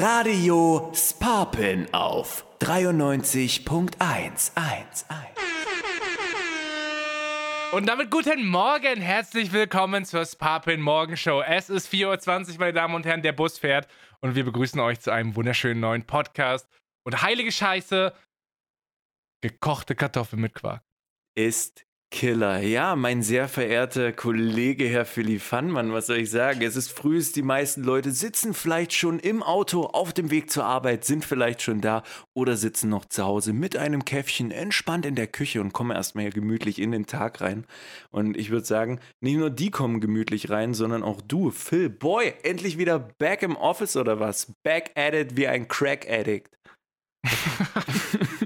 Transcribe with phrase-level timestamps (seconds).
[0.00, 3.88] Radio Sparpin auf 93.111.
[7.72, 11.42] Und damit guten Morgen, herzlich willkommen zur Sparpin Morgenshow.
[11.42, 13.88] Es ist 4.20 Uhr, meine Damen und Herren, der Bus fährt
[14.20, 16.68] und wir begrüßen euch zu einem wunderschönen neuen Podcast.
[17.04, 18.12] Und heilige Scheiße,
[19.42, 20.84] gekochte Kartoffeln mit Quark.
[21.34, 22.60] Ist Killer.
[22.62, 26.62] Ja, mein sehr verehrter Kollege Herr Philipp Fannmann, was soll ich sagen?
[26.62, 30.64] Es ist früh, die meisten Leute sitzen vielleicht schon im Auto auf dem Weg zur
[30.64, 32.02] Arbeit, sind vielleicht schon da
[32.34, 36.30] oder sitzen noch zu Hause mit einem Käffchen entspannt in der Küche und kommen erstmal
[36.30, 37.66] gemütlich in den Tag rein.
[38.10, 42.32] Und ich würde sagen, nicht nur die kommen gemütlich rein, sondern auch du, Phil, Boy,
[42.42, 44.52] endlich wieder back im Office oder was?
[44.62, 46.56] Back at it wie ein Crack Addict.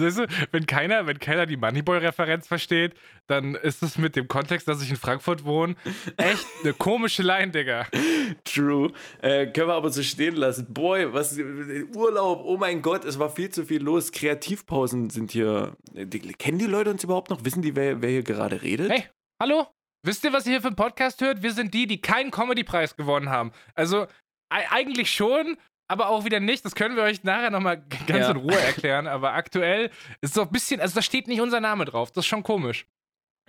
[0.00, 2.94] Weißt du, wenn keiner, wenn keiner die Moneyboy-Referenz versteht,
[3.26, 5.76] dann ist es mit dem Kontext, dass ich in Frankfurt wohne,
[6.16, 7.86] echt eine komische Line, Digga.
[8.44, 8.92] True.
[9.22, 10.72] Äh, können wir aber so stehen lassen.
[10.72, 11.38] Boy, was
[11.94, 14.12] Urlaub, oh mein Gott, es war viel zu viel los.
[14.12, 15.76] Kreativpausen sind hier.
[15.92, 17.44] Die, kennen die Leute uns überhaupt noch?
[17.44, 18.90] Wissen die, wer, wer hier gerade redet?
[18.90, 19.04] Hey,
[19.40, 19.66] hallo?
[20.02, 21.42] Wisst ihr, was ihr hier für einen Podcast hört?
[21.42, 23.52] Wir sind die, die keinen Comedy-Preis gewonnen haben.
[23.74, 24.06] Also,
[24.50, 25.56] eigentlich schon,
[25.90, 26.64] aber auch wieder nicht.
[26.64, 28.30] Das können wir euch nachher nochmal ganz ja.
[28.30, 29.06] in Ruhe erklären.
[29.06, 29.86] Aber aktuell
[30.20, 32.12] ist es so ein bisschen, also da steht nicht unser Name drauf.
[32.12, 32.86] Das ist schon komisch.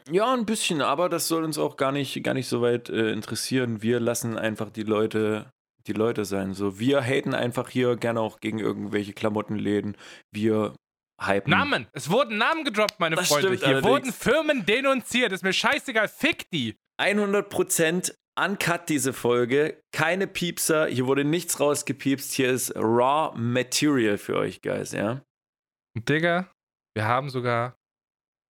[0.10, 3.12] Ja, ein bisschen, aber das soll uns auch gar nicht, gar nicht so weit äh,
[3.12, 3.84] interessieren.
[3.84, 5.52] Wir lassen einfach die Leute,
[5.86, 6.56] die Leute sein.
[6.56, 9.96] So, wir haten einfach hier gerne auch gegen irgendwelche Klamottenläden.
[10.32, 10.74] Wir
[11.22, 11.52] hypen.
[11.52, 11.88] Namen!
[11.94, 13.54] Es wurden Namen gedroppt, meine das Freunde.
[13.54, 13.88] Hier allerdings.
[13.88, 15.32] wurden Firmen denunziert.
[15.32, 16.08] Ist mir scheißegal.
[16.08, 16.76] Fick die!
[17.00, 19.82] 100% uncut diese Folge.
[19.92, 20.88] Keine Piepser.
[20.88, 22.34] Hier wurde nichts rausgepiepst.
[22.34, 25.22] Hier ist Raw Material für euch, Guys, ja?
[25.96, 26.50] Digga,
[26.96, 27.78] wir haben sogar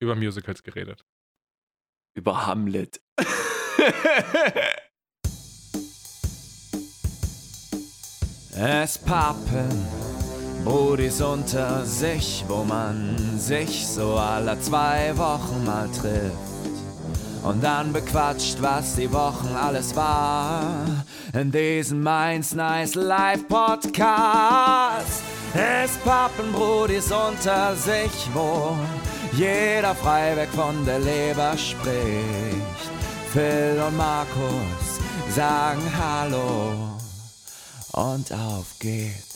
[0.02, 1.04] über Musicals geredet.
[2.16, 3.02] Über Hamlet.
[8.54, 9.88] es pappen
[10.64, 16.51] Brudis unter sich, wo man sich so alle zwei Wochen mal trifft
[17.44, 20.86] und dann bequatscht, was die Wochen alles war.
[21.34, 25.24] In diesem Mainz Nice Live Podcast.
[25.54, 28.78] Es Pappenbrudis unter sich, wo
[29.34, 32.92] jeder frei weg von der Leber spricht.
[33.34, 35.00] Phil und Markus
[35.30, 36.98] sagen Hallo
[37.94, 39.32] und auf geht's.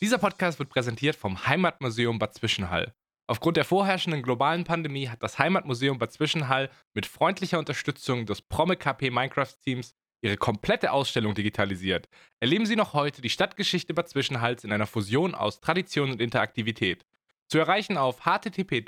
[0.00, 2.92] Dieser Podcast wird präsentiert vom Heimatmuseum Bad Zwischenhall.
[3.26, 8.76] Aufgrund der vorherrschenden globalen Pandemie hat das Heimatmuseum Bad Zwischenhall mit freundlicher Unterstützung des Promi
[8.76, 12.08] KP Minecraft Teams ihre komplette Ausstellung digitalisiert.
[12.40, 17.06] Erleben Sie noch heute die Stadtgeschichte Bad Zwischenhals in einer Fusion aus Tradition und Interaktivität.
[17.48, 18.84] Zu erreichen auf http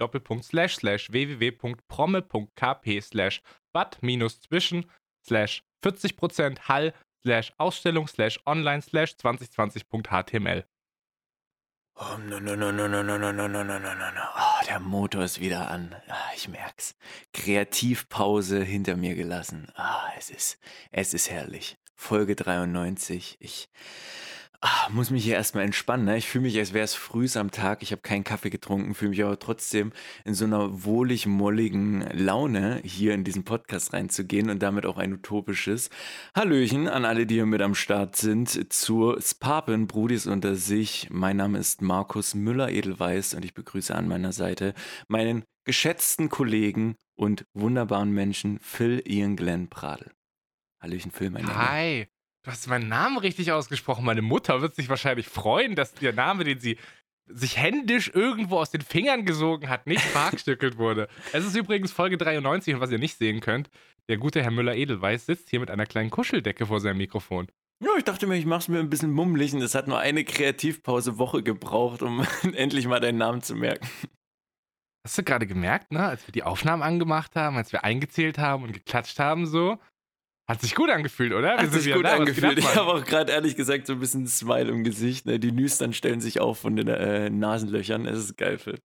[1.12, 1.82] www.promme.kp
[3.72, 4.86] bad-zwischen
[5.28, 6.94] 40% hall
[7.58, 8.08] ausstellung
[8.46, 10.64] online 2020.html
[11.98, 12.04] Oh.
[12.04, 12.18] Oh,
[14.68, 15.94] der Motor ist wieder an.
[16.08, 16.94] Ah, ich merk's.
[17.32, 19.72] Kreativpause hinter mir gelassen.
[19.76, 20.58] Ah, es ist,
[20.92, 21.78] es ist herrlich.
[21.94, 23.38] Folge 93.
[23.40, 23.70] Ich
[24.60, 26.06] Ah, muss mich hier erstmal entspannen.
[26.06, 26.16] Ne?
[26.16, 27.82] Ich fühle mich, als wäre es früh am Tag.
[27.82, 29.92] Ich habe keinen Kaffee getrunken, fühle mich aber trotzdem
[30.24, 35.12] in so einer wohlig molligen Laune, hier in diesen Podcast reinzugehen und damit auch ein
[35.12, 35.90] utopisches
[36.34, 41.08] Hallöchen an alle, die hier mit am Start sind, zur Spapen Brudis unter sich.
[41.10, 44.74] Mein Name ist Markus Müller-Edelweiß und ich begrüße an meiner Seite
[45.08, 50.12] meinen geschätzten Kollegen und wunderbaren Menschen Phil Ian Glenn Pradel.
[50.80, 51.70] Hallöchen, Phil, mein Name.
[51.70, 52.06] Hi.
[52.46, 54.04] Du hast meinen Namen richtig ausgesprochen.
[54.04, 56.78] Meine Mutter wird sich wahrscheinlich freuen, dass der Name, den sie
[57.26, 61.08] sich händisch irgendwo aus den Fingern gesogen hat, nicht verhackstückelt wurde.
[61.32, 63.68] Es ist übrigens Folge 93 und was ihr nicht sehen könnt,
[64.08, 67.48] der gute Herr Müller-Edelweiß sitzt hier mit einer kleinen Kuscheldecke vor seinem Mikrofon.
[67.82, 70.22] Ja, ich dachte mir, ich mach's mir ein bisschen mummelig und es hat nur eine
[70.22, 72.24] Kreativpause Woche gebraucht, um
[72.54, 73.88] endlich mal deinen Namen zu merken.
[75.04, 78.62] Hast du gerade gemerkt, ne, als wir die Aufnahmen angemacht haben, als wir eingezählt haben
[78.62, 79.80] und geklatscht haben, so,
[80.48, 81.56] hat sich gut angefühlt, oder?
[81.56, 82.58] Hat sich gut da, angefühlt.
[82.58, 85.26] Ich habe auch gerade ehrlich gesagt so ein bisschen Smile im Gesicht.
[85.26, 85.40] Ne?
[85.40, 88.06] Die Nüstern stellen sich auf von den äh, Nasenlöchern.
[88.06, 88.78] Es ist geil, Phil.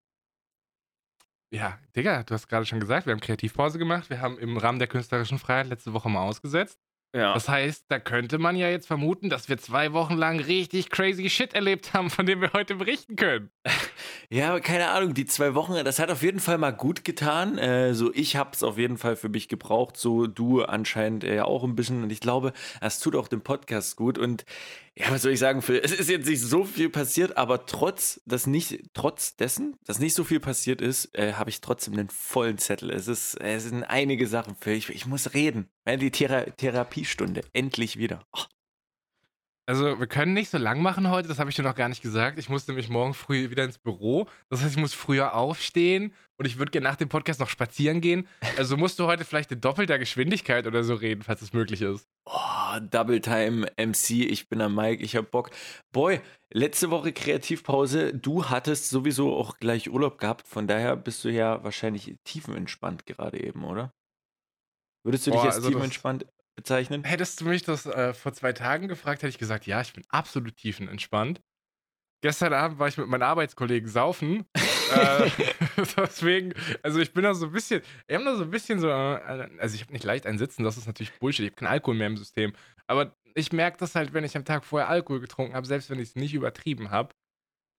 [1.54, 4.10] Ja, Digga, du hast gerade schon gesagt, wir haben Kreativpause gemacht.
[4.10, 6.80] Wir haben im Rahmen der künstlerischen Freiheit letzte Woche mal ausgesetzt.
[7.14, 7.34] Ja.
[7.34, 11.30] Das heißt, da könnte man ja jetzt vermuten, dass wir zwei Wochen lang richtig crazy
[11.30, 13.50] Shit erlebt haben, von dem wir heute berichten können.
[14.34, 17.58] Ja, keine Ahnung, die zwei Wochen, das hat auf jeden Fall mal gut getan.
[17.58, 21.44] Äh, so, ich habe es auf jeden Fall für mich gebraucht, so du anscheinend ja
[21.44, 22.04] auch ein bisschen.
[22.04, 24.18] Und ich glaube, es tut auch dem Podcast gut.
[24.18, 24.46] Und
[25.02, 25.82] Ja, was soll ich sagen, Phil?
[25.84, 30.14] Es ist jetzt nicht so viel passiert, aber trotz, dass nicht, trotz dessen, dass nicht
[30.14, 32.92] so viel passiert ist, äh, habe ich trotzdem einen vollen Zettel.
[32.92, 34.74] Es, ist, es sind einige Sachen, Phil.
[34.74, 35.70] Ich, ich muss reden.
[35.88, 37.42] Die Thera Therapiestunde.
[37.52, 38.28] Endlich wieder.
[38.32, 38.44] Oh.
[39.68, 42.02] Also, wir können nicht so lang machen heute, das habe ich dir noch gar nicht
[42.02, 42.40] gesagt.
[42.40, 44.28] Ich muss nämlich morgen früh wieder ins Büro.
[44.50, 48.02] Das heißt, ich muss früher aufstehen und ich würde gerne nach dem Podcast noch spazieren
[48.02, 48.28] gehen.
[48.58, 52.08] Also musst du heute vielleicht in doppelter Geschwindigkeit oder so reden, falls es möglich ist.
[52.26, 55.52] Oh, Double Time MC, ich bin am Mike, ich hab Bock.
[55.92, 56.20] Boy,
[56.52, 61.64] letzte Woche Kreativpause, du hattest sowieso auch gleich Urlaub gehabt, von daher bist du ja
[61.64, 63.94] wahrscheinlich tiefenentspannt gerade eben, oder?
[65.04, 66.26] Würdest du dich Boah, jetzt also tiefenentspannt
[66.56, 67.04] bezeichnen?
[67.04, 70.04] Hättest du mich das äh, vor zwei Tagen gefragt, hätte ich gesagt, ja, ich bin
[70.10, 71.42] absolut tiefenentspannt.
[72.24, 74.46] Gestern Abend war ich mit meinen Arbeitskollegen saufen.
[74.94, 75.30] äh,
[75.98, 76.54] deswegen,
[76.84, 79.50] also ich bin da so ein bisschen, wir haben da so ein bisschen so, äh,
[79.60, 81.96] also ich habe nicht leicht ein Sitzen, das ist natürlich Bullshit, ich habe keinen Alkohol
[81.96, 82.54] mehr im System.
[82.88, 86.00] Aber ich merke das halt, wenn ich am Tag vorher Alkohol getrunken habe, selbst wenn
[86.00, 87.16] ich es nicht übertrieben habe,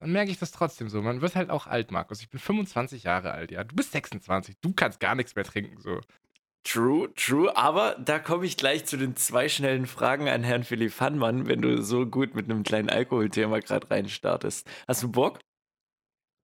[0.00, 1.00] dann merke ich das trotzdem so.
[1.00, 2.20] Man wird halt auch alt, Markus.
[2.20, 3.62] Ich bin 25 Jahre alt, ja.
[3.62, 6.00] Du bist 26, du kannst gar nichts mehr trinken, so.
[6.64, 11.00] True, true, aber da komme ich gleich zu den zwei schnellen Fragen an Herrn Philipp
[11.00, 14.68] Hannmann, wenn du so gut mit einem kleinen Alkoholthema gerade reinstartest.
[14.86, 15.40] Hast du Bock?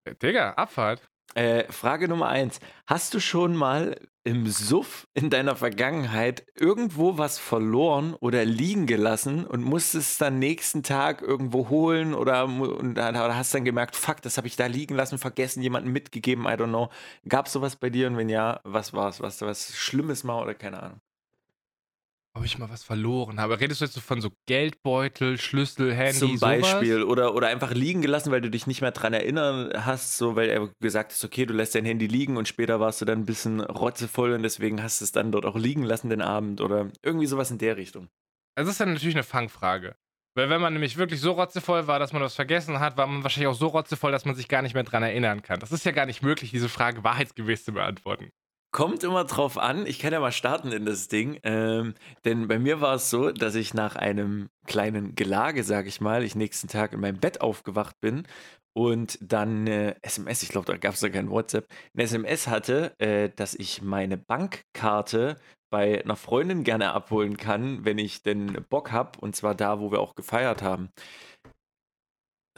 [0.04, 1.08] Äh, Digga, Abfahrt.
[1.34, 2.58] Äh, Frage Nummer eins.
[2.86, 9.46] Hast du schon mal im Suff in deiner Vergangenheit irgendwo was verloren oder liegen gelassen
[9.46, 14.36] und musstest es dann nächsten Tag irgendwo holen oder, oder hast dann gemerkt, fuck, das
[14.36, 16.90] habe ich da liegen lassen, vergessen, jemandem mitgegeben, I don't know.
[17.28, 19.20] Gab es sowas bei dir und wenn ja, was war es?
[19.20, 21.00] Was, was Schlimmes mal oder keine Ahnung?
[22.34, 23.58] Ob ich mal was verloren habe.
[23.58, 26.60] Redest du jetzt so von so Geldbeutel, Schlüssel, Handy, Zum sowas?
[26.60, 27.02] Beispiel.
[27.02, 30.48] Oder, oder einfach liegen gelassen, weil du dich nicht mehr dran erinnern hast, so weil
[30.48, 33.26] er gesagt hast, okay, du lässt dein Handy liegen und später warst du dann ein
[33.26, 36.90] bisschen rotzevoll und deswegen hast du es dann dort auch liegen lassen den Abend oder
[37.02, 38.08] irgendwie sowas in der Richtung.
[38.54, 39.96] Also das ist dann natürlich eine Fangfrage.
[40.34, 43.24] Weil wenn man nämlich wirklich so rotzevoll war, dass man was vergessen hat, war man
[43.24, 45.58] wahrscheinlich auch so rotzevoll, dass man sich gar nicht mehr dran erinnern kann.
[45.58, 48.30] Das ist ja gar nicht möglich, diese Frage wahrheitsgemäß zu beantworten.
[48.78, 51.94] Kommt immer drauf an, ich kann ja mal starten in das Ding, ähm,
[52.24, 56.22] denn bei mir war es so, dass ich nach einem kleinen Gelage, sag ich mal,
[56.22, 58.24] ich nächsten Tag in meinem Bett aufgewacht bin
[58.74, 62.94] und dann äh, SMS, ich glaube, da gab es da kein WhatsApp, eine SMS hatte,
[63.00, 65.38] äh, dass ich meine Bankkarte
[65.70, 69.90] bei einer Freundin gerne abholen kann, wenn ich denn Bock habe, und zwar da, wo
[69.90, 70.90] wir auch gefeiert haben.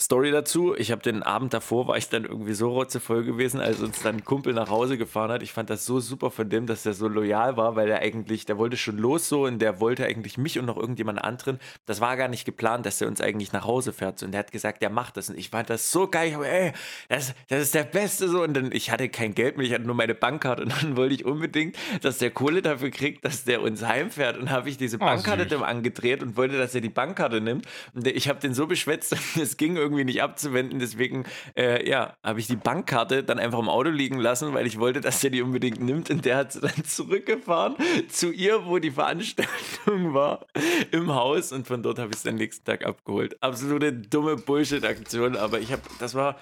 [0.01, 3.81] Story dazu, ich habe den Abend davor, war ich dann irgendwie so rotzevoll gewesen, als
[3.81, 5.43] uns dann ein Kumpel nach Hause gefahren hat.
[5.43, 8.47] Ich fand das so super von dem, dass der so loyal war, weil er eigentlich,
[8.47, 11.59] der wollte schon los so und der wollte eigentlich mich und noch irgendjemand anderen.
[11.85, 14.23] Das war gar nicht geplant, dass er uns eigentlich nach Hause fährt.
[14.23, 15.29] Und der hat gesagt, der macht das.
[15.29, 16.29] Und ich fand das so geil.
[16.29, 16.73] Ich hab, ey,
[17.11, 18.43] das, das ist der Beste so.
[18.43, 20.63] Und dann, ich hatte kein Geld mehr, ich hatte nur meine Bankkarte.
[20.63, 24.39] Und dann wollte ich unbedingt, dass der Kohle dafür kriegt, dass der uns heimfährt.
[24.39, 25.51] Und habe ich diese Oh, Bankkarte süß.
[25.51, 27.67] dem angedreht und wollte, dass er die Bankkarte nimmt.
[27.95, 30.79] Und ich habe den so beschwätzt, es ging irgendwie nicht abzuwenden.
[30.79, 31.25] Deswegen,
[31.57, 35.01] äh, ja, habe ich die Bankkarte dann einfach im Auto liegen lassen, weil ich wollte,
[35.01, 36.11] dass er die unbedingt nimmt.
[36.11, 37.77] Und der hat sie dann zurückgefahren
[38.09, 40.47] zu ihr, wo die Veranstaltung war,
[40.93, 41.53] im Haus.
[41.53, 43.43] Und von dort habe ich es den nächsten Tag abgeholt.
[43.43, 46.39] Absolute dumme Bullshit-Aktion, aber ich habe, das war,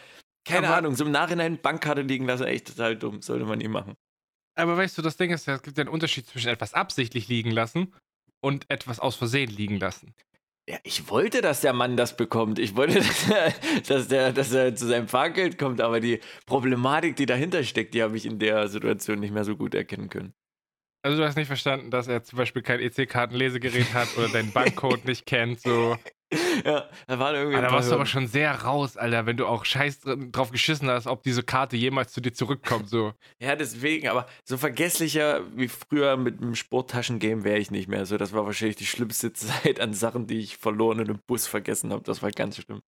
[0.47, 3.23] keine Aber- Ahnung, so im Nachhinein Bankkarte liegen lassen, echt total dumm.
[3.23, 3.95] Sollte man nie machen.
[4.57, 7.29] Aber weißt du, das Ding ist ja, es gibt ja einen Unterschied zwischen etwas absichtlich
[7.29, 7.95] liegen lassen
[8.41, 10.15] und etwas aus Versehen liegen lassen.
[10.69, 12.59] Ja, ich wollte, dass der Mann das bekommt.
[12.59, 13.55] Ich wollte, dass er,
[13.89, 18.03] dass, der, dass er zu seinem Fahrgeld kommt, aber die Problematik, die dahinter steckt, die
[18.03, 20.35] habe ich in der Situation nicht mehr so gut erkennen können.
[21.03, 25.05] Also du hast nicht verstanden, dass er zum Beispiel kein EC-Kartenlesegerät hat oder deinen Bankcode
[25.07, 25.97] nicht kennt, so.
[26.65, 27.61] Ja, da waren irgendwie.
[27.61, 30.89] Da warst du aber schon sehr raus, Alter, wenn du auch scheiß dr- drauf geschissen
[30.91, 33.15] hast, ob diese Karte jemals zu dir zurückkommt, so.
[33.41, 38.05] Ja, deswegen, aber so vergesslicher wie früher mit dem Sporttaschengame wäre ich nicht mehr.
[38.07, 41.47] So, das war wahrscheinlich die schlimmste Zeit an Sachen, die ich verloren in einem Bus
[41.47, 42.03] vergessen habe.
[42.03, 42.81] Das war ganz schlimm.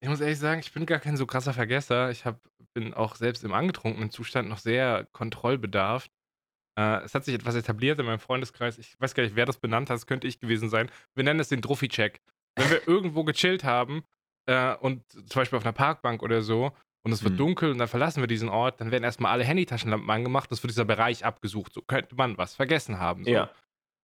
[0.00, 2.10] Ich muss ehrlich sagen, ich bin gar kein so krasser Vergesser.
[2.10, 2.40] Ich hab,
[2.74, 6.10] bin auch selbst im angetrunkenen Zustand noch sehr kontrollbedarft.
[6.78, 8.78] Äh, es hat sich etwas etabliert in meinem Freundeskreis.
[8.78, 9.96] Ich weiß gar nicht, wer das benannt hat.
[9.96, 10.90] Das könnte ich gewesen sein.
[11.14, 12.20] Wir nennen es den Druffi-Check.
[12.56, 14.04] Wenn wir irgendwo gechillt haben
[14.46, 16.72] äh, und zum Beispiel auf einer Parkbank oder so
[17.04, 17.38] und es wird Mhm.
[17.38, 20.70] dunkel und dann verlassen wir diesen Ort, dann werden erstmal alle Handytaschenlampen angemacht es wird
[20.70, 21.72] dieser Bereich abgesucht.
[21.72, 23.24] So könnte man was vergessen haben.
[23.24, 23.30] So.
[23.30, 23.50] Ja.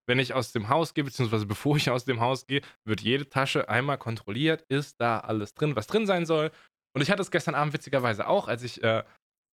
[0.08, 3.28] Wenn ich aus dem Haus gehe, beziehungsweise bevor ich aus dem Haus gehe, wird jede
[3.28, 6.50] Tasche einmal kontrolliert, ist da alles drin, was drin sein soll.
[6.94, 9.04] Und ich hatte es gestern Abend witzigerweise auch, als ich äh,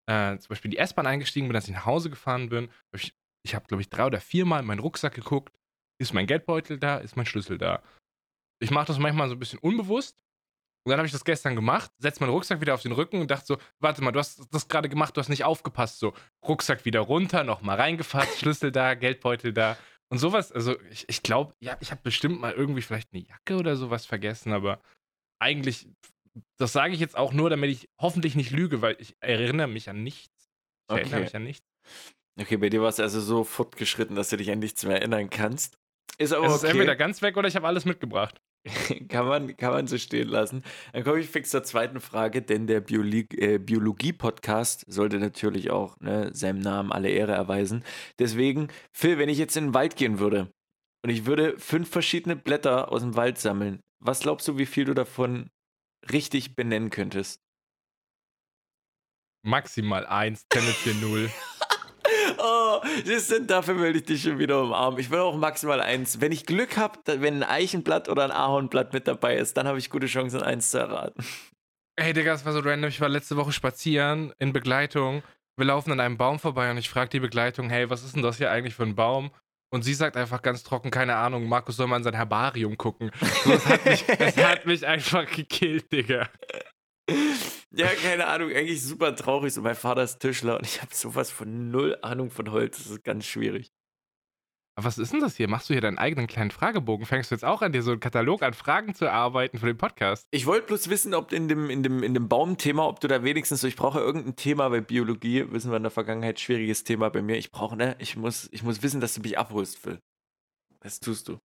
[0.10, 2.70] äh, zum Beispiel in die S-Bahn eingestiegen bin, als ich nach Hause gefahren bin.
[2.96, 3.14] Ich,
[3.46, 5.54] ich habe, glaube ich, drei oder viermal in meinen Rucksack geguckt.
[6.02, 6.98] Ist mein Geldbeutel da?
[7.00, 7.84] Ist mein Schlüssel da?
[8.66, 10.18] Ich mache das manchmal so ein bisschen unbewusst.
[10.86, 13.32] Und dann habe ich das gestern gemacht, setze meinen Rucksack wieder auf den Rücken und
[13.32, 16.00] dachte so, warte mal, du hast das gerade gemacht, du hast nicht aufgepasst.
[16.00, 16.14] So,
[16.48, 19.78] Rucksack wieder runter, nochmal reingefasst, Schlüssel da, Geldbeutel da.
[20.10, 23.56] Und sowas, also ich, ich glaube, ja, ich habe bestimmt mal irgendwie vielleicht eine Jacke
[23.58, 24.80] oder sowas vergessen, aber
[25.40, 25.88] eigentlich,
[26.58, 29.90] das sage ich jetzt auch nur, damit ich hoffentlich nicht lüge, weil ich erinnere mich
[29.90, 30.52] an nichts.
[30.88, 31.02] Ich Okay.
[31.02, 31.68] erinnere mich an nichts.
[32.40, 35.32] Okay, bei dir war es also so fortgeschritten, dass du dich an nichts mehr erinnern
[35.32, 35.78] kannst.
[36.20, 36.72] Ist aber Es ist okay.
[36.72, 38.40] entweder ganz weg oder ich habe alles mitgebracht.
[39.10, 40.64] kann, man, kann man so stehen lassen.
[40.94, 46.00] Dann komme ich fix zur zweiten Frage, denn der Biologie, äh, Biologie-Podcast sollte natürlich auch
[46.00, 47.84] ne, seinem Namen alle Ehre erweisen.
[48.20, 50.52] Deswegen, Phil, wenn ich jetzt in den Wald gehen würde
[51.04, 54.86] und ich würde fünf verschiedene Blätter aus dem Wald sammeln, was glaubst du, wie viel
[54.86, 55.50] du davon
[56.12, 57.42] richtig benennen könntest?
[59.44, 61.30] Maximal eins, tendenziell null.
[62.48, 65.00] Oh, das sind, dafür will ich dich schon wieder umarmen.
[65.00, 66.22] Ich will auch maximal eins.
[66.22, 69.80] Wenn ich Glück habe, wenn ein Eichenblatt oder ein Ahornblatt mit dabei ist, dann habe
[69.80, 71.26] ich gute Chancen, eins zu erraten.
[71.96, 72.90] Ey, Digga, es war so random.
[72.90, 75.24] Ich war letzte Woche spazieren in Begleitung.
[75.58, 78.22] Wir laufen an einem Baum vorbei und ich frage die Begleitung, hey, was ist denn
[78.22, 79.32] das hier eigentlich für ein Baum?
[79.72, 83.10] Und sie sagt einfach ganz trocken, keine Ahnung, Markus soll mal in sein Herbarium gucken.
[83.44, 86.30] So, das, hat mich, das hat mich einfach gekillt, Digga.
[87.72, 89.54] Ja, keine Ahnung, eigentlich super traurig.
[89.54, 92.78] So, mein Vater ist Tischler und ich habe sowas von null Ahnung von Holz.
[92.78, 93.72] Das ist ganz schwierig.
[94.78, 95.48] Aber was ist denn das hier?
[95.48, 97.06] Machst du hier deinen eigenen kleinen Fragebogen?
[97.06, 99.78] Fängst du jetzt auch an, dir so einen Katalog an Fragen zu erarbeiten für den
[99.78, 100.28] Podcast?
[100.32, 103.24] Ich wollte bloß wissen, ob in dem, in dem, in dem Baumthema, ob du da
[103.24, 107.10] wenigstens so, ich brauche irgendein Thema, weil Biologie, wissen wir in der Vergangenheit, schwieriges Thema
[107.10, 107.38] bei mir.
[107.38, 110.02] Ich brauche, ne, ich muss, ich muss wissen, dass du mich abholst, Phil.
[110.82, 111.40] Das tust du.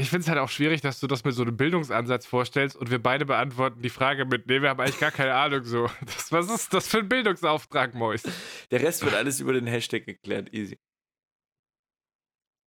[0.00, 2.90] Ich finde es halt auch schwierig, dass du das mit so einem Bildungsansatz vorstellst und
[2.90, 5.88] wir beide beantworten die Frage mit, nee, wir haben eigentlich gar keine Ahnung so.
[6.06, 8.22] Das, was ist das für ein Bildungsauftrag, Mois?
[8.70, 10.52] Der Rest wird alles über den Hashtag geklärt.
[10.54, 10.78] Easy.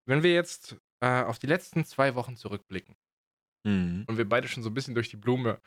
[0.06, 2.96] Wenn wir jetzt äh, auf die letzten zwei Wochen zurückblicken
[3.66, 4.04] Mhm.
[4.08, 5.62] und wir beide schon so ein bisschen durch die Blume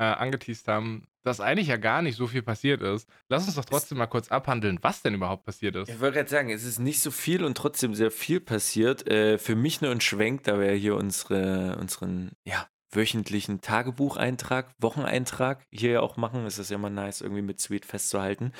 [0.00, 3.66] äh, angeteased haben, dass eigentlich ja gar nicht so viel passiert ist, lass uns doch
[3.66, 5.90] trotzdem mal kurz abhandeln, was denn überhaupt passiert ist.
[5.90, 9.06] Ich wollte gerade sagen, es ist nicht so viel und trotzdem sehr viel passiert.
[9.08, 15.66] Äh, für mich nur ein Schwenk, da wir hier unsere, unseren ja, wöchentlichen Tagebucheintrag, Wocheneintrag
[15.70, 16.46] hier ja auch machen.
[16.46, 18.52] Es ist ja immer nice, irgendwie mit Sweet festzuhalten.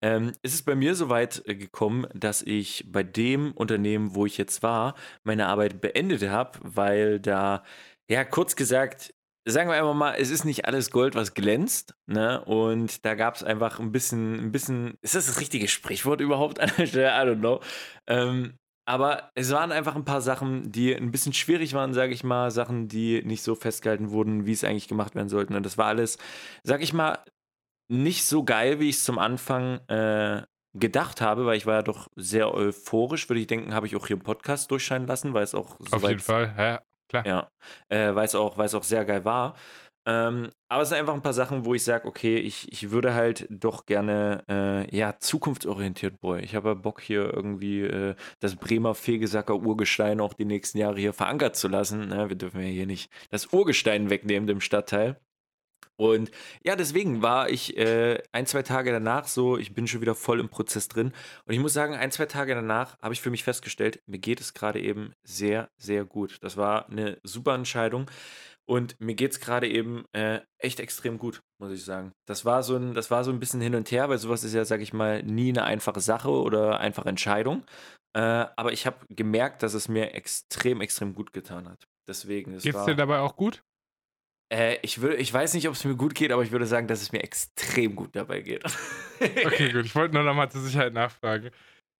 [0.00, 4.24] Ähm, es ist bei mir so weit äh, gekommen, dass ich bei dem Unternehmen, wo
[4.24, 7.62] ich jetzt war, meine Arbeit beendet habe, weil da,
[8.08, 9.12] ja, kurz gesagt,
[9.46, 11.94] sagen wir einfach mal, es ist nicht alles Gold, was glänzt.
[12.06, 12.44] Ne?
[12.44, 16.60] Und da gab es einfach ein bisschen, ein bisschen, ist das das richtige Sprichwort überhaupt
[16.60, 17.08] an der Stelle?
[17.08, 17.60] I don't know.
[18.06, 22.24] Ähm, aber es waren einfach ein paar Sachen, die ein bisschen schwierig waren, sage ich
[22.24, 22.50] mal.
[22.50, 25.54] Sachen, die nicht so festgehalten wurden, wie es eigentlich gemacht werden sollten.
[25.54, 26.18] Und das war alles,
[26.62, 27.18] sage ich mal,
[27.88, 30.42] nicht so geil, wie ich es zum Anfang äh,
[30.78, 34.06] gedacht habe, weil ich war ja doch sehr euphorisch, würde ich denken, habe ich auch
[34.06, 37.26] hier im Podcast durchscheinen lassen, weil es auch Auf jeden Fall, ja, klar.
[37.26, 37.50] ja,
[37.88, 39.54] äh, weil es auch, auch sehr geil war.
[40.08, 43.14] Ähm, aber es sind einfach ein paar Sachen, wo ich sage, okay, ich, ich würde
[43.14, 46.40] halt doch gerne, äh, ja, zukunftsorientiert, boy.
[46.42, 51.00] Ich habe ja Bock hier irgendwie äh, das Bremer Fegesacker Urgestein auch die nächsten Jahre
[51.00, 52.08] hier verankert zu lassen.
[52.08, 52.28] Ne?
[52.28, 55.20] Wir dürfen ja hier nicht das Urgestein wegnehmen im Stadtteil.
[55.96, 56.30] Und
[56.62, 60.40] ja, deswegen war ich äh, ein, zwei Tage danach so, ich bin schon wieder voll
[60.40, 61.12] im Prozess drin.
[61.46, 64.40] Und ich muss sagen, ein, zwei Tage danach habe ich für mich festgestellt, mir geht
[64.40, 66.38] es gerade eben sehr, sehr gut.
[66.42, 68.10] Das war eine super Entscheidung.
[68.68, 72.12] Und mir geht es gerade eben äh, echt extrem gut, muss ich sagen.
[72.26, 74.54] Das war, so ein, das war so ein bisschen hin und her, weil sowas ist
[74.54, 77.64] ja, sag ich mal, nie eine einfache Sache oder einfache Entscheidung.
[78.12, 81.86] Äh, aber ich habe gemerkt, dass es mir extrem, extrem gut getan hat.
[82.08, 83.62] Deswegen, es Geht's war, dir dabei auch gut?
[84.52, 86.86] Äh, ich, würde, ich weiß nicht, ob es mir gut geht, aber ich würde sagen,
[86.86, 88.62] dass es mir extrem gut dabei geht.
[89.18, 89.86] Okay, gut.
[89.86, 91.50] Ich wollte nur noch mal zur Sicherheit nachfragen.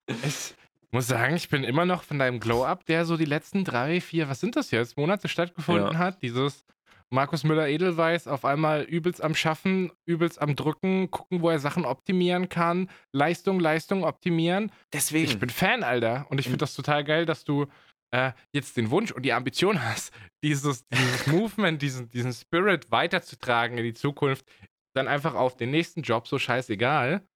[0.06, 0.54] Ich
[0.90, 4.28] muss sagen, ich bin immer noch von deinem Glow-Up, der so die letzten drei, vier,
[4.28, 5.98] was sind das jetzt, Monate stattgefunden Ja.
[5.98, 6.20] hat.
[6.22, 6.66] Dieses
[7.08, 12.50] Markus Müller-Edelweiß auf einmal übelst am Schaffen, übelst am Drücken, gucken, wo er Sachen optimieren
[12.50, 12.90] kann.
[13.12, 14.70] Leistung, Leistung optimieren.
[14.92, 15.24] Deswegen.
[15.24, 16.26] Ich bin Fan, Alter.
[16.28, 17.66] Und ich finde das total geil, dass du
[18.12, 20.12] äh, jetzt den Wunsch und die Ambition hast,
[20.44, 24.46] dieses, dieses Movement, diesen, diesen Spirit weiterzutragen in die Zukunft,
[24.94, 27.26] dann einfach auf den nächsten Job so scheißegal.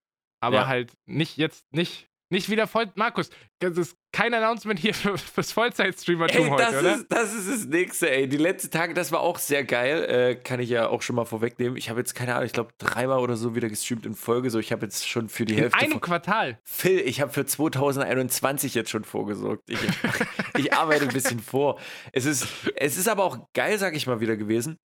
[0.43, 0.67] Aber Ja.
[0.67, 2.91] halt nicht jetzt, nicht, nicht wieder voll.
[2.95, 6.95] Markus, das ist kein Announcement hier für, fürs Vollzeit-Streamertum heute, das oder?
[6.95, 8.27] ist, das ist das Nächste, ey.
[8.27, 10.03] Die letzten Tage, das war auch sehr geil.
[10.03, 11.77] Äh, kann ich ja auch schon mal vorwegnehmen.
[11.77, 14.49] Ich habe jetzt, keine Ahnung, ich glaube, dreimal oder so wieder gestreamt in Folge.
[14.49, 15.79] So, ich habe jetzt schon für die in Hälfte.
[15.79, 16.59] einem von- Quartal.
[16.63, 19.63] Phil, ich habe für 2021 jetzt schon vorgesorgt.
[19.69, 19.79] Ich,
[20.57, 21.79] ich arbeite ein bisschen vor.
[22.11, 24.77] Es ist, es ist aber auch geil, sag ich mal, wieder gewesen.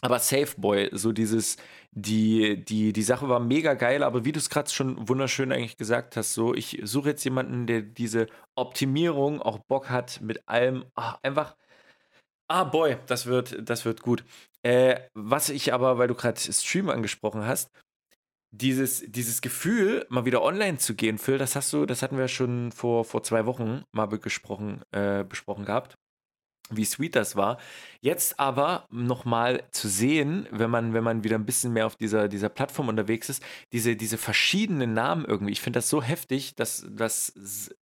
[0.00, 1.56] Aber Safe Boy, so dieses,
[1.90, 5.76] die, die, die Sache war mega geil, aber wie du es gerade schon wunderschön eigentlich
[5.76, 10.84] gesagt hast, so, ich suche jetzt jemanden, der diese Optimierung auch Bock hat mit allem,
[10.94, 11.56] ah, einfach,
[12.48, 14.24] ah, Boy, das wird, das wird gut.
[14.62, 17.70] Äh, was ich aber, weil du gerade Stream angesprochen hast,
[18.50, 22.28] dieses, dieses Gefühl, mal wieder online zu gehen, Phil, das hast du, das hatten wir
[22.28, 25.98] schon vor, vor zwei Wochen mal besprochen, äh, besprochen gehabt
[26.70, 27.58] wie sweet das war.
[28.00, 32.28] Jetzt aber nochmal zu sehen, wenn man, wenn man wieder ein bisschen mehr auf dieser,
[32.28, 35.52] dieser Plattform unterwegs ist, diese, diese verschiedenen Namen irgendwie.
[35.52, 37.32] Ich finde das so heftig, dass, dass,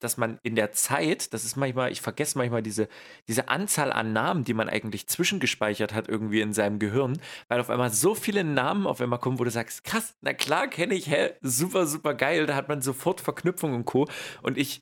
[0.00, 2.88] dass man in der Zeit, das ist manchmal, ich vergesse manchmal diese,
[3.28, 7.68] diese Anzahl an Namen, die man eigentlich zwischengespeichert hat irgendwie in seinem Gehirn, weil auf
[7.68, 11.08] einmal so viele Namen auf einmal kommen, wo du sagst, krass, na klar kenne ich,
[11.10, 14.08] hä, super, super geil, da hat man sofort Verknüpfung und Co.
[14.42, 14.80] Und ich,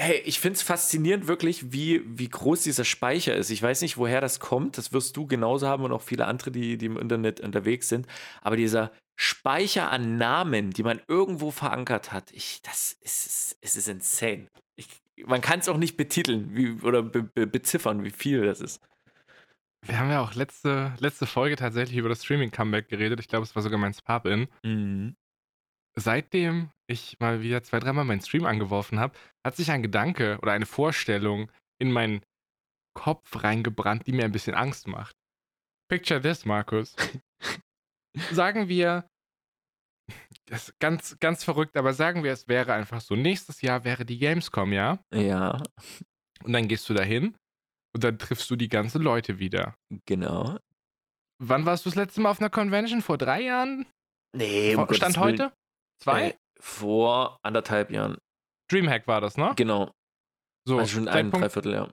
[0.00, 3.50] Hey, ich finde es faszinierend wirklich, wie, wie groß dieser Speicher ist.
[3.50, 4.78] Ich weiß nicht, woher das kommt.
[4.78, 8.06] Das wirst du genauso haben und auch viele andere, die, die im Internet unterwegs sind.
[8.40, 13.88] Aber dieser Speicher an Namen, die man irgendwo verankert hat, ich, das ist, es ist
[13.88, 14.46] insane.
[14.76, 14.86] Ich,
[15.26, 18.80] man kann es auch nicht betiteln wie, oder be, be, beziffern, wie viel das ist.
[19.84, 23.18] Wir haben ja auch letzte, letzte Folge tatsächlich über das Streaming-Comeback geredet.
[23.18, 24.46] Ich glaube, es war sogar mein Spap-In.
[24.62, 25.16] Mhm
[26.00, 30.52] seitdem ich mal wieder zwei, dreimal meinen Stream angeworfen habe, hat sich ein Gedanke oder
[30.52, 31.50] eine Vorstellung
[31.80, 32.22] in meinen
[32.94, 35.14] Kopf reingebrannt, die mir ein bisschen Angst macht.
[35.88, 36.96] Picture this, Markus.
[38.32, 39.08] sagen wir,
[40.46, 43.14] das ist ganz, ganz verrückt, aber sagen wir, es wäre einfach so.
[43.14, 44.98] Nächstes Jahr wäre die Gamescom, ja?
[45.14, 45.62] Ja.
[46.42, 47.36] Und dann gehst du dahin
[47.94, 49.74] und dann triffst du die ganzen Leute wieder.
[50.06, 50.58] Genau.
[51.40, 53.02] Wann warst du das letzte Mal auf einer Convention?
[53.02, 53.86] Vor drei Jahren?
[54.36, 55.52] Nee, um Stand heute?
[55.98, 56.30] Zwei?
[56.30, 58.18] Äh, vor anderthalb Jahren.
[58.70, 59.52] Dreamhack war das, ne?
[59.56, 59.92] Genau.
[60.66, 61.88] So, also schon ein Dreiviertel, ja.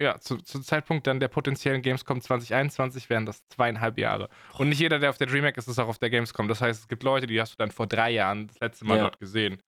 [0.00, 4.28] Ja, zu, zu Zeitpunkt dann der potenziellen Gamescom 2021 wären das zweieinhalb Jahre.
[4.56, 6.46] Und nicht jeder, der auf der Dreamhack ist, ist auch auf der Gamescom.
[6.46, 8.98] Das heißt, es gibt Leute, die hast du dann vor drei Jahren das letzte Mal
[8.98, 9.02] ja.
[9.02, 9.60] dort gesehen.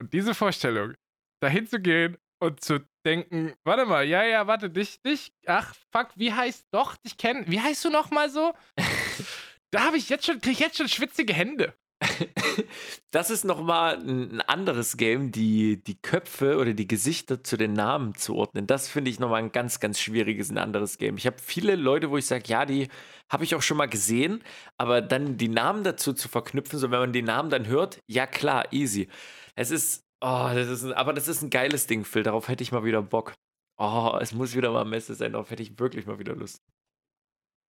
[0.00, 0.94] Und diese Vorstellung,
[1.42, 6.10] dahin zu gehen und zu denken, warte mal, ja, ja, warte, dich, dich, ach, fuck,
[6.14, 8.54] wie heißt doch, dich kennen, wie heißt du nochmal so?
[9.72, 11.74] da habe ich jetzt schon, krieg ich jetzt schon schwitzige Hände.
[13.10, 18.14] das ist nochmal ein anderes Game, die, die Köpfe oder die Gesichter zu den Namen
[18.14, 18.66] zu ordnen.
[18.66, 21.16] Das finde ich nochmal ein ganz, ganz schwieriges, ein anderes Game.
[21.16, 22.88] Ich habe viele Leute, wo ich sage, ja, die
[23.28, 24.42] habe ich auch schon mal gesehen,
[24.78, 28.26] aber dann die Namen dazu zu verknüpfen, so wenn man die Namen dann hört, ja
[28.26, 29.08] klar, easy.
[29.54, 32.22] Es ist, oh, das ist, aber das ist ein geiles Ding, Phil.
[32.22, 33.34] Darauf hätte ich mal wieder Bock.
[33.78, 36.62] Oh, es muss wieder mal Messe sein, darauf hätte ich wirklich mal wieder Lust.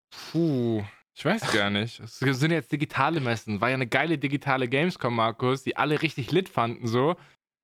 [0.10, 2.00] Puh, ich weiß gar nicht.
[2.00, 3.62] Es sind jetzt digitale Messen.
[3.62, 7.16] War ja eine geile digitale Gamescom, Markus, die alle richtig lit fanden so.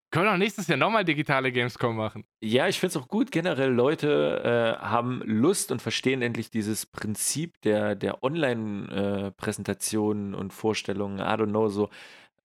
[0.10, 2.24] Können auch nächstes Jahr nochmal digitale Gamescom machen.
[2.41, 3.30] Ja, ich finde es auch gut.
[3.30, 10.54] Generell Leute äh, haben Lust und verstehen endlich dieses Prinzip der, der Online-Präsentationen äh, und
[10.54, 11.19] Vorstellungen.
[11.19, 11.89] I don't know, so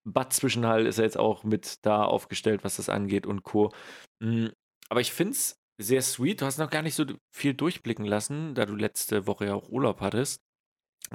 [0.05, 3.72] Bad Zwischenhall ist ja jetzt auch mit da aufgestellt, was das angeht und Co.
[4.18, 4.50] Mhm.
[4.88, 6.40] Aber ich finde es sehr sweet.
[6.40, 9.68] Du hast noch gar nicht so viel durchblicken lassen, da du letzte Woche ja auch
[9.68, 10.42] Urlaub hattest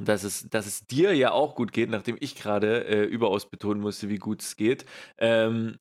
[0.03, 3.81] dass es, dass es dir ja auch gut geht, nachdem ich gerade äh, überaus betonen
[3.81, 4.85] musste, wie gut es geht.
[5.17, 5.77] Ähm,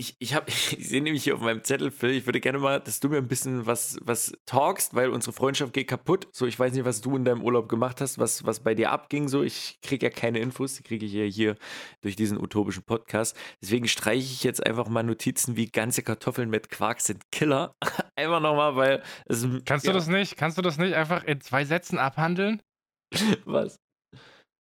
[0.00, 3.00] ich, ich, ich sehe nämlich hier auf meinem Zettel, Phil, ich würde gerne mal, dass
[3.00, 6.28] du mir ein bisschen was, was talkst, weil unsere Freundschaft geht kaputt.
[6.32, 8.90] So, ich weiß nicht, was du in deinem Urlaub gemacht hast, was, was bei dir
[8.90, 9.28] abging.
[9.28, 11.56] So, ich kriege ja keine Infos, die kriege ich ja hier
[12.00, 13.36] durch diesen utopischen Podcast.
[13.60, 17.74] Deswegen streiche ich jetzt einfach mal Notizen wie ganze Kartoffeln mit Quark sind Killer.
[18.16, 19.46] einfach nochmal, weil es.
[19.66, 19.92] Kannst ja.
[19.92, 20.36] du das nicht?
[20.36, 22.62] Kannst du das nicht einfach in zwei Sätzen abhandeln?
[23.44, 23.78] Was?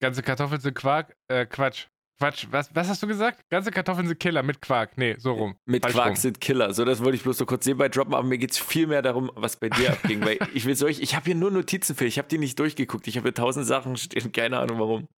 [0.01, 1.17] Ganze Kartoffeln sind Quark.
[1.29, 1.87] Äh, Quatsch.
[2.19, 2.47] Quatsch.
[2.51, 3.49] Was, was hast du gesagt?
[3.49, 4.97] Ganze Kartoffeln sind Killer mit Quark.
[4.97, 5.57] Nee, so rum.
[5.67, 6.17] Mit Falsch Quark rum.
[6.17, 6.73] sind Killer.
[6.75, 9.03] So, das wollte ich bloß so kurz nebenbei droppen, aber mir geht es viel mehr
[9.03, 10.25] darum, was bei dir abging.
[10.25, 13.07] weil ich will solch, ich habe hier nur Notizen für, ich habe die nicht durchgeguckt.
[13.07, 15.09] Ich habe hier tausend Sachen stehen, keine Ahnung warum.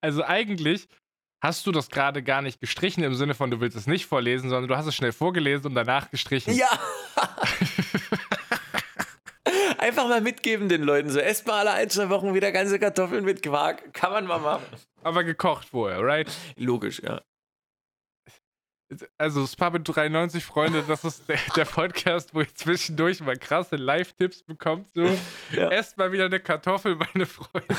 [0.00, 0.88] Also eigentlich
[1.42, 4.50] hast du das gerade gar nicht gestrichen im Sinne von, du willst es nicht vorlesen,
[4.50, 6.54] sondern du hast es schnell vorgelesen und danach gestrichen.
[6.54, 6.68] Ja!
[9.88, 11.08] Einfach mal mitgeben den Leuten.
[11.08, 13.94] So, esst mal alle ein, zwei Wochen wieder ganze Kartoffeln mit Quark.
[13.94, 14.66] Kann man mal machen.
[15.02, 16.30] Aber gekocht vorher, right?
[16.56, 17.22] Logisch, ja.
[19.16, 24.42] Also Spabit 93, Freunde, das ist der, der, Podcast, wo ihr zwischendurch mal krasse Live-Tipps
[24.42, 24.92] bekommt.
[24.92, 25.06] So,
[25.52, 25.70] ja.
[25.70, 27.74] esst mal wieder eine Kartoffel, meine Freunde.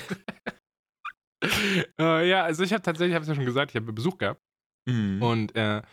[1.99, 4.41] uh, ja, also ich habe tatsächlich, habe es ja schon gesagt, ich habe Besuch gehabt.
[4.87, 5.21] Mhm.
[5.21, 5.83] Und äh,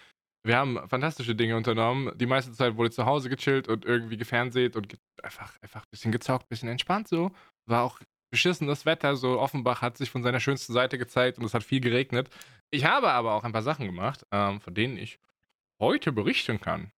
[0.47, 2.17] wir haben fantastische Dinge unternommen.
[2.17, 5.91] Die meiste Zeit wurde zu Hause gechillt und irgendwie gefernseht und ge einfach, einfach ein
[5.91, 7.33] bisschen gezockt, ein bisschen entspannt so.
[7.67, 11.55] War auch beschissenes Wetter, so Offenbach hat sich von seiner schönsten Seite gezeigt und es
[11.55, 12.29] hat viel geregnet.
[12.71, 15.19] Ich habe aber auch ein paar Sachen gemacht, ähm, von denen ich
[15.81, 16.91] heute berichten kann.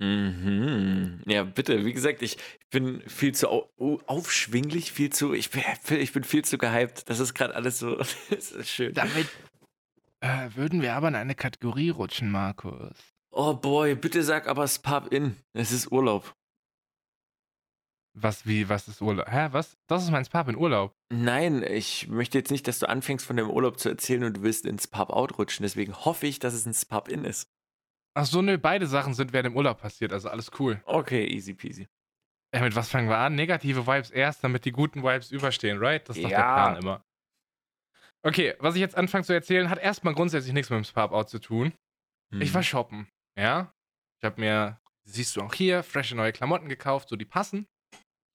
[0.00, 1.20] Mhm.
[1.26, 1.84] Ja, bitte.
[1.84, 2.38] Wie gesagt, ich
[2.70, 7.08] bin viel zu au aufschwinglich, viel zu, ich bin, ich bin viel zu gehypt.
[7.10, 7.96] Das ist gerade alles so,
[8.30, 8.94] das ist schön.
[8.94, 9.28] Damit
[10.20, 12.96] äh, würden wir aber in eine Kategorie rutschen, Markus.
[13.32, 15.36] Oh boy, bitte sag aber Spub in.
[15.52, 16.34] Es ist Urlaub.
[18.18, 19.30] Was, wie, was ist Urlaub?
[19.30, 19.78] Hä, was?
[19.86, 20.92] Das ist mein Pub in Urlaub.
[21.12, 24.42] Nein, ich möchte jetzt nicht, dass du anfängst von dem Urlaub zu erzählen und du
[24.42, 25.62] willst ins Pub out rutschen.
[25.62, 27.48] Deswegen hoffe ich, dass es ins Pub in ist.
[28.14, 30.82] Ach so, nö, beide Sachen sind während dem Urlaub passiert, also alles cool.
[30.84, 31.86] Okay, easy peasy.
[32.52, 33.36] Ey, mit was fangen wir an?
[33.36, 36.06] Negative Vibes erst, damit die guten Vibes überstehen, right?
[36.08, 36.54] Das ist doch der Ja.
[36.70, 37.04] Plan immer.
[38.22, 41.38] Okay, was ich jetzt anfange zu erzählen, hat erstmal grundsätzlich nichts mit dem Pub-Out zu
[41.38, 41.72] tun.
[42.32, 42.54] Ich Hm.
[42.54, 43.72] war shoppen, ja.
[44.20, 47.66] Ich habe mir, siehst du auch hier, frische neue Klamotten gekauft, so die passen.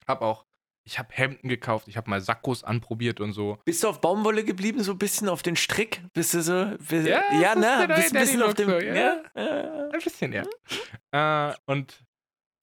[0.08, 0.45] Hab auch,
[0.88, 3.60] ich habe Hemden gekauft, ich habe mal Sakkos anprobiert und so.
[3.65, 6.02] Bist du auf Baumwolle geblieben, so ein bisschen auf den Strick?
[6.13, 6.76] Bist du so.
[6.78, 7.88] Bist, Ja, ja ne?
[7.95, 8.69] Bist ein bisschen auf dem.
[8.69, 8.95] So, ja.
[8.95, 9.89] ja.
[9.91, 10.43] Ein bisschen, ja.
[11.52, 12.04] Äh, und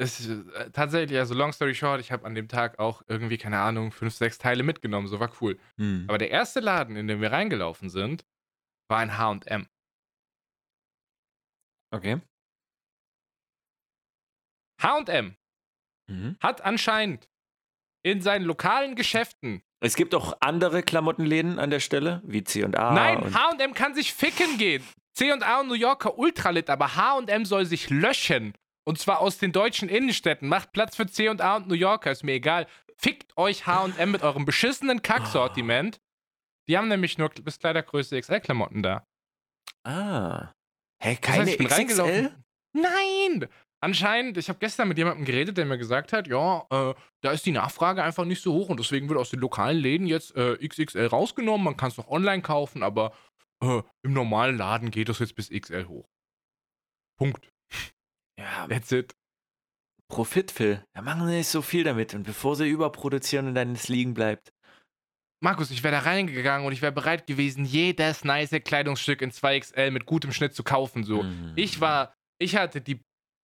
[0.02, 3.58] ist äh, tatsächlich, also long story short, ich habe an dem Tag auch irgendwie, keine
[3.58, 5.58] Ahnung, fünf, sechs Teile mitgenommen, so war cool.
[5.78, 6.04] Hm.
[6.08, 8.24] Aber der erste Laden, in den wir reingelaufen sind,
[8.88, 9.66] war ein HM.
[11.94, 12.20] Okay.
[14.80, 15.36] HM
[16.08, 16.36] Mhm.
[16.40, 17.28] hat anscheinend
[18.04, 19.62] in seinen lokalen Geschäften.
[19.80, 22.68] Es gibt auch andere Klamottenläden an der Stelle, wie C&A.
[22.92, 24.84] Nein, HM kann sich ficken gehen.
[25.14, 28.54] C&A und New Yorker Ultralit, aber HM soll sich löschen.
[28.84, 30.48] Und zwar aus den deutschen Innenstädten.
[30.48, 32.66] Macht Platz für C&A und New Yorker, ist mir egal.
[32.96, 36.00] Fickt euch HM mit eurem beschissenen Kacksortiment.
[36.68, 39.06] Die haben nämlich nur bis Kleidergröße XL-Klamotten da.
[39.84, 40.52] Ah.
[41.02, 42.34] Hä, Das keine heißt, ich bin XXL?
[42.74, 43.48] Nein!
[43.84, 47.44] Anscheinend, ich habe gestern mit jemandem geredet, der mir gesagt hat, ja, äh, da ist
[47.44, 50.56] die Nachfrage einfach nicht so hoch und deswegen wird aus den lokalen Läden jetzt äh,
[50.56, 51.64] XXL rausgenommen.
[51.64, 53.12] Man kann es noch online kaufen, aber
[53.60, 56.08] äh, im normalen Laden geht es jetzt bis XL hoch.
[57.18, 57.51] Punkt.
[58.38, 59.14] Ja, That's it.
[60.08, 60.84] Profit, Phil.
[60.94, 62.14] Da machen sie nicht so viel damit.
[62.14, 64.52] Und bevor sie überproduzieren und dann es liegen bleibt.
[65.42, 69.90] Markus, ich wäre da reingegangen und ich wäre bereit gewesen, jedes nice Kleidungsstück in 2XL
[69.90, 71.02] mit gutem Schnitt zu kaufen.
[71.02, 71.22] So.
[71.22, 71.52] Mhm.
[71.56, 73.00] Ich war, ich hatte die,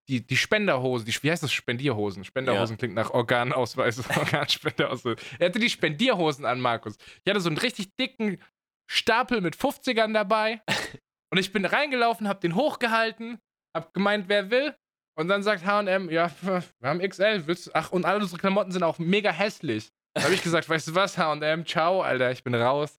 [0.09, 1.53] die, die Spenderhosen, die, wie heißt das?
[1.53, 2.23] Spendierhosen.
[2.25, 5.17] Spenderhosen klingt nach Organausweis, Organspenderhosen.
[5.39, 6.97] Er hatte die Spendierhosen an, Markus.
[7.25, 8.41] Ich hatte so einen richtig dicken
[8.89, 10.63] Stapel mit 50ern dabei.
[11.31, 13.39] Und ich bin reingelaufen, hab den hochgehalten,
[13.75, 14.75] hab gemeint, wer will.
[15.19, 17.47] Und dann sagt HM, ja, wir haben XL.
[17.47, 17.71] Willst du?
[17.75, 19.91] Ach, und alle unsere Klamotten sind auch mega hässlich.
[20.15, 22.99] Da habe ich gesagt, weißt du was, HM, ciao, Alter, ich bin raus.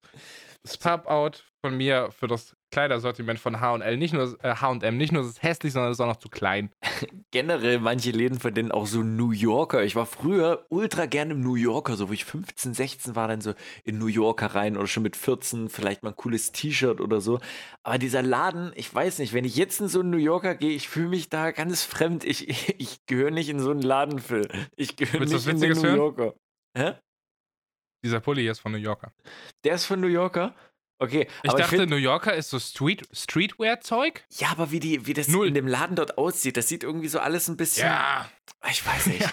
[0.62, 5.22] Das Pub-Out von mir für das Kleidersortiment von H&L, nicht nur äh, H&M, nicht nur
[5.22, 6.70] ist es hässlich, sondern es ist auch noch zu klein.
[7.30, 9.82] Generell manche Läden von denen auch so New Yorker.
[9.82, 13.40] Ich war früher ultra gerne im New Yorker, so wo ich 15, 16 war, dann
[13.40, 13.54] so
[13.84, 17.40] in New Yorker rein oder schon mit 14 vielleicht mal ein cooles T-Shirt oder so.
[17.82, 20.72] Aber dieser Laden, ich weiß nicht, wenn ich jetzt in so einen New Yorker gehe,
[20.72, 22.24] ich fühle mich da ganz fremd.
[22.24, 22.48] Ich,
[22.80, 24.48] ich, gehöre nicht in so einen Laden, Phil.
[24.76, 25.96] Ich gehöre nicht in den New hören?
[25.96, 26.34] Yorker.
[26.76, 26.94] Hä?
[28.02, 29.12] Dieser Pulli hier ist von New Yorker.
[29.64, 30.54] Der ist von New Yorker?
[31.02, 34.24] Okay, Ich dachte, find- New Yorker ist so Street, Streetwear-Zeug.
[34.38, 35.48] ja, aber wie, die, wie das Null.
[35.48, 37.86] in dem Laden dort aussieht, das sieht irgendwie so alles ein bisschen.
[37.86, 38.30] Ja.
[38.70, 39.20] Ich weiß nicht.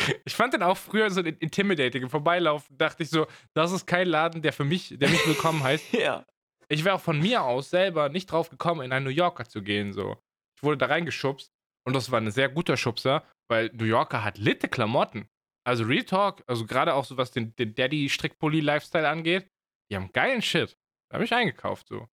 [0.00, 0.14] Ja.
[0.24, 2.04] Ich fand den auch früher so intimidating.
[2.04, 5.60] Im Vorbeilaufen dachte ich so, das ist kein Laden, der für mich, der mich willkommen
[5.62, 5.92] heißt.
[5.92, 6.24] ja.
[6.68, 9.60] Ich wäre auch von mir aus selber nicht drauf gekommen, in einen New Yorker zu
[9.60, 9.92] gehen.
[9.92, 10.16] So.
[10.56, 11.50] Ich wurde da reingeschubst
[11.84, 15.28] und das war ein sehr guter Schubser, weil New Yorker hat litte Klamotten.
[15.66, 19.48] Also Real Talk, also gerade auch so was den, den Daddy-Strickpulli-Lifestyle angeht,
[19.90, 20.76] die haben geilen Shit.
[21.08, 22.06] Da habe ich eingekauft so.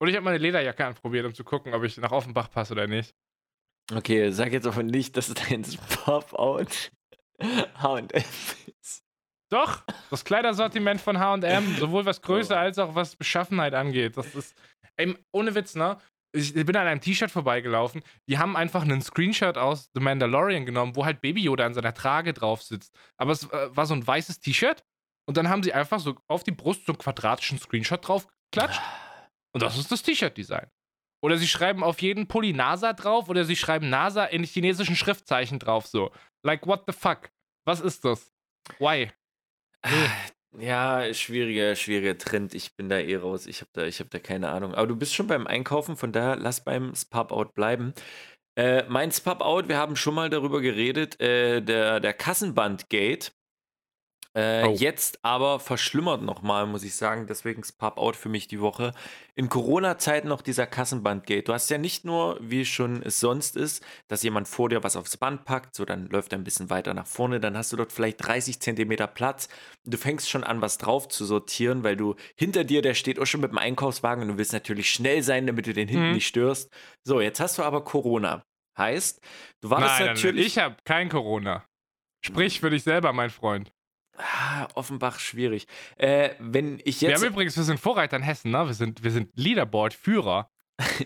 [0.00, 2.86] Und ich habe meine Lederjacke anprobiert, um zu gucken, ob ich nach Offenbach passe oder
[2.86, 3.14] nicht.
[3.92, 6.92] Okay, sag jetzt aber nicht, dass dein Pop-Out
[7.40, 8.08] H&M
[8.80, 9.02] ist.
[9.50, 14.16] Doch, das Kleidersortiment von HM, sowohl was Größe als auch was Beschaffenheit angeht.
[14.16, 14.54] Das ist,
[14.96, 15.96] ey, ohne Witz, ne?
[16.32, 18.02] Ich bin an einem T-Shirt vorbeigelaufen.
[18.28, 21.94] Die haben einfach einen Screenshot aus The Mandalorian genommen, wo halt Baby Yoda an seiner
[21.94, 22.94] Trage drauf sitzt.
[23.16, 24.84] Aber es äh, war so ein weißes T-Shirt
[25.26, 28.80] und dann haben sie einfach so auf die Brust so einen quadratischen Screenshot drauf geklatscht.
[29.52, 30.68] Und das ist das T-Shirt-Design.
[31.20, 35.58] Oder sie schreiben auf jeden Pulli NASA drauf oder sie schreiben NASA in chinesischen Schriftzeichen
[35.58, 36.12] drauf so.
[36.44, 37.30] Like, what the fuck?
[37.64, 38.32] Was ist das?
[38.78, 39.10] Why?
[40.56, 42.54] Ja, schwieriger, schwieriger Trend.
[42.54, 43.46] Ich bin da eh raus.
[43.46, 44.74] Ich habe da, hab da keine Ahnung.
[44.74, 47.92] Aber du bist schon beim Einkaufen, von daher lass beim Spub-Out bleiben.
[48.56, 53.32] Äh, mein Spub-Out, wir haben schon mal darüber geredet, äh, der, der Kassenband-Gate.
[54.34, 54.74] Äh, Oh.
[54.78, 57.26] Jetzt aber verschlimmert nochmal, muss ich sagen.
[57.26, 58.92] Deswegen Spub-Out für mich die Woche.
[59.34, 61.48] In Corona-Zeiten noch dieser Kassenband-Gate.
[61.48, 64.96] Du hast ja nicht nur, wie schon es sonst ist, dass jemand vor dir was
[64.96, 67.76] aufs Band packt, so dann läuft er ein bisschen weiter nach vorne, dann hast du
[67.76, 69.48] dort vielleicht 30 Zentimeter Platz.
[69.84, 73.26] Du fängst schon an, was drauf zu sortieren, weil du hinter dir, der steht auch
[73.26, 76.12] schon mit dem Einkaufswagen und du willst natürlich schnell sein, damit du den hinten Mhm.
[76.14, 76.70] nicht störst.
[77.02, 78.42] So, jetzt hast du aber Corona.
[78.76, 79.20] Heißt,
[79.62, 80.36] du warst nein, nein, natürlich.
[80.36, 81.64] nein, ich habe kein Corona.
[82.24, 83.72] Sprich für dich selber, mein Freund.
[84.18, 85.66] Ah, Offenbach schwierig.
[85.96, 87.22] Äh, wenn ich Wir jetzt.
[87.22, 88.66] haben übrigens, wir sind Vorreiter in Hessen, ne?
[88.66, 90.50] Wir sind, wir sind Leaderboard-Führer.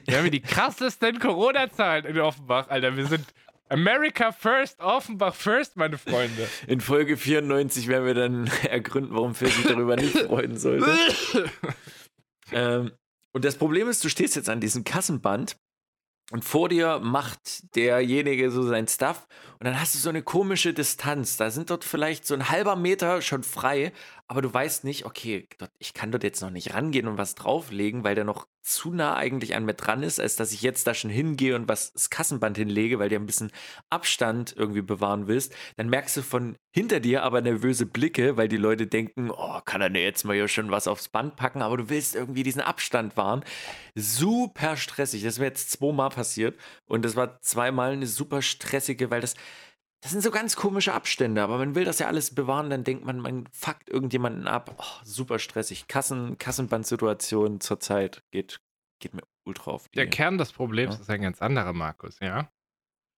[0.06, 2.96] Wir haben die krassesten Corona-Zahlen in Offenbach, Alter.
[2.96, 3.26] Wir sind,
[3.68, 6.48] America first, Offenbach first, meine Freunde.
[6.66, 10.94] In Folge 94 werden wir dann ergründen, warum Phil sich darüber nicht freuen sollte.
[12.52, 12.92] ähm,
[13.32, 15.56] und das Problem ist, du stehst jetzt an diesem Kassenband
[16.32, 19.28] und vor dir macht derjenige so sein Stuff
[19.60, 21.36] und dann hast du so eine komische Distanz.
[21.36, 23.92] Da sind dort vielleicht so ein halber Meter schon frei,
[24.32, 25.46] aber du weißt nicht, okay,
[25.78, 29.14] ich kann dort jetzt noch nicht rangehen und was drauflegen, weil der noch zu nah
[29.14, 32.08] eigentlich an mir dran ist, als dass ich jetzt da schon hingehe und was das
[32.08, 33.50] Kassenband hinlege, weil du ein bisschen
[33.90, 35.54] Abstand irgendwie bewahren willst.
[35.76, 39.82] Dann merkst du von hinter dir aber nervöse Blicke, weil die Leute denken, oh, kann
[39.82, 42.62] er denn jetzt mal hier schon was aufs Band packen, aber du willst irgendwie diesen
[42.62, 43.44] Abstand wahren.
[43.94, 45.24] Super stressig.
[45.24, 49.34] Das ist mir jetzt zweimal passiert und das war zweimal eine super stressige, weil das
[50.02, 53.04] das sind so ganz komische Abstände, aber man will das ja alles bewahren, dann denkt
[53.04, 54.74] man, man fuckt irgendjemanden ab.
[54.76, 55.86] Oh, super stressig.
[55.86, 58.60] Kassen, Kassenbandsituation zurzeit geht,
[59.00, 59.88] geht mir ultra auf.
[59.90, 61.00] Der Kern des Problems ja.
[61.02, 62.50] ist ein ganz anderer, Markus, ja?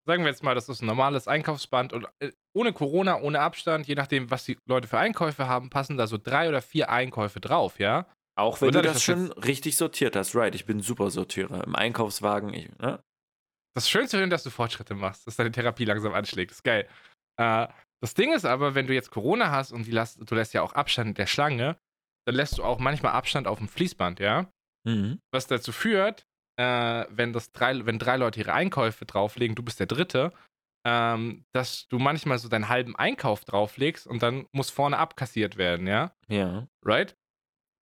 [0.06, 3.86] Sagen wir jetzt mal, das ist ein normales Einkaufsband und äh, ohne Corona, ohne Abstand,
[3.86, 7.40] je nachdem, was die Leute für Einkäufe haben, passen da so drei oder vier Einkäufe
[7.40, 8.06] drauf, ja?
[8.36, 10.54] Auch wenn du das, das schon richtig sortiert hast, right?
[10.54, 11.64] Ich bin super Sortierer.
[11.64, 13.02] Im Einkaufswagen, ich, ne?
[13.76, 16.50] Das Schönste ist, dass du Fortschritte machst, dass deine Therapie langsam anschlägt.
[16.50, 16.88] Das ist geil.
[17.40, 17.68] Äh,
[18.02, 20.74] das Ding ist aber, wenn du jetzt Corona hast und lässt, du lässt ja auch
[20.74, 21.76] Abstand der Schlange,
[22.26, 24.50] dann lässt du auch manchmal Abstand auf dem Fließband, ja?
[24.86, 25.20] Mhm.
[25.32, 29.80] Was dazu führt, äh, wenn, das drei, wenn drei Leute ihre Einkäufe drauflegen, du bist
[29.80, 30.32] der Dritte,
[30.86, 35.86] ähm, dass du manchmal so deinen halben Einkauf drauflegst und dann muss vorne abkassiert werden,
[35.86, 36.14] ja?
[36.28, 36.68] Ja.
[36.84, 37.16] Right?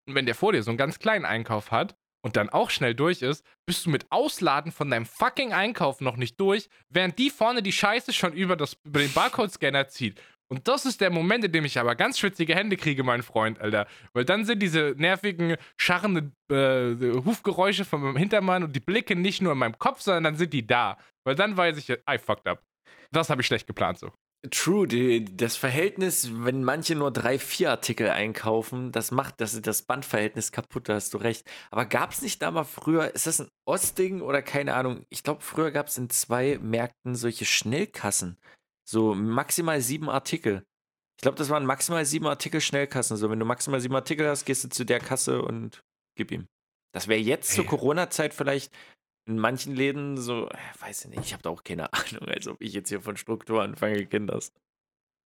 [0.09, 2.95] Und wenn der vor dir so einen ganz kleinen Einkauf hat, und dann auch schnell
[2.95, 7.31] durch ist, bist du mit Ausladen von deinem fucking Einkauf noch nicht durch, während die
[7.31, 10.21] vorne die Scheiße schon über, das, über den Barcode-Scanner zieht.
[10.49, 13.59] Und das ist der Moment, in dem ich aber ganz schwitzige Hände kriege, mein Freund,
[13.59, 13.87] Alter.
[14.13, 19.41] Weil dann sind diese nervigen, scharrenden äh, Hufgeräusche von meinem Hintermann und die Blicke nicht
[19.41, 20.99] nur in meinem Kopf, sondern dann sind die da.
[21.25, 22.63] Weil dann weiß ich, I fucked up.
[23.13, 24.13] Das habe ich schlecht geplant so.
[24.51, 29.83] True, die, das Verhältnis, wenn manche nur drei, vier Artikel einkaufen, das macht das, das
[29.83, 31.49] Bandverhältnis kaputt, da hast du recht.
[31.71, 35.07] Aber gab es nicht da mal früher, ist das ein Ostding oder keine Ahnung?
[35.11, 38.37] Ich glaube, früher gab es in zwei Märkten solche Schnellkassen.
[38.85, 40.65] So maximal sieben Artikel.
[41.19, 43.17] Ich glaube, das waren maximal sieben Artikel Schnellkassen.
[43.17, 45.85] So, wenn du maximal sieben Artikel hast, gehst du zu der Kasse und
[46.17, 46.49] gib ihm.
[46.93, 47.57] Das wäre jetzt hey.
[47.57, 48.73] zur Corona-Zeit vielleicht
[49.27, 52.49] in manchen Läden so, äh, weiß ich nicht, ich habe da auch keine Ahnung, als
[52.49, 54.53] ob ich jetzt hier von Struktur anfange, Kinders.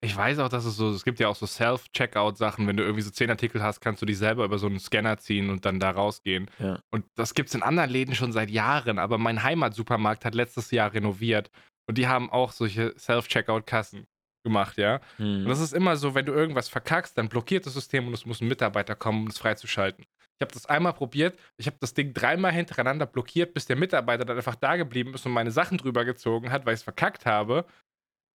[0.02, 3.02] Ich weiß auch, dass es so, es gibt ja auch so Self-Checkout-Sachen, wenn du irgendwie
[3.02, 5.80] so zehn Artikel hast, kannst du die selber über so einen Scanner ziehen und dann
[5.80, 6.50] da rausgehen.
[6.58, 6.78] Ja.
[6.90, 10.70] Und das gibt es in anderen Läden schon seit Jahren, aber mein Heimatsupermarkt hat letztes
[10.70, 11.50] Jahr renoviert
[11.88, 14.06] und die haben auch solche Self-Checkout-Kassen
[14.44, 15.00] gemacht, ja.
[15.16, 15.40] Hm.
[15.40, 18.26] Und das ist immer so, wenn du irgendwas verkackst, dann blockiert das System und es
[18.26, 20.04] muss ein Mitarbeiter kommen, um es freizuschalten.
[20.38, 21.38] Ich habe das einmal probiert.
[21.56, 25.24] Ich habe das Ding dreimal hintereinander blockiert, bis der Mitarbeiter dann einfach da geblieben ist
[25.24, 27.64] und meine Sachen drüber gezogen hat, weil ich es verkackt habe.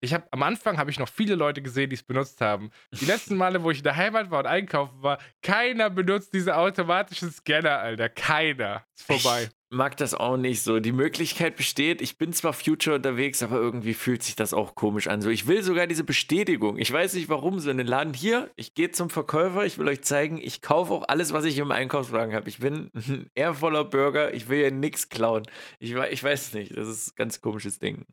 [0.04, 2.72] Ich habe am Anfang habe ich noch viele Leute gesehen, die es benutzt haben.
[3.00, 6.58] Die letzten Male, wo ich in der Heimat war und einkaufen war, keiner benutzt diese
[6.58, 8.10] automatischen Scanner, Alter.
[8.10, 8.84] Keiner.
[8.96, 10.80] Ist vorbei mag das auch nicht so.
[10.80, 15.08] Die Möglichkeit besteht, ich bin zwar Future unterwegs, aber irgendwie fühlt sich das auch komisch
[15.08, 15.22] an.
[15.22, 16.78] So, ich will sogar diese Bestätigung.
[16.78, 19.88] Ich weiß nicht warum, so in den Laden hier, ich gehe zum Verkäufer, ich will
[19.88, 22.50] euch zeigen, ich kaufe auch alles, was ich im Einkaufswagen habe.
[22.50, 25.44] Ich bin ein ehrvoller Bürger, ich will hier nichts klauen.
[25.80, 28.06] Ich, ich weiß nicht, das ist ein ganz komisches Ding.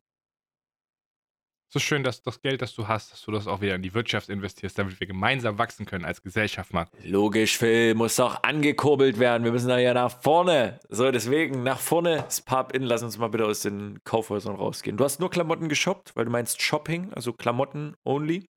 [1.71, 3.83] Es ist schön, dass das Geld, das du hast, dass du das auch wieder in
[3.83, 6.87] die Wirtschaft investierst, damit wir gemeinsam wachsen können als Gesellschaft, Mann.
[7.03, 9.43] Logisch, Phil, muss doch angekurbelt werden.
[9.43, 10.79] Wir müssen da ja nach vorne.
[10.89, 12.23] So, deswegen nach vorne.
[12.23, 14.97] Das Pub in, lass uns mal bitte aus den Kaufhäusern rausgehen.
[14.97, 18.47] Du hast nur Klamotten geshoppt, weil du meinst Shopping, also Klamotten only?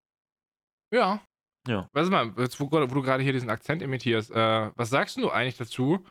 [0.91, 1.21] Ja.
[1.69, 1.91] Ja.
[1.93, 5.29] Weißt du mal, wo, wo du gerade hier diesen Akzent imitierst, äh, was sagst du
[5.29, 6.03] eigentlich dazu,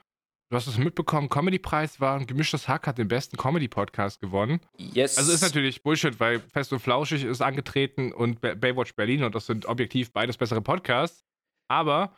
[0.52, 4.60] Du hast es mitbekommen, Comedy-Preis war ein gemischtes Hack, hat den besten Comedy-Podcast gewonnen.
[4.78, 5.18] Yes.
[5.18, 9.46] Also ist natürlich Bullshit, weil Fest und Flauschig ist angetreten und Baywatch Berlin und das
[9.46, 11.24] sind objektiv beides bessere Podcasts.
[11.70, 12.18] Aber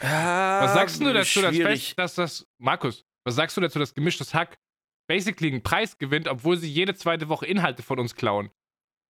[0.00, 3.94] ah, was sagst du dazu, dass, Fest, dass das, Markus, was sagst du dazu, dass
[3.94, 4.58] gemischtes Hack
[5.08, 8.50] basically einen Preis gewinnt, obwohl sie jede zweite Woche Inhalte von uns klauen?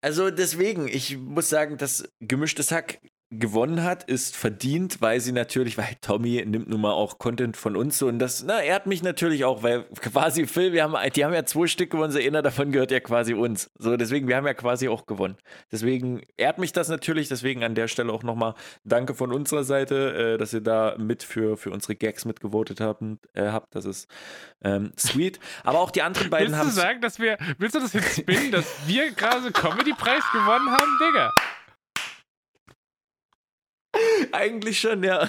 [0.05, 5.79] Also deswegen, ich muss sagen, dass gemischtes Hack gewonnen hat, ist verdient, weil sie natürlich,
[5.79, 8.87] weil Tommy nimmt nun mal auch Content von uns so und das, na, er hat
[8.87, 12.19] mich natürlich auch, weil quasi Phil, wir haben, die haben ja zwei Stück gewonnen, so
[12.19, 13.71] einer davon gehört ja quasi uns.
[13.79, 15.37] So, deswegen, wir haben ja quasi auch gewonnen.
[15.71, 20.35] Deswegen ehrt mich das natürlich, deswegen an der Stelle auch nochmal Danke von unserer Seite,
[20.35, 23.03] äh, dass ihr da mit für, für unsere Gags mitgevotet habt,
[23.35, 23.75] äh, habt.
[23.75, 24.09] Das ist
[24.63, 25.39] ähm, sweet.
[25.63, 26.67] Aber auch die anderen beiden haben.
[26.67, 30.71] Willst du sagen, dass wir, willst du das jetzt spinnen, dass wir gerade Comedy-Preis gewonnen
[30.71, 31.33] haben, Digga?
[34.33, 35.29] Eigentlich schon, ja.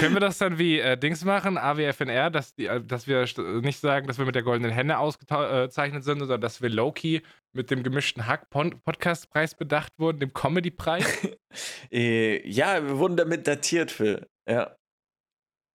[0.00, 3.24] Können wir das dann wie äh, Dings machen, AWFNR, dass, die, äh, dass wir
[3.60, 7.70] nicht sagen, dass wir mit der goldenen Henne ausgezeichnet sind, sondern dass wir Loki mit
[7.70, 11.28] dem gemischten Hack Podcastpreis bedacht wurden, dem Comedy-Preis?
[11.92, 14.26] äh, ja, wir wurden damit datiert, Phil.
[14.48, 14.74] Ja.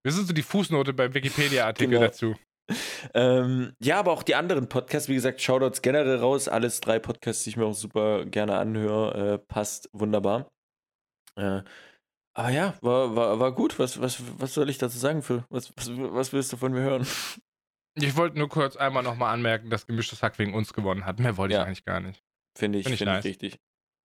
[0.03, 2.08] Wir sind so die Fußnote beim Wikipedia-Artikel genau.
[2.08, 2.36] dazu.
[3.13, 6.47] Ähm, ja, aber auch die anderen Podcasts, wie gesagt, Shoutouts generell raus.
[6.47, 9.34] Alles drei Podcasts, die ich mir auch super gerne anhöre.
[9.34, 10.47] Äh, passt wunderbar.
[11.36, 11.62] Äh,
[12.34, 13.80] aber ja, war, war, war gut.
[13.80, 15.43] Was, was, was soll ich dazu sagen, Phil?
[15.50, 17.08] Was, was, was willst du von mir hören?
[17.95, 21.19] Ich wollte nur kurz einmal nochmal anmerken, dass gemischtes Hack wegen uns gewonnen hat.
[21.19, 21.62] Mehr wollte ja.
[21.62, 22.21] ich eigentlich gar nicht.
[22.58, 23.26] Finde ich, find ich, find nice.
[23.26, 23.60] ich richtig.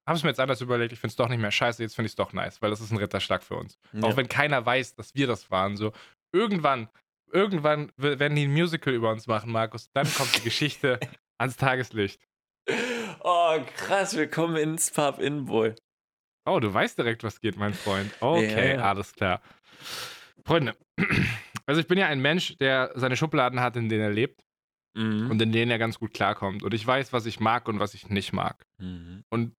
[0.07, 2.07] Habe es mir jetzt anders überlegt, ich finde es doch nicht mehr scheiße, jetzt finde
[2.07, 3.79] ich es doch nice, weil das ist ein Ritterschlag für uns.
[3.93, 4.05] Ja.
[4.05, 5.77] Auch wenn keiner weiß, dass wir das waren.
[5.77, 5.93] So,
[6.33, 6.88] irgendwann,
[7.33, 9.90] irgendwann werden die ein Musical über uns machen, Markus.
[9.93, 10.99] Dann kommt die Geschichte
[11.38, 12.21] ans Tageslicht.
[13.23, 15.75] Oh, krass, willkommen ins Pub in Boy.
[16.46, 18.11] Oh, du weißt direkt, was geht, mein Freund.
[18.20, 18.83] Okay, ja.
[18.83, 19.40] alles klar.
[20.44, 20.74] Freunde,
[21.66, 24.42] also ich bin ja ein Mensch, der seine Schubladen hat, in denen er lebt
[24.94, 25.31] mhm.
[25.31, 26.62] und in denen er ganz gut klarkommt.
[26.62, 28.66] Und ich weiß, was ich mag und was ich nicht mag.
[28.79, 29.24] Mhm.
[29.31, 29.55] Und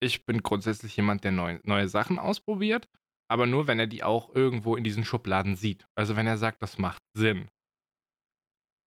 [0.00, 2.88] ich bin grundsätzlich jemand, der neu, neue Sachen ausprobiert,
[3.28, 5.86] aber nur, wenn er die auch irgendwo in diesen Schubladen sieht.
[5.94, 7.48] Also wenn er sagt, das macht Sinn.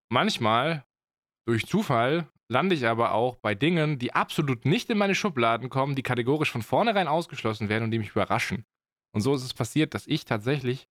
[0.09, 0.85] Manchmal,
[1.47, 5.95] durch Zufall, lande ich aber auch bei Dingen, die absolut nicht in meine Schubladen kommen,
[5.95, 8.65] die kategorisch von vornherein ausgeschlossen werden und die mich überraschen.
[9.15, 10.87] Und so ist es passiert, dass ich tatsächlich,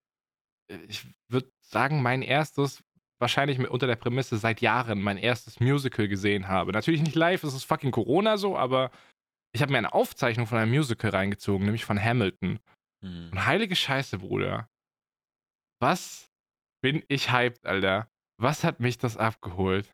[0.71, 2.83] äh, ich würde sagen, mein erstes,
[3.21, 6.73] wahrscheinlich unter der Prämisse seit Jahren, mein erstes Musical gesehen habe.
[6.73, 8.91] Natürlich nicht live, es ist fucking Corona so, aber
[9.53, 12.59] ich habe mir eine Aufzeichnung von einem Musical reingezogen, nämlich von Hamilton.
[13.05, 13.31] Hm.
[13.33, 14.71] Und heilige Scheiße, Bruder.
[15.79, 16.31] Was
[16.83, 18.09] bin ich hyped, Alter?
[18.39, 19.93] Was hat mich das abgeholt?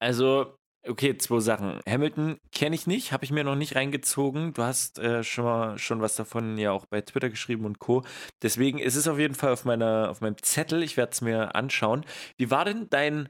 [0.00, 1.80] Also, Okay, zwei Sachen.
[1.88, 4.54] Hamilton kenne ich nicht, habe ich mir noch nicht reingezogen.
[4.54, 8.04] Du hast äh, schon mal schon was davon ja auch bei Twitter geschrieben und Co.
[8.42, 10.82] Deswegen ist es auf jeden Fall auf meiner auf meinem Zettel.
[10.82, 12.06] Ich werde es mir anschauen.
[12.36, 13.28] Wie war denn dein,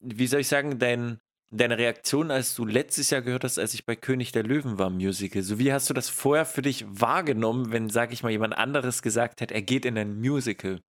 [0.00, 1.18] wie soll ich sagen, dein
[1.50, 4.90] deine Reaktion, als du letztes Jahr gehört hast, als ich bei König der Löwen war,
[4.90, 5.42] Musical?
[5.42, 9.02] So wie hast du das vorher für dich wahrgenommen, wenn, sag ich mal, jemand anderes
[9.02, 10.80] gesagt hat, er geht in ein Musical?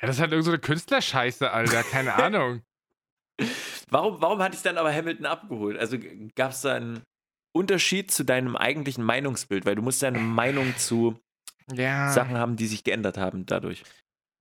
[0.00, 1.82] Ja, das ist halt irgendeine so Künstlerscheiße, Alter.
[1.84, 2.62] Keine Ahnung.
[3.90, 5.78] Warum, warum hat dich dann aber Hamilton abgeholt?
[5.78, 5.98] Also
[6.34, 7.02] gab es da einen
[7.52, 9.66] Unterschied zu deinem eigentlichen Meinungsbild?
[9.66, 11.18] Weil du musst ja eine Meinung zu
[11.72, 12.10] ja.
[12.10, 13.82] Sachen haben, die sich geändert haben dadurch.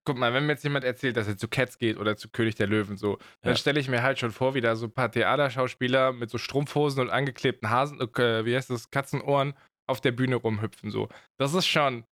[0.05, 2.55] Guck mal, wenn mir jetzt jemand erzählt, dass er zu Cats geht oder zu König
[2.55, 3.57] der Löwen, so, dann ja.
[3.57, 7.01] stelle ich mir halt schon vor, wie da so ein paar Theaterschauspieler mit so Strumpfhosen
[7.01, 9.53] und angeklebten Hasen, äh, wie heißt das, Katzenohren
[9.87, 11.09] auf der Bühne rumhüpfen, so.
[11.37, 12.05] Das ist schon,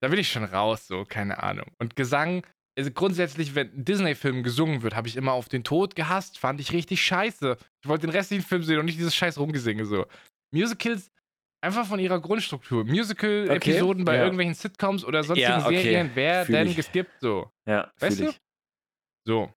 [0.00, 1.66] da will ich schon raus, so, keine Ahnung.
[1.78, 2.44] Und Gesang
[2.76, 6.38] also grundsätzlich, wenn ein Disney-Film gesungen wird, habe ich immer auf den Tod gehasst.
[6.38, 7.56] Fand ich richtig scheiße.
[7.82, 10.06] Ich wollte den restlichen Film sehen und nicht dieses scheiß Rumgesinge so.
[10.52, 11.10] Musicals
[11.60, 12.84] einfach von ihrer Grundstruktur.
[12.84, 14.22] Musical-Episoden okay, bei ja.
[14.24, 15.82] irgendwelchen Sitcoms oder sonstigen ja, okay.
[15.82, 17.50] Serien werden geskippt so.
[17.66, 18.28] Ja, weißt du?
[18.30, 18.40] Ich.
[19.26, 19.52] So.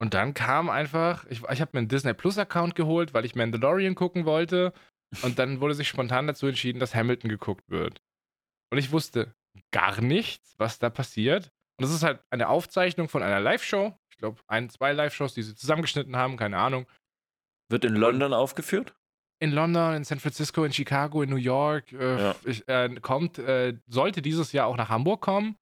[0.00, 3.94] Und dann kam einfach, ich, ich habe mir einen Disney Plus-Account geholt, weil ich Mandalorian
[3.94, 4.72] gucken wollte.
[5.22, 8.02] Und dann wurde sich spontan dazu entschieden, dass Hamilton geguckt wird.
[8.70, 9.32] Und ich wusste,
[9.70, 11.50] gar nichts, was da passiert.
[11.76, 13.96] Und das ist halt eine Aufzeichnung von einer Live-Show.
[14.10, 16.86] Ich glaube, ein, zwei Live-Shows, die sie zusammengeschnitten haben, keine Ahnung.
[17.68, 18.94] Wird in London Und aufgeführt?
[19.40, 21.92] In London, in San Francisco, in Chicago, in New York.
[21.92, 22.34] Äh, ja.
[22.44, 25.56] ich, äh, kommt, äh, sollte dieses Jahr auch nach Hamburg kommen.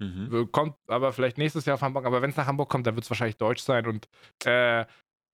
[0.00, 0.50] Mhm.
[0.52, 2.06] Kommt aber vielleicht nächstes Jahr auf Hamburg.
[2.06, 3.86] Aber wenn es nach Hamburg kommt, dann wird es wahrscheinlich deutsch sein.
[3.86, 4.08] Und
[4.44, 4.86] äh,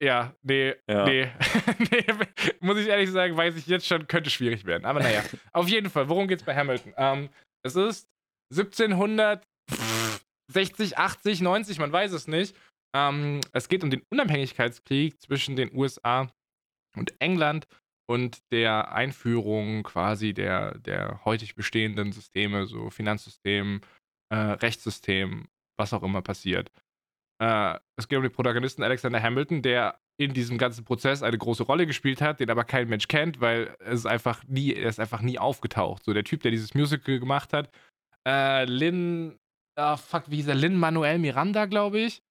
[0.03, 1.05] ja, nee, ja.
[1.05, 1.31] nee.
[1.91, 2.05] nee.
[2.61, 4.85] Muss ich ehrlich sagen, weiß ich jetzt schon, könnte schwierig werden.
[4.85, 5.23] Aber naja,
[5.53, 6.95] auf jeden Fall, worum geht es bei Hamilton?
[6.97, 7.29] Ähm,
[7.65, 8.09] es ist
[8.53, 12.55] 1760, 80, 90, man weiß es nicht.
[12.95, 16.31] Ähm, es geht um den Unabhängigkeitskrieg zwischen den USA
[16.97, 17.67] und England
[18.07, 23.81] und der Einführung quasi der, der heutig bestehenden Systeme, so Finanzsystem,
[24.31, 25.49] äh, Rechtssystem,
[25.79, 26.71] was auch immer passiert.
[27.43, 31.65] Äh, es geht um den Protagonisten Alexander Hamilton, der in diesem ganzen Prozess eine große
[31.65, 35.23] Rolle gespielt hat, den aber kein Mensch kennt, weil es einfach nie, er ist einfach
[35.23, 36.05] nie aufgetaucht.
[36.05, 37.71] So der Typ, der dieses Musical gemacht hat,
[38.27, 39.39] äh, Lin,
[39.77, 40.55] ah, fuck, wie hieß er?
[40.55, 42.23] Lin Manuel Miranda, glaube ich.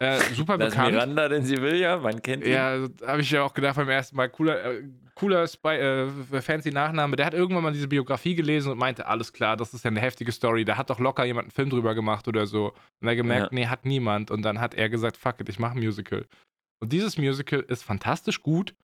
[0.00, 0.92] Äh, super das bekannt.
[0.92, 2.52] Miranda in Sevilla, man kennt ihn.
[2.52, 4.30] Ja, habe ich ja auch gedacht beim ersten Mal.
[4.30, 4.82] Cooler, äh,
[5.14, 7.16] cooler Spy, äh, fancy Nachname.
[7.16, 10.00] Der hat irgendwann mal diese Biografie gelesen und meinte, alles klar, das ist ja eine
[10.00, 10.64] heftige Story.
[10.64, 12.72] Da hat doch locker jemand einen Film drüber gemacht oder so.
[13.02, 13.58] Und er gemerkt, ja.
[13.58, 14.30] nee, hat niemand.
[14.30, 16.24] Und dann hat er gesagt, fuck it, ich mache ein Musical.
[16.82, 18.74] Und dieses Musical ist fantastisch gut.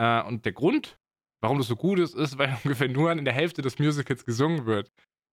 [0.00, 0.98] Äh, und der Grund,
[1.42, 4.66] warum das so gut ist, ist, weil ungefähr nur in der Hälfte des Musicals gesungen
[4.66, 4.90] wird.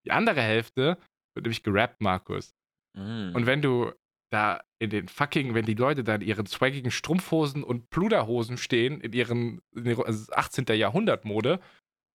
[0.07, 0.99] Die andere Hälfte
[1.35, 2.55] wird nämlich gerappt, Markus.
[2.97, 3.35] Mm.
[3.35, 3.93] Und wenn du
[4.31, 9.01] da in den fucking, wenn die Leute da in ihren swaggigen Strumpfhosen und Pluderhosen stehen,
[9.01, 10.67] in ihren in also 18.
[10.77, 11.61] Jahrhundert Mode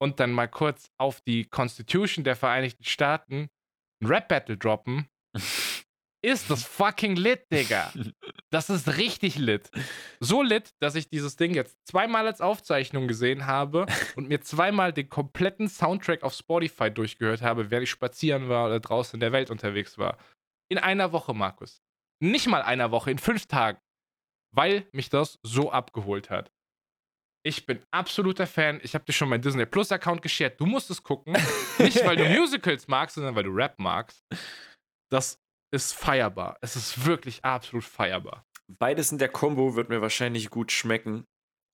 [0.01, 3.49] und dann mal kurz auf die Constitution der Vereinigten Staaten
[4.01, 5.07] ein Rap-Battle droppen,
[6.21, 7.91] ist das fucking lit, Digga.
[8.51, 9.69] Das ist richtig lit.
[10.19, 14.91] So lit, dass ich dieses Ding jetzt zweimal als Aufzeichnung gesehen habe und mir zweimal
[14.91, 19.31] den kompletten Soundtrack auf Spotify durchgehört habe, während ich spazieren war oder draußen in der
[19.33, 20.17] Welt unterwegs war.
[20.67, 21.83] In einer Woche, Markus.
[22.23, 23.79] Nicht mal einer Woche, in fünf Tagen.
[24.51, 26.51] Weil mich das so abgeholt hat.
[27.45, 28.79] Ich bin absoluter Fan.
[28.83, 30.59] Ich habe dir schon meinen Disney Plus Account geshared.
[30.59, 31.33] Du musst es gucken.
[31.77, 34.25] Nicht, weil du Musicals magst, sondern weil du Rap magst.
[35.11, 35.39] Das
[35.71, 36.57] ist feierbar.
[36.61, 38.45] Es ist wirklich absolut feierbar.
[38.67, 41.25] Beides in der Combo wird mir wahrscheinlich gut schmecken.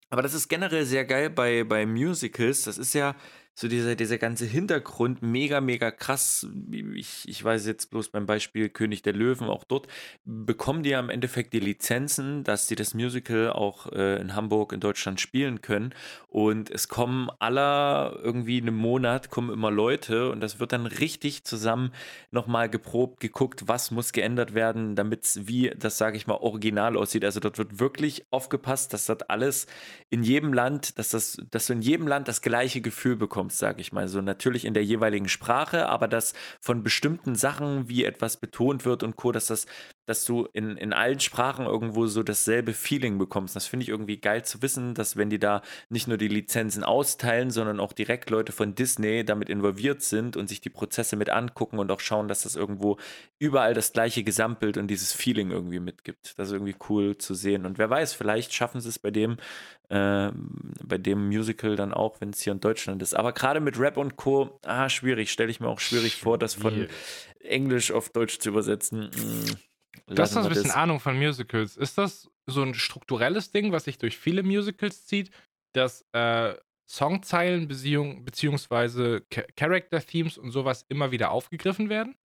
[0.10, 2.64] Aber das ist generell sehr geil bei, bei Musicals.
[2.64, 3.16] Das ist ja,
[3.58, 6.46] so dieser, dieser ganze Hintergrund mega, mega krass.
[6.72, 9.88] Ich, ich weiß jetzt bloß beim Beispiel König der Löwen, auch dort
[10.26, 14.74] bekommen die ja im Endeffekt die Lizenzen, dass sie das Musical auch äh, in Hamburg,
[14.74, 15.94] in Deutschland spielen können.
[16.28, 21.46] Und es kommen aller irgendwie einen Monat kommen immer Leute und das wird dann richtig
[21.46, 21.94] zusammen
[22.32, 26.98] nochmal geprobt, geguckt, was muss geändert werden, damit es wie, das sage ich mal, original
[26.98, 27.24] aussieht.
[27.24, 29.68] Also dort wird wirklich aufgepasst, dass das alles
[30.10, 33.60] in jedem Land, dass das, dass du in jedem Land das gleiche Gefühl bekommst bekommst,
[33.60, 34.08] sage ich mal.
[34.08, 39.04] So natürlich in der jeweiligen Sprache, aber dass von bestimmten Sachen, wie etwas betont wird
[39.04, 39.66] und Co., dass das,
[40.06, 43.56] dass du in, in allen Sprachen irgendwo so dasselbe Feeling bekommst.
[43.56, 46.84] Das finde ich irgendwie geil zu wissen, dass wenn die da nicht nur die Lizenzen
[46.84, 51.30] austeilen, sondern auch direkt Leute von Disney damit involviert sind und sich die Prozesse mit
[51.30, 52.98] angucken und auch schauen, dass das irgendwo
[53.40, 56.38] überall das gleiche Gesamtbild und dieses Feeling irgendwie mitgibt.
[56.38, 57.66] Das ist irgendwie cool zu sehen.
[57.66, 59.38] Und wer weiß, vielleicht schaffen sie es bei dem,
[59.90, 60.32] äh,
[60.84, 63.16] bei dem Musical dann auch, wenn es hier in Deutschland ist.
[63.16, 64.60] Aber gerade mit Rap und Co.
[64.64, 65.32] Ah, schwierig.
[65.32, 66.88] Stelle ich mir auch schwierig, schwierig vor, das von
[67.40, 69.10] Englisch auf Deutsch zu übersetzen.
[69.10, 69.75] Mm,
[70.08, 70.76] du hast ein bisschen das.
[70.76, 71.78] Ahnung von Musicals.
[71.78, 75.32] Ist das so ein strukturelles Ding, was sich durch viele Musicals zieht,
[75.74, 76.56] dass äh,
[76.90, 79.26] Songzeilen beziehung, beziehungsweise
[79.56, 82.16] Character-Themes und sowas immer wieder aufgegriffen werden?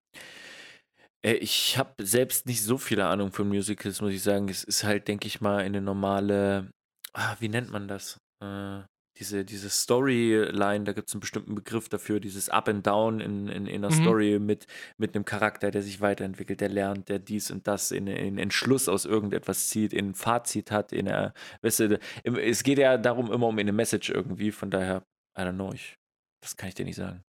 [1.24, 4.48] Äh, ich habe selbst nicht so viele Ahnung von Musicals, muss ich sagen.
[4.48, 6.70] Es ist halt, denke ich mal, eine normale,
[7.12, 8.18] ah, wie nennt man das?
[8.42, 8.82] Äh,
[9.18, 13.48] diese, diese Storyline, da gibt es einen bestimmten Begriff dafür, dieses Up and Down in,
[13.48, 14.02] in, in einer mhm.
[14.02, 18.06] Story mit, mit einem Charakter, der sich weiterentwickelt, der lernt, der dies und das in,
[18.06, 22.78] in Entschluss aus irgendetwas zieht, in ein Fazit hat, in einer, weißt du, es geht
[22.78, 25.04] ja darum immer um eine Message irgendwie, von daher,
[25.38, 25.96] I don't know, ich,
[26.42, 27.22] das kann ich dir nicht sagen.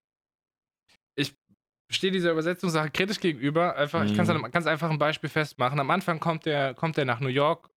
[1.16, 1.34] Ich
[1.90, 4.06] stehe dieser Übersetzungssache kritisch gegenüber, einfach, mhm.
[4.06, 5.80] ich kann es an einem ganz einfachen Beispiel festmachen.
[5.80, 7.68] Am Anfang kommt der, kommt der nach New York,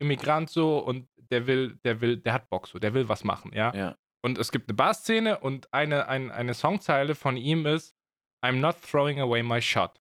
[0.00, 3.52] Immigrant so und der will, der will, der hat Bock so, der will was machen,
[3.54, 3.72] ja.
[3.74, 3.96] ja.
[4.22, 7.94] Und es gibt eine Barszene und eine, ein, eine Songzeile von ihm ist
[8.44, 10.00] I'm not throwing away my shot.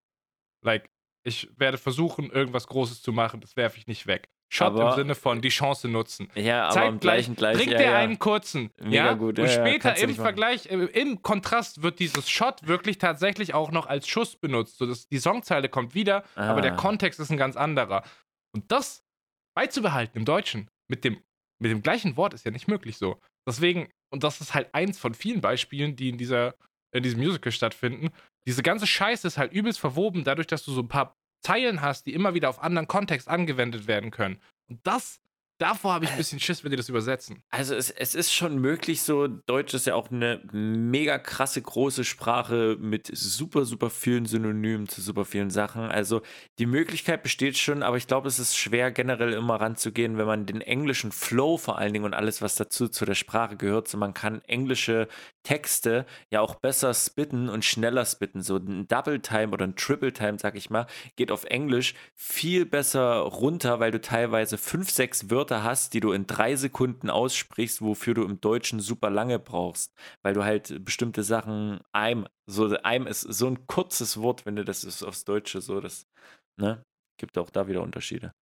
[0.63, 0.89] Like,
[1.23, 4.29] ich werde versuchen, irgendwas Großes zu machen, das werfe ich nicht weg.
[4.51, 6.27] Shot aber, im Sinne von die Chance nutzen.
[6.33, 7.57] Ja, aber Zeitgleich im gleichen gleich.
[7.57, 7.97] Bringt ja, er ja.
[7.99, 8.71] einen kurzen.
[8.79, 9.13] Mega ja?
[9.13, 9.37] gut.
[9.37, 13.85] Ja, und später im Vergleich, äh, im Kontrast wird dieses Shot wirklich tatsächlich auch noch
[13.85, 14.79] als Schuss benutzt.
[14.79, 16.49] So dass die Songzeile kommt wieder, ah.
[16.49, 16.77] aber der ah.
[16.77, 18.01] Kontext ist ein ganz anderer.
[18.51, 19.03] Und das
[19.55, 21.21] beizubehalten im Deutschen mit dem
[21.59, 23.19] mit dem gleichen Wort ist ja nicht möglich so.
[23.47, 26.55] Deswegen, und das ist halt eins von vielen Beispielen, die in, dieser,
[26.93, 28.09] in diesem Musical stattfinden.
[28.47, 32.05] Diese ganze Scheiße ist halt übelst verwoben, dadurch, dass du so ein paar Zeilen hast,
[32.05, 34.41] die immer wieder auf anderen Kontext angewendet werden können.
[34.69, 35.19] Und das
[35.59, 37.43] Davor habe ich ein bisschen Schiss, wenn die das übersetzen.
[37.49, 42.05] Also es, es ist schon möglich so, Deutsch ist ja auch eine mega krasse große
[42.05, 45.81] Sprache mit super, super vielen Synonymen zu super vielen Sachen.
[45.81, 46.21] Also
[46.59, 50.45] die Möglichkeit besteht schon, aber ich glaube, es ist schwer generell immer ranzugehen, wenn man
[50.45, 53.97] den englischen Flow vor allen Dingen und alles, was dazu zu der Sprache gehört, so
[53.97, 55.09] man kann englische
[55.49, 58.43] Texte ja auch besser spitten und schneller spitten.
[58.43, 60.85] So ein Double Time oder ein Triple Time, sag ich mal,
[61.15, 66.11] geht auf Englisch viel besser runter, weil du teilweise fünf, sechs Wörter hast, die du
[66.11, 69.91] in drei Sekunden aussprichst, wofür du im Deutschen super lange brauchst,
[70.21, 74.63] weil du halt bestimmte Sachen I'm, so I'm ist so ein kurzes Wort, wenn du
[74.63, 76.05] das ist aufs Deutsche so, das,
[76.61, 76.83] ne,
[77.19, 78.33] gibt auch da wieder Unterschiede.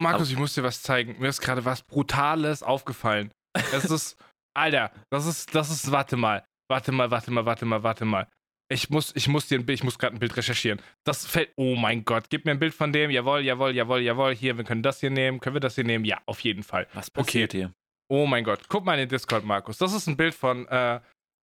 [0.00, 1.18] Markus, Aber, ich muss dir was zeigen.
[1.18, 3.32] Mir ist gerade was Brutales aufgefallen.
[3.72, 4.16] Es ist
[4.56, 8.28] Alter, das ist, das ist, warte mal, warte mal, warte mal, warte mal, warte mal.
[8.68, 10.82] Ich muss, ich muss dir ein Bild, ich muss gerade ein Bild recherchieren.
[11.04, 14.34] Das fällt, oh mein Gott, gib mir ein Bild von dem, jawohl, jawohl, jawohl, jawohl,
[14.34, 16.04] hier, wir können das hier nehmen, können wir das hier nehmen?
[16.04, 16.88] Ja, auf jeden Fall.
[16.92, 17.58] Was passiert okay.
[17.58, 17.72] hier?
[18.08, 19.78] Oh mein Gott, guck mal in den Discord, Markus.
[19.78, 21.00] Das ist ein Bild von äh,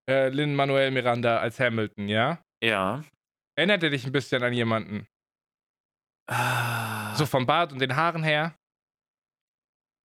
[0.08, 2.42] äh, Lin Manuel Miranda als Hamilton, ja?
[2.62, 3.02] Ja.
[3.56, 5.06] Erinnert er dich ein bisschen an jemanden?
[6.26, 7.14] Ah.
[7.16, 8.54] So vom Bart und den Haaren her?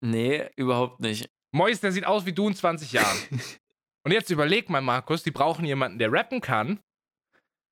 [0.02, 1.30] Nee, überhaupt nicht.
[1.52, 3.18] Mois, der sieht aus wie du in 20 Jahren.
[4.06, 6.80] Und jetzt überleg mal, Markus, die brauchen jemanden, der rappen kann.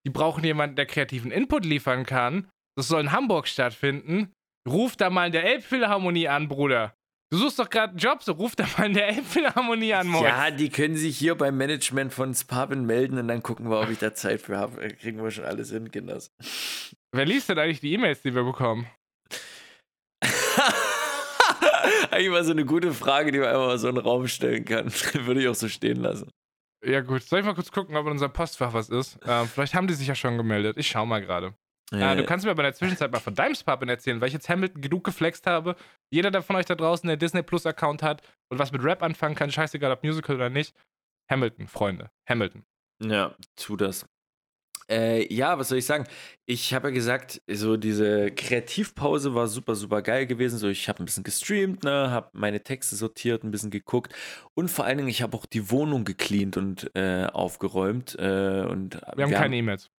[0.06, 2.48] Die brauchen jemanden, der kreativen Input liefern kann.
[2.76, 4.34] Das soll in Hamburg stattfinden.
[4.68, 6.94] Ruf da mal in der Elbphilharmonie an, Bruder.
[7.30, 10.30] Du suchst doch gerade einen Job, so ruf da mal in der Elbphilharmonie an, Moritz.
[10.30, 13.90] Ja, die können sich hier beim Management von Spaben melden und dann gucken wir, ob
[13.90, 14.88] ich da Zeit für habe.
[14.94, 16.32] Kriegen wir schon alles hin, Kinders.
[17.12, 18.88] Wer liest denn eigentlich die E-Mails, die wir bekommen?
[22.18, 24.66] Eigentlich mal so eine gute Frage, die man einfach mal so in den Raum stellen
[24.66, 24.86] kann.
[25.26, 26.30] Würde ich auch so stehen lassen.
[26.86, 27.24] Ja, gut.
[27.24, 29.18] Soll ich mal kurz gucken, ob in unserem Postfach was ist?
[29.26, 30.78] Ähm, vielleicht haben die sich ja schon gemeldet.
[30.78, 31.54] Ich schau mal gerade.
[31.92, 34.28] Ja, Äh, du kannst mir aber in der Zwischenzeit mal von deinem Sparpin erzählen, weil
[34.28, 35.76] ich jetzt Hamilton genug geflext habe.
[36.12, 39.02] Jeder der von euch da draußen, der Disney Plus Account hat und was mit Rap
[39.04, 40.76] anfangen kann, scheißegal ob Musical oder nicht.
[41.32, 42.10] Hamilton, Freunde.
[42.28, 42.66] Hamilton.
[43.02, 44.06] Ja, tu das.
[44.90, 46.06] Äh, ja, was soll ich sagen?
[46.46, 50.58] Ich habe ja gesagt, so diese Kreativpause war super, super geil gewesen.
[50.58, 54.14] So, ich habe ein bisschen gestreamt, ne, habe meine Texte sortiert, ein bisschen geguckt
[54.54, 58.16] und vor allen Dingen, ich habe auch die Wohnung gecleant und äh, aufgeräumt.
[58.18, 59.90] Äh, und Wir haben keine E-Mails.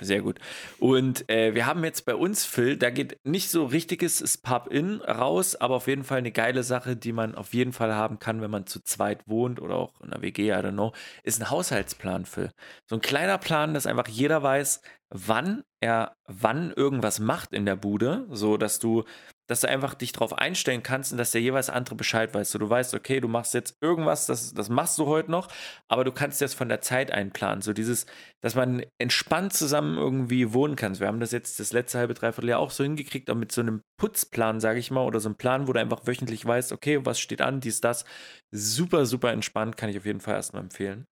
[0.00, 0.38] Sehr gut.
[0.78, 5.56] Und äh, wir haben jetzt bei uns, Phil, da geht nicht so richtiges Pub-In raus,
[5.56, 8.50] aber auf jeden Fall eine geile Sache, die man auf jeden Fall haben kann, wenn
[8.50, 10.92] man zu zweit wohnt oder auch in einer WG, I don't know,
[11.22, 12.50] ist ein Haushaltsplan, Phil.
[12.88, 14.80] So ein kleiner Plan, dass einfach jeder weiß,
[15.10, 19.04] wann er wann irgendwas macht in der Bude, so dass du
[19.50, 22.52] dass du einfach dich darauf einstellen kannst und dass der jeweils andere Bescheid weiß.
[22.52, 25.48] So, du weißt, okay, du machst jetzt irgendwas, das, das machst du heute noch,
[25.88, 27.60] aber du kannst jetzt von der Zeit einplanen.
[27.60, 28.06] So dieses,
[28.42, 30.96] dass man entspannt zusammen irgendwie wohnen kann.
[31.00, 33.60] Wir haben das jetzt das letzte halbe, dreiviertel Jahr auch so hingekriegt, auch mit so
[33.60, 37.04] einem Putzplan, sage ich mal, oder so einem Plan, wo du einfach wöchentlich weißt, okay,
[37.04, 38.04] was steht an, dies, das.
[38.52, 41.06] Super, super entspannt, kann ich auf jeden Fall erstmal empfehlen.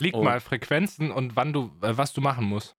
[0.00, 0.22] Lieg Oh.
[0.22, 2.77] mal Frequenzen und wann du, äh, was du machen musst.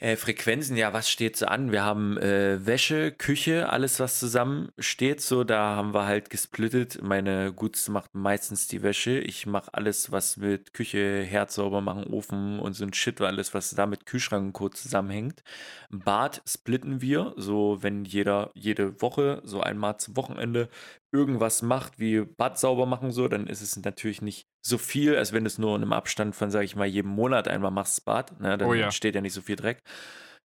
[0.00, 1.72] Äh, Frequenzen, ja, was steht so an?
[1.72, 5.20] Wir haben äh, Wäsche, Küche, alles, was zusammen steht.
[5.20, 7.02] So, da haben wir halt gesplittet.
[7.02, 9.18] Meine Gutste macht meistens die Wäsche.
[9.18, 13.54] Ich mache alles, was mit Küche, Herd sauber machen, Ofen und so ein Shit, alles,
[13.54, 14.68] was da mit Kühlschrank und Co.
[14.68, 15.42] zusammenhängt.
[15.90, 17.34] Bad splitten wir.
[17.36, 20.68] So, wenn jeder jede Woche, so einmal zum Wochenende,
[21.12, 25.32] irgendwas macht, wie Bad sauber machen, so, dann ist es natürlich nicht so viel, als
[25.32, 27.98] wenn du es nur in einem Abstand von, sage ich mal, jedem Monat einmal machst,
[27.98, 28.40] das Bad.
[28.40, 28.58] Ne?
[28.58, 28.86] Dann Oh ja.
[28.86, 29.82] entsteht ja nicht so viel Dreck.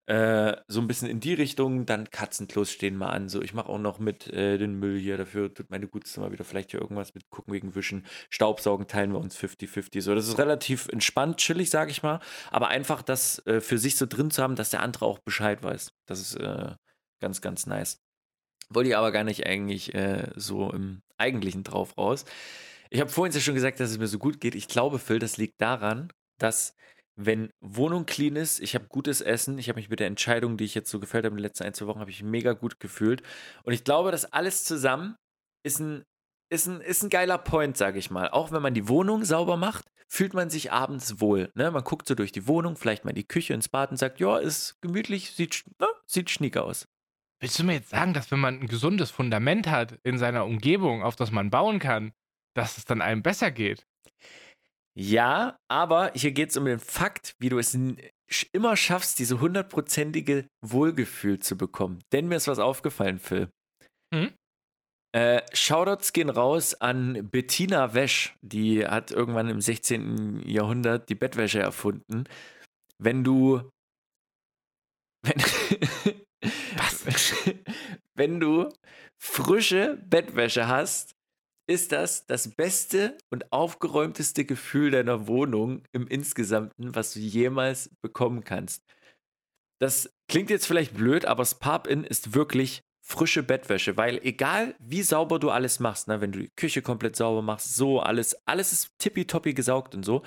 [0.05, 3.29] Äh, so ein bisschen in die Richtung, dann Katzenklos stehen mal an.
[3.29, 5.15] So, ich mache auch noch mit äh, den Müll hier.
[5.17, 8.05] Dafür tut meine Gutste mal wieder vielleicht hier irgendwas mit gucken wegen Wischen.
[8.29, 10.01] Staubsaugen teilen wir uns 50-50.
[10.01, 12.19] So, das ist relativ entspannt, chillig, sage ich mal.
[12.51, 15.63] Aber einfach das äh, für sich so drin zu haben, dass der andere auch Bescheid
[15.63, 15.93] weiß.
[16.05, 16.71] Das ist äh,
[17.21, 18.02] ganz, ganz nice.
[18.69, 22.25] Wollte ich aber gar nicht eigentlich äh, so im Eigentlichen drauf raus.
[22.89, 24.55] Ich habe vorhin ja schon gesagt, dass es mir so gut geht.
[24.55, 26.75] Ich glaube, Phil, das liegt daran, dass
[27.15, 30.65] wenn Wohnung clean ist, ich habe gutes Essen, ich habe mich mit der Entscheidung, die
[30.65, 32.79] ich jetzt so gefällt habe in den letzten ein, zwei Wochen, habe ich mega gut
[32.79, 33.21] gefühlt.
[33.63, 35.15] Und ich glaube, das alles zusammen
[35.63, 36.03] ist ein,
[36.51, 38.29] ist ein, ist ein geiler Point, sage ich mal.
[38.29, 41.51] Auch wenn man die Wohnung sauber macht, fühlt man sich abends wohl.
[41.55, 41.71] Ne?
[41.71, 44.19] Man guckt so durch die Wohnung, vielleicht mal in die Küche, ins Bad und sagt,
[44.19, 45.87] ja, ist gemütlich, sieht, sch- ne?
[46.05, 46.87] sieht schniek aus.
[47.43, 51.03] Willst du mir jetzt sagen, dass wenn man ein gesundes Fundament hat in seiner Umgebung,
[51.03, 52.13] auf das man bauen kann,
[52.55, 53.85] dass es dann einem besser geht?
[54.97, 57.77] Ja, aber hier geht es um den Fakt, wie du es
[58.53, 61.99] immer schaffst, diese hundertprozentige Wohlgefühl zu bekommen.
[62.13, 63.49] Denn mir ist was aufgefallen, Phil.
[64.15, 64.31] Hm?
[65.13, 68.37] Äh, Shoutouts gehen raus an Bettina Wäsch.
[68.41, 70.47] Die hat irgendwann im 16.
[70.47, 72.23] Jahrhundert die Bettwäsche erfunden.
[72.99, 73.69] Wenn du.
[75.23, 75.43] Wenn,
[76.77, 77.05] Was?
[78.15, 78.69] wenn du
[79.17, 81.15] frische Bettwäsche hast,
[81.67, 88.43] ist das das beste und aufgeräumteste Gefühl deiner Wohnung im Insgesamten, was du jemals bekommen
[88.43, 88.83] kannst.
[89.79, 95.03] Das klingt jetzt vielleicht blöd, aber das Pub-In ist wirklich frische Bettwäsche, weil egal wie
[95.03, 98.71] sauber du alles machst, ne, wenn du die Küche komplett sauber machst, so alles, alles
[98.71, 100.23] ist tippitoppi gesaugt und so,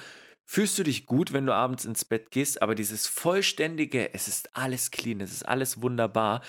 [0.47, 4.57] fühlst du dich gut, wenn du abends ins Bett gehst, aber dieses vollständige, es ist
[4.57, 6.41] alles clean, es ist alles wunderbar,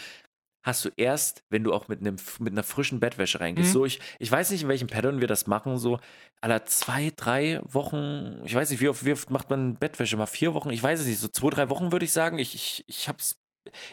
[0.68, 3.70] hast du erst, wenn du auch mit, einem, mit einer frischen Bettwäsche reingehst.
[3.70, 3.74] Mhm.
[3.74, 6.00] So, ich, ich weiß nicht, in welchem Pattern wir das machen, so
[6.42, 10.18] aller zwei, drei Wochen, ich weiß nicht, wie oft, wie oft macht man Bettwäsche?
[10.18, 10.70] Mal vier Wochen?
[10.70, 12.38] Ich weiß es nicht, so zwei, drei Wochen würde ich sagen.
[12.38, 13.40] Ich, ich, ich hab's,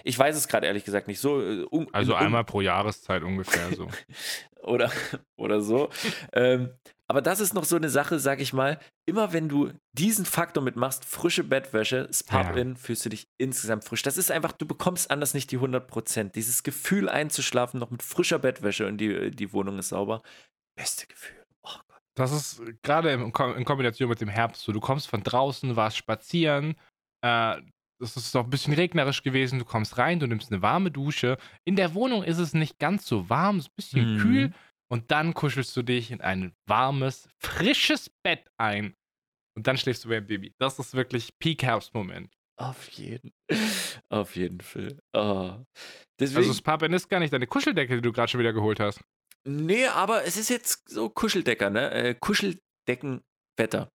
[0.04, 1.20] ich weiß es gerade ehrlich gesagt nicht.
[1.20, 3.88] So, äh, un, Also un- einmal pro Jahreszeit ungefähr so.
[4.62, 4.90] oder,
[5.36, 5.90] oder so.
[6.32, 6.70] ähm,
[7.06, 10.62] aber das ist noch so eine Sache, sag ich mal, immer wenn du diesen Faktor
[10.62, 14.00] mitmachst, frische Bettwäsche, das Pub-In, fühlst du dich insgesamt frisch.
[14.02, 16.32] Das ist einfach, du bekommst anders nicht die 100%.
[16.32, 20.22] Dieses Gefühl einzuschlafen, noch mit frischer Bettwäsche und die, die Wohnung ist sauber.
[20.78, 21.44] Beste Gefühl.
[21.62, 22.00] Oh Gott.
[22.16, 24.72] Das ist gerade in Kombination mit dem Herbst so.
[24.72, 26.74] Du kommst von draußen, warst spazieren.
[27.22, 27.60] Äh,
[28.04, 29.58] es ist doch ein bisschen regnerisch gewesen.
[29.58, 31.36] Du kommst rein, du nimmst eine warme Dusche.
[31.64, 34.18] In der Wohnung ist es nicht ganz so warm, es ist ein bisschen Mhm.
[34.20, 34.52] kühl.
[34.90, 38.94] Und dann kuschelst du dich in ein warmes, frisches Bett ein.
[39.56, 40.52] Und dann schläfst du wie ein Baby.
[40.58, 42.32] Das ist wirklich Peak-Herbst-Moment.
[42.60, 43.32] Auf jeden.
[44.10, 44.98] Auf jeden Fall.
[45.12, 45.54] Oh.
[46.20, 48.78] Deswegen, Also das Papen ist gar nicht deine Kuscheldecke, die du gerade schon wieder geholt
[48.78, 49.00] hast.
[49.46, 51.90] Nee, aber es ist jetzt so Kuscheldecker, ne?
[51.90, 53.90] Äh, Kuscheldeckenwetter.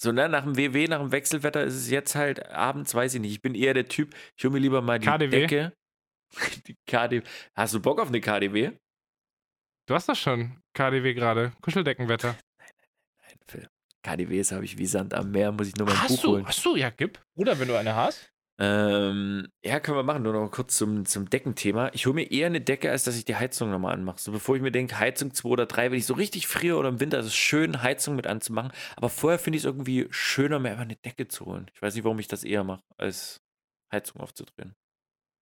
[0.00, 3.20] So, ne, nach dem WW, nach dem Wechselwetter ist es jetzt halt abends, weiß ich
[3.20, 3.32] nicht.
[3.32, 5.30] Ich bin eher der Typ, ich hole mir lieber mal die KDW?
[5.40, 5.72] Decke.
[6.66, 7.22] Die KDW.
[7.54, 8.72] Hast du Bock auf eine KDW?
[9.86, 11.52] Du hast doch schon KDW gerade.
[11.62, 12.36] Kuscheldeckenwetter.
[12.58, 13.68] Nein, Phil.
[14.02, 16.28] KDWs habe ich wie Sand am Meer, muss ich nur mein Buch Hast du?
[16.28, 16.46] holen.
[16.46, 16.76] Hast du?
[16.76, 17.18] Ja, gib.
[17.34, 18.30] Bruder, wenn du eine hast.
[18.60, 20.22] Ähm, ja, können wir machen.
[20.24, 21.90] Nur noch kurz zum, zum Deckenthema.
[21.92, 24.18] Ich hole mir eher eine Decke, als dass ich die Heizung nochmal anmache.
[24.18, 26.88] So bevor ich mir denke, Heizung 2 oder 3, wenn ich so richtig friere oder
[26.88, 28.72] im Winter, ist es schön, Heizung mit anzumachen.
[28.96, 31.70] Aber vorher finde ich es irgendwie schöner, mir einfach eine Decke zu holen.
[31.74, 33.40] Ich weiß nicht, warum ich das eher mache, als
[33.92, 34.74] Heizung aufzudrehen.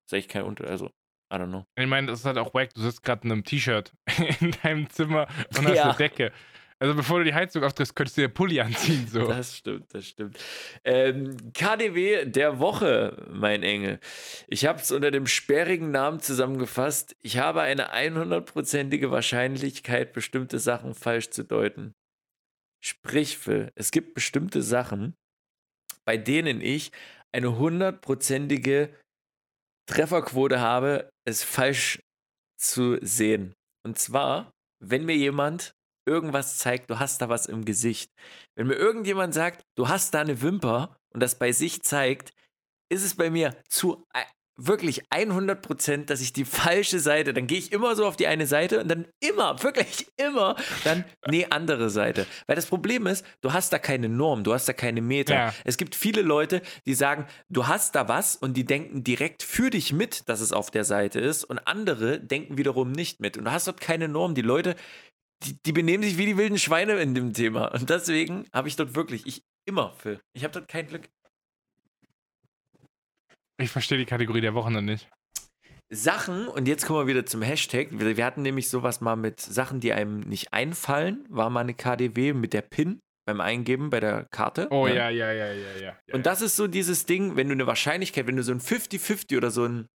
[0.06, 0.70] ist eigentlich kein Unterschied.
[0.72, 0.86] Also,
[1.32, 1.64] I don't know.
[1.76, 2.74] Ich meine, das ist halt auch wack.
[2.74, 3.92] Du sitzt gerade in einem T-Shirt
[4.40, 5.84] in deinem Zimmer und hast Ja.
[5.84, 6.32] eine Decke.
[6.84, 9.08] Also bevor du die Heizung aufdrehst, könntest du dir Pulli anziehen.
[9.08, 9.26] So.
[9.26, 10.38] Das stimmt, das stimmt.
[10.84, 14.00] Ähm, KDW der Woche, mein Engel.
[14.48, 17.16] Ich habe es unter dem sperrigen Namen zusammengefasst.
[17.22, 21.94] Ich habe eine 100%ige Wahrscheinlichkeit, bestimmte Sachen falsch zu deuten.
[22.84, 25.14] Sprich, Phil, es gibt bestimmte Sachen,
[26.04, 26.92] bei denen ich
[27.32, 28.90] eine hundertprozentige
[29.88, 32.02] Trefferquote habe, es falsch
[32.60, 33.54] zu sehen.
[33.86, 35.72] Und zwar, wenn mir jemand
[36.06, 38.10] irgendwas zeigt, du hast da was im Gesicht.
[38.56, 42.32] Wenn mir irgendjemand sagt, du hast da eine Wimper und das bei sich zeigt,
[42.90, 44.04] ist es bei mir zu
[44.56, 48.26] wirklich 100 Prozent, dass ich die falsche Seite, dann gehe ich immer so auf die
[48.26, 52.26] eine Seite und dann immer, wirklich immer, dann, nee, andere Seite.
[52.46, 55.34] Weil das Problem ist, du hast da keine Norm, du hast da keine Meter.
[55.34, 55.54] Ja.
[55.64, 59.70] Es gibt viele Leute, die sagen, du hast da was und die denken direkt für
[59.70, 63.36] dich mit, dass es auf der Seite ist und andere denken wiederum nicht mit.
[63.36, 64.34] Und du hast dort keine Norm.
[64.34, 64.76] Die Leute,
[65.44, 67.66] die, die benehmen sich wie die wilden Schweine in dem Thema.
[67.74, 71.08] Und deswegen habe ich dort wirklich, ich immer, Phil, ich habe dort kein Glück.
[73.58, 75.08] Ich verstehe die Kategorie der Woche noch nicht.
[75.90, 77.88] Sachen, und jetzt kommen wir wieder zum Hashtag.
[77.92, 82.32] Wir, hatten nämlich sowas mal mit Sachen, die einem nicht einfallen, war mal eine KDW
[82.32, 84.68] mit der PIN beim Eingeben bei der Karte.
[84.70, 84.96] Oh ne?
[84.96, 85.96] ja, ja, ja, ja, ja.
[86.06, 88.60] ja Und das ist so dieses Ding, wenn du eine Wahrscheinlichkeit, wenn du so ein
[88.60, 89.86] 50-50 oder so ein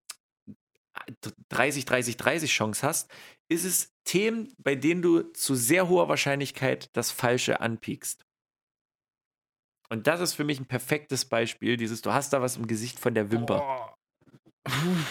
[1.52, 3.10] 30-30-30 Chance hast,
[3.50, 8.24] ist es Themen, bei denen du zu sehr hoher Wahrscheinlichkeit das Falsche anpiekst.
[9.90, 13.00] Und das ist für mich ein perfektes Beispiel, dieses, du hast da was im Gesicht
[13.00, 13.62] von der Wimper.
[13.62, 13.96] Oh.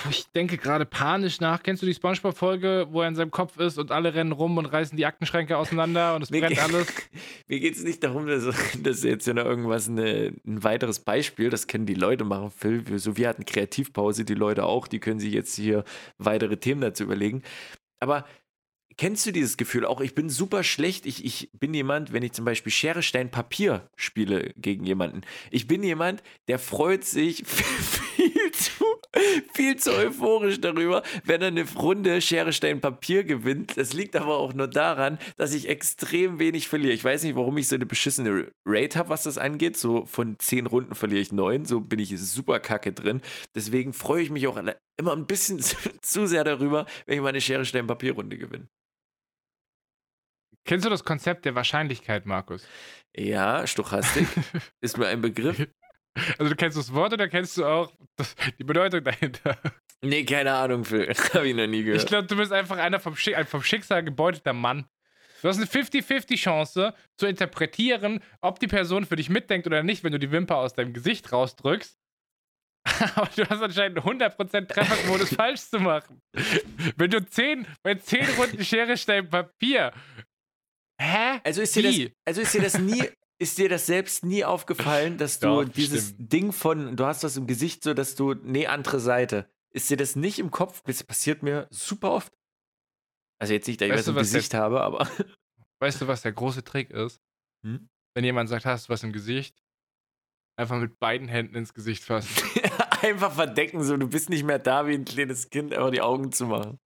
[0.09, 1.63] Ich denke gerade panisch nach.
[1.63, 4.67] Kennst du die Spongebob-Folge, wo er in seinem Kopf ist und alle rennen rum und
[4.67, 6.87] reißen die Aktenschränke auseinander und es brennt alles?
[7.47, 8.45] Mir geht es nicht darum, dass,
[8.83, 12.85] dass jetzt ja noch irgendwas, eine, ein weiteres Beispiel, das können die Leute machen, Phil.
[12.99, 15.83] So, wir hatten Kreativpause, die Leute auch, die können sich jetzt hier
[16.19, 17.41] weitere Themen dazu überlegen.
[17.99, 18.25] Aber
[18.97, 20.01] kennst du dieses Gefühl auch?
[20.01, 21.05] Ich bin super schlecht.
[21.05, 25.21] Ich, ich bin jemand, wenn ich zum Beispiel Schere, Stein, Papier spiele gegen jemanden.
[25.51, 28.78] Ich bin jemand, der freut sich viel zu,
[29.53, 33.77] viel zu euphorisch darüber, wenn er eine Runde Schere, Stein, Papier gewinnt.
[33.77, 36.93] Das liegt aber auch nur daran, dass ich extrem wenig verliere.
[36.93, 39.77] Ich weiß nicht, warum ich so eine beschissene Rate habe, was das angeht.
[39.77, 41.65] So von zehn Runden verliere ich neun.
[41.65, 43.21] So bin ich super kacke drin.
[43.55, 44.61] Deswegen freue ich mich auch
[44.97, 48.67] immer ein bisschen zu, zu sehr darüber, wenn ich meine Schere, Stein, Papier Runde gewinne.
[50.65, 52.67] Kennst du das Konzept der Wahrscheinlichkeit, Markus?
[53.15, 54.27] Ja, Stochastik
[54.81, 55.67] ist mir ein Begriff.
[56.37, 59.57] Also du kennst das Wort oder kennst du auch das, die Bedeutung dahinter?
[60.01, 61.07] Nee, keine Ahnung, Phil.
[61.33, 62.01] Habe ich noch nie gehört.
[62.01, 64.85] Ich glaube, du bist einfach einer vom, Schick, ein vom Schicksal gebeutelter Mann.
[65.41, 70.03] Du hast eine 50-50 Chance zu interpretieren, ob die Person für dich mitdenkt oder nicht,
[70.03, 71.97] wenn du die Wimper aus deinem Gesicht rausdrückst.
[73.15, 76.21] Aber du hast anscheinend 100% Trefferquote, es falsch zu machen.
[76.95, 79.93] Wenn du 10, bei 10 Runden Schere, Stein, Papier.
[80.99, 81.39] Hä?
[81.43, 83.03] Also ist dir das, also ist dir das nie,
[83.39, 86.33] ist dir das selbst nie aufgefallen, dass du Doch, dieses bestimmt.
[86.33, 89.49] Ding von, du hast was im Gesicht, so dass du, nee, andere Seite.
[89.71, 90.81] Ist dir das nicht im Kopf?
[90.85, 92.37] Das passiert mir super oft.
[93.39, 95.09] Also jetzt nicht, dass ich Weißt was du, im was Gesicht habe, aber.
[95.81, 97.21] Weißt du, was der große Trick ist?
[97.65, 97.89] Hm?
[98.13, 99.63] Wenn jemand sagt, hast du was im Gesicht,
[100.57, 102.29] einfach mit beiden Händen ins Gesicht fassen.
[103.01, 106.33] Einfach verdecken, so du bist nicht mehr da wie ein kleines Kind, aber die Augen
[106.33, 106.79] zu machen.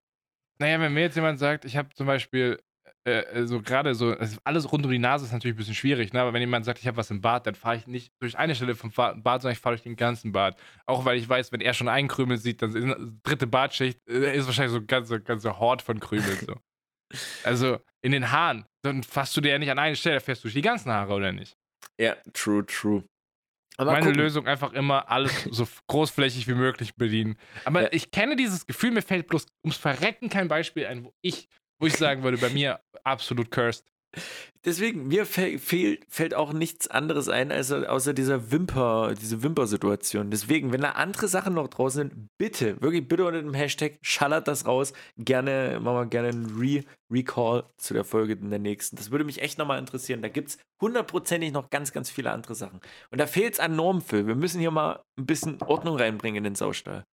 [0.59, 2.61] Naja, wenn mir jetzt jemand sagt, ich habe zum Beispiel
[3.05, 6.21] äh, so gerade so, alles rund um die Nase ist natürlich ein bisschen schwierig, ne?
[6.21, 8.55] aber wenn jemand sagt, ich habe was im Bart, dann fahre ich nicht durch eine
[8.55, 10.57] Stelle vom Bart, sondern ich fahre durch den ganzen Bart.
[10.85, 14.35] Auch weil ich weiß, wenn er schon einen Krümel sieht, dann ist dritte Bartschicht äh,
[14.37, 16.37] ist wahrscheinlich so ein ganzer ganze Hort von Krümeln.
[16.45, 16.55] So.
[17.43, 20.47] Also in den Haaren, dann fasst du dir ja nicht an eine Stelle, fährst du
[20.47, 21.55] durch die ganzen Haare oder nicht?
[21.99, 23.03] Ja, true, true.
[23.77, 24.19] Aber Meine gucken.
[24.19, 27.37] Lösung einfach immer alles so großflächig wie möglich bedienen.
[27.65, 27.89] Aber Ja.
[27.91, 31.47] ich kenne dieses Gefühl, mir fällt bloß ums Verrecken kein Beispiel ein, wo ich,
[31.83, 33.85] wo ich sagen würde, bei mir absolut cursed.
[34.63, 40.31] Deswegen, mir fäll, fehl, fällt auch nichts anderes ein, als außer dieser Wimper, diese Wimper-Situation.
[40.31, 44.47] Deswegen, wenn da andere Sachen noch draußen sind, bitte, wirklich bitte unter dem Hashtag, schallert
[44.47, 44.93] das raus.
[45.17, 48.95] Gerne, machen wir gerne einen Re Recall zu der Folge in der nächsten.
[48.95, 50.21] Das würde mich echt nochmal interessieren.
[50.21, 52.79] Da gibt es hundertprozentig noch ganz, ganz viele andere Sachen.
[53.11, 54.27] Und da fehlt es an Normfüll.
[54.27, 57.03] Wir müssen hier mal ein bisschen Ordnung reinbringen in den Saustall.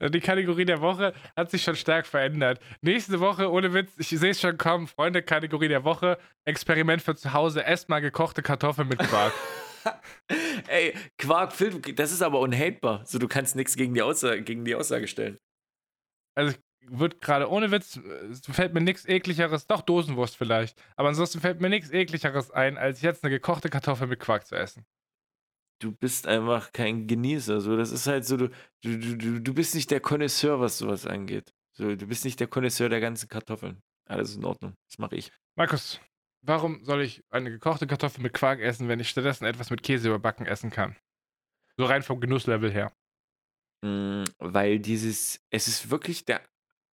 [0.00, 2.60] Die Kategorie der Woche hat sich schon stark verändert.
[2.80, 7.16] Nächste Woche, ohne Witz, ich sehe es schon kommen, Freunde, Kategorie der Woche, Experiment für
[7.16, 9.32] zu Hause, esst mal gekochte Kartoffeln mit Quark.
[10.68, 11.54] Ey, Quark,
[11.96, 13.04] das ist aber unhatebar.
[13.04, 15.38] So, du kannst nichts gegen die Aussage, gegen die Aussage stellen.
[16.36, 16.56] Also,
[16.90, 18.00] wird gerade ohne Witz,
[18.50, 23.02] fällt mir nichts ekligeres, doch Dosenwurst vielleicht, aber ansonsten fällt mir nichts ekligeres ein, als
[23.02, 24.86] jetzt eine gekochte Kartoffel mit Quark zu essen
[25.78, 27.60] du bist einfach kein Genießer.
[27.60, 28.48] So, das ist halt so, du,
[28.82, 31.52] du, du, du bist nicht der Connoisseur, was sowas angeht.
[31.72, 33.82] So, du bist nicht der Connoisseur der ganzen Kartoffeln.
[34.06, 34.74] Alles in Ordnung.
[34.88, 35.30] Das mache ich.
[35.54, 36.00] Markus,
[36.42, 40.08] warum soll ich eine gekochte Kartoffel mit Quark essen, wenn ich stattdessen etwas mit Käse
[40.08, 40.96] überbacken essen kann?
[41.76, 42.92] So rein vom Genusslevel her.
[43.82, 46.42] Mm, weil dieses, es ist wirklich der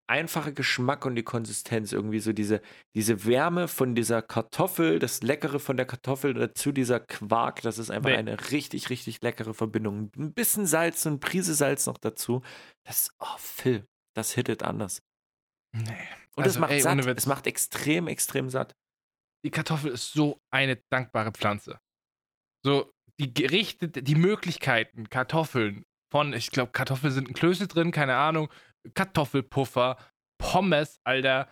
[0.07, 2.61] einfache Geschmack und die Konsistenz, irgendwie so diese,
[2.95, 7.89] diese Wärme von dieser Kartoffel, das Leckere von der Kartoffel dazu dieser Quark, das ist
[7.89, 8.17] einfach nee.
[8.17, 10.11] eine richtig, richtig leckere Verbindung.
[10.17, 12.41] Ein bisschen Salz und Prise Salz noch dazu.
[12.83, 13.85] Das, oh Phil,
[14.15, 15.01] das hittet anders.
[15.73, 15.97] Nee.
[16.35, 17.05] Und also, es macht ey, satt.
[17.05, 18.73] Es macht extrem, extrem satt.
[19.43, 21.79] Die Kartoffel ist so eine dankbare Pflanze.
[22.63, 28.15] So, die Gerichte, die Möglichkeiten, Kartoffeln, von, ich glaube, Kartoffeln sind in Klöße drin, keine
[28.15, 28.49] Ahnung,
[28.93, 29.97] Kartoffelpuffer,
[30.37, 31.49] Pommes, Alter,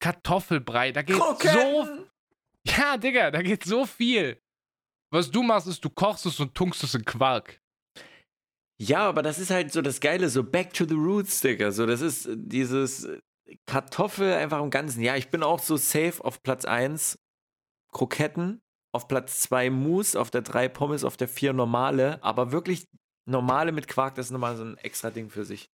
[0.00, 1.88] Kartoffelbrei, da geht so.
[2.66, 4.40] Ja, Digga, da geht so viel.
[5.12, 7.60] Was du machst, ist, du kochst es und tunkst es in Quark.
[8.80, 11.70] Ja, aber das ist halt so das Geile, so back to the roots, Digga.
[11.70, 13.08] So, das ist dieses
[13.66, 15.02] Kartoffel einfach im Ganzen.
[15.02, 17.18] Ja, ich bin auch so safe auf Platz 1
[17.92, 18.60] Kroketten,
[18.92, 22.22] auf Platz 2 Mousse, auf der 3 Pommes, auf der 4 normale.
[22.24, 22.86] Aber wirklich
[23.28, 25.68] normale mit Quark, das ist nochmal so ein extra Ding für sich.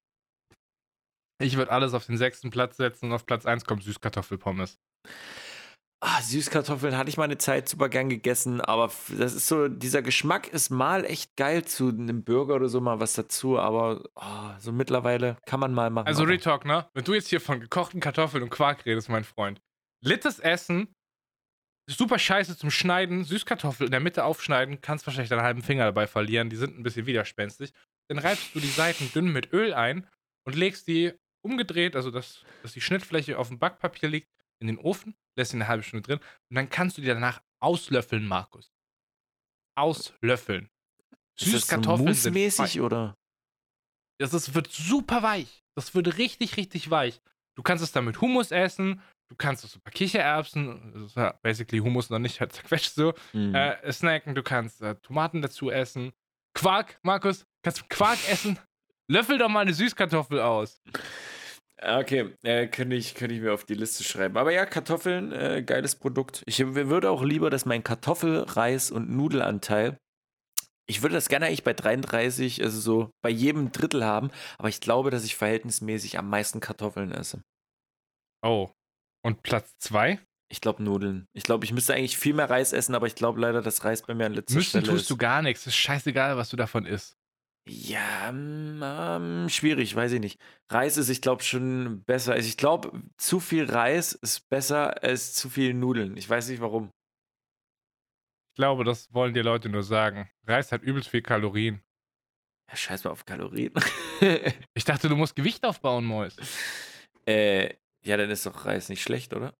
[1.39, 4.79] Ich würde alles auf den sechsten Platz setzen und auf Platz 1 kommt Süßkartoffelpommes.
[6.07, 10.03] Ah, Süßkartoffeln hatte ich mal eine Zeit super gern gegessen, aber das ist so, dieser
[10.03, 14.51] Geschmack ist mal echt geil zu einem Burger oder so mal was dazu, aber oh,
[14.59, 16.07] so mittlerweile kann man mal machen.
[16.07, 16.87] Also Retalk, ne?
[16.93, 19.63] Wenn du jetzt hier von gekochten Kartoffeln und Quark redest, mein Freund.
[20.05, 20.95] Littes Essen,
[21.89, 26.07] super scheiße zum Schneiden, Süßkartoffel in der Mitte aufschneiden, kannst wahrscheinlich deinen halben Finger dabei
[26.07, 27.73] verlieren, die sind ein bisschen widerspenstig.
[28.11, 30.07] Dann reibst du die Seiten dünn mit Öl ein
[30.47, 31.15] und legst die
[31.45, 34.29] umgedreht, also dass, dass die Schnittfläche auf dem Backpapier liegt,
[34.61, 36.19] in den Ofen, lässt sie eine halbe Stunde drin
[36.51, 38.73] und dann kannst du die danach auslöffeln, Markus.
[39.77, 40.71] Auslöffeln.
[41.37, 43.17] Süßkartoffeln ist das so oder?
[44.19, 45.65] Das ist, wird super weich.
[45.77, 47.21] Das wird richtig, richtig weich.
[47.57, 51.33] Du kannst es dann mit Hummus essen, du kannst es mit Kichererbsen, das ist ja
[51.43, 53.55] basically Hummus noch nicht halt zerquetscht so, mhm.
[53.55, 56.13] äh, snacken, du kannst äh, Tomaten dazu essen.
[56.55, 58.59] Quark, Markus, kannst du Quark essen?
[59.09, 60.81] Löffel doch mal eine Süßkartoffel aus.
[61.87, 64.37] Okay, äh, könnte ich, könnte ich mir auf die Liste schreiben.
[64.37, 66.43] Aber ja, Kartoffeln, äh, geiles Produkt.
[66.47, 69.99] Ich würde auch lieber, dass mein Kartoffel-, Reis- und Nudelanteil,
[70.87, 74.81] ich würde das gerne eigentlich bei 33, also so bei jedem Drittel haben, aber ich
[74.81, 77.43] glaube, dass ich verhältnismäßig am meisten Kartoffeln esse.
[78.43, 78.71] Oh.
[79.23, 80.21] Und Platz 2?
[80.51, 81.27] Ich glaube Nudeln.
[81.33, 84.03] Ich glaube, ich müsste eigentlich viel mehr Reis essen, aber ich glaube leider, dass Reis
[84.03, 85.11] bei mir an letzter Müssen Stelle tust ist.
[85.11, 85.63] du gar nichts.
[85.63, 87.17] Es ist scheißegal, was du davon isst.
[87.67, 90.41] Ja, hm, ähm, schwierig, weiß ich nicht.
[90.71, 92.35] Reis ist, ich glaube, schon besser.
[92.35, 96.17] Also ich glaube, zu viel Reis ist besser als zu viel Nudeln.
[96.17, 96.91] Ich weiß nicht warum.
[98.53, 100.31] Ich glaube, das wollen dir Leute nur sagen.
[100.47, 101.83] Reis hat übelst viel Kalorien.
[102.71, 103.73] Ja, scheiß mal auf Kalorien.
[104.75, 106.37] ich dachte, du musst Gewicht aufbauen, Mois.
[107.27, 109.57] Äh, ja, dann ist doch Reis nicht schlecht, oder?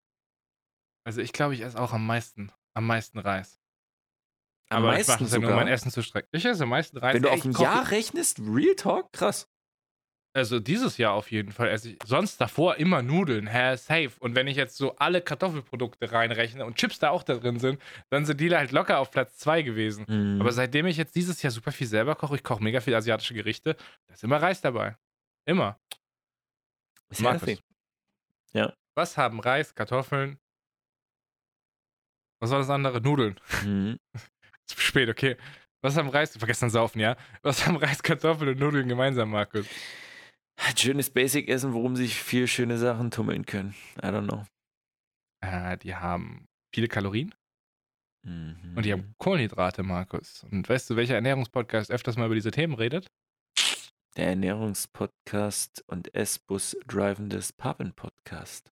[1.05, 3.59] Also ich glaube, ich esse auch am meisten, am meisten Reis.
[4.69, 6.29] Am aber meisten ich mache ja nur, mein Essen zu strecken.
[6.31, 7.13] Ich esse am meisten Reis.
[7.13, 9.47] Wenn du auf ein Jahr rechnest, Real Talk, krass.
[10.35, 14.11] Also dieses Jahr auf jeden Fall esse ich sonst davor immer Nudeln, hä, safe.
[14.19, 17.81] Und wenn ich jetzt so alle Kartoffelprodukte reinrechne und Chips da auch da drin sind,
[18.09, 20.05] dann sind die halt locker auf Platz 2 gewesen.
[20.09, 20.41] Mm.
[20.41, 23.33] Aber seitdem ich jetzt dieses Jahr super viel selber koche, ich koche mega viel asiatische
[23.33, 24.97] Gerichte, da ist immer Reis dabei.
[25.45, 25.79] Immer.
[27.09, 27.63] Ist Markus.
[28.51, 28.73] Ja.
[28.93, 30.37] Was haben Reis, Kartoffeln?
[32.41, 32.99] Was war das andere?
[32.99, 33.39] Nudeln.
[33.63, 33.99] Mhm.
[34.67, 35.37] Zu spät, okay.
[35.81, 37.15] Was haben Reis, vergessen saufen, ja?
[37.43, 39.67] Was haben Reis, Kartoffeln und Nudeln gemeinsam, Markus?
[40.75, 43.75] Schönes Basic-Essen, worum sich viele schöne Sachen tummeln können.
[43.97, 44.45] I don't know.
[45.41, 47.35] Äh, die haben viele Kalorien.
[48.23, 48.73] Mhm.
[48.75, 50.43] Und die haben Kohlenhydrate, Markus.
[50.49, 53.07] Und weißt du, welcher Ernährungspodcast öfters mal über diese Themen redet?
[54.17, 58.71] Der Ernährungspodcast und S-Bus Drivendes Pappen-Podcast.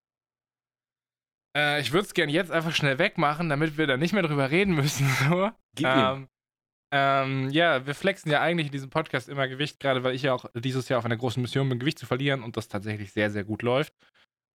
[1.56, 4.50] Äh, ich würde es gerne jetzt einfach schnell wegmachen, damit wir da nicht mehr drüber
[4.50, 5.06] reden müssen.
[5.28, 5.50] So.
[5.82, 6.28] Ähm,
[6.92, 10.32] ähm, ja, wir flexen ja eigentlich in diesem Podcast immer Gewicht, gerade weil ich ja
[10.32, 13.30] auch dieses Jahr auf einer großen Mission bin, Gewicht zu verlieren und das tatsächlich sehr,
[13.30, 13.92] sehr gut läuft.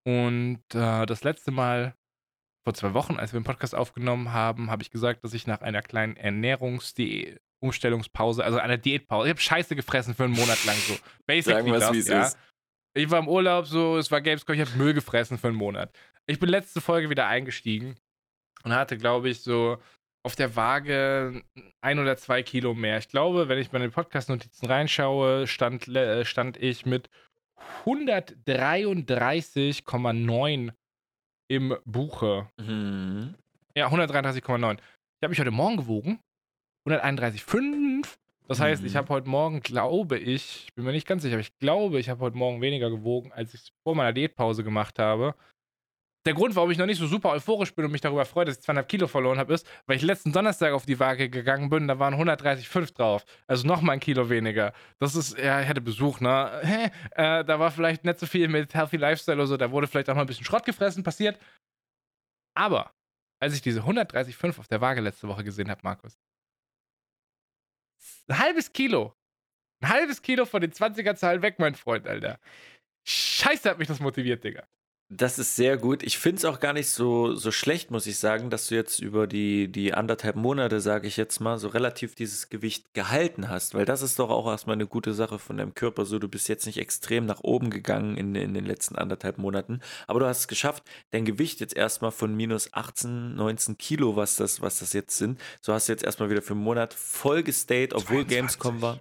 [0.06, 1.94] Und äh, das letzte Mal
[2.64, 5.60] vor zwei Wochen, als wir den Podcast aufgenommen haben, habe ich gesagt, dass ich nach
[5.60, 10.96] einer kleinen Ernährungsumstellungspause, also einer Diätpause, ich habe Scheiße gefressen für einen Monat lang so.
[11.26, 12.22] Basically Sagen das, ja.
[12.22, 12.38] Ist.
[12.94, 15.92] Ich war im Urlaub so, es war Gamescom, ich habe Müll gefressen für einen Monat.
[16.26, 17.96] Ich bin letzte Folge wieder eingestiegen
[18.62, 19.78] und hatte, glaube ich, so
[20.22, 21.42] auf der Waage
[21.80, 22.98] ein oder zwei Kilo mehr.
[22.98, 27.08] Ich glaube, wenn ich bei den Podcast-Notizen reinschaue, stand, äh, stand ich mit
[27.84, 30.72] 133,9
[31.48, 32.48] im Buche.
[32.58, 33.34] Mhm.
[33.74, 34.74] Ja, 133,9.
[34.74, 34.80] Ich
[35.22, 36.20] habe mich heute Morgen gewogen.
[36.88, 38.16] 131,5.
[38.46, 38.98] Das heißt, ich mhm.
[38.98, 42.08] habe heute Morgen, glaube ich, ich bin mir nicht ganz sicher, aber ich glaube, ich
[42.08, 45.36] habe heute Morgen weniger gewogen, als ich es vor meiner Diätpause gemacht habe
[46.26, 48.56] der Grund, warum ich noch nicht so super euphorisch bin und mich darüber freue, dass
[48.56, 51.88] ich zweieinhalb Kilo verloren habe, ist, weil ich letzten Donnerstag auf die Waage gegangen bin,
[51.88, 53.24] da waren 130,5 drauf.
[53.46, 54.72] Also nochmal ein Kilo weniger.
[54.98, 56.60] Das ist, ja, ich hatte Besuch, ne?
[56.62, 56.90] Hä?
[57.12, 60.10] Äh, da war vielleicht nicht so viel mit Healthy Lifestyle oder so, da wurde vielleicht
[60.10, 61.40] auch mal ein bisschen Schrott gefressen, passiert.
[62.54, 62.92] Aber,
[63.40, 66.18] als ich diese 130,5 auf der Waage letzte Woche gesehen habe, Markus,
[68.28, 69.14] ein halbes Kilo,
[69.82, 72.38] ein halbes Kilo von den 20er-Zahlen weg, mein Freund, Alter.
[73.06, 74.68] Scheiße hat mich das motiviert, Digga.
[75.12, 76.04] Das ist sehr gut.
[76.04, 79.00] Ich finde es auch gar nicht so, so schlecht, muss ich sagen, dass du jetzt
[79.00, 83.74] über die, die anderthalb Monate, sage ich jetzt mal, so relativ dieses Gewicht gehalten hast,
[83.74, 86.04] weil das ist doch auch erstmal eine gute Sache von deinem Körper.
[86.04, 89.80] So, du bist jetzt nicht extrem nach oben gegangen in, in den letzten anderthalb Monaten,
[90.06, 94.36] aber du hast es geschafft, dein Gewicht jetzt erstmal von minus 18, 19 Kilo, was
[94.36, 97.42] das, was das jetzt sind, so hast du jetzt erstmal wieder für einen Monat voll
[97.42, 98.28] gestayed, obwohl 22.
[98.28, 99.00] Gamescom war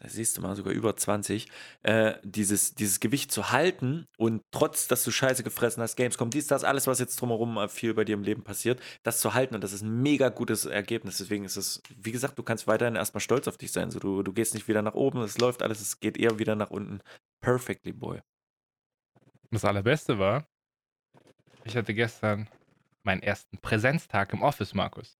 [0.00, 1.48] da siehst du mal sogar über 20,
[1.82, 6.46] äh, dieses, dieses Gewicht zu halten und trotz, dass du Scheiße gefressen hast, Gamescom, dies,
[6.46, 9.56] das, alles, was jetzt drumherum äh, viel bei dir im Leben passiert, das zu halten
[9.56, 11.18] und das ist ein mega gutes Ergebnis.
[11.18, 13.90] Deswegen ist es, wie gesagt, du kannst weiterhin erstmal stolz auf dich sein.
[13.90, 16.54] So, du, du gehst nicht wieder nach oben, es läuft alles, es geht eher wieder
[16.54, 17.00] nach unten.
[17.40, 18.20] Perfectly, boy.
[19.50, 20.46] Das Allerbeste war,
[21.64, 22.48] ich hatte gestern
[23.02, 25.18] meinen ersten Präsenztag im Office, Markus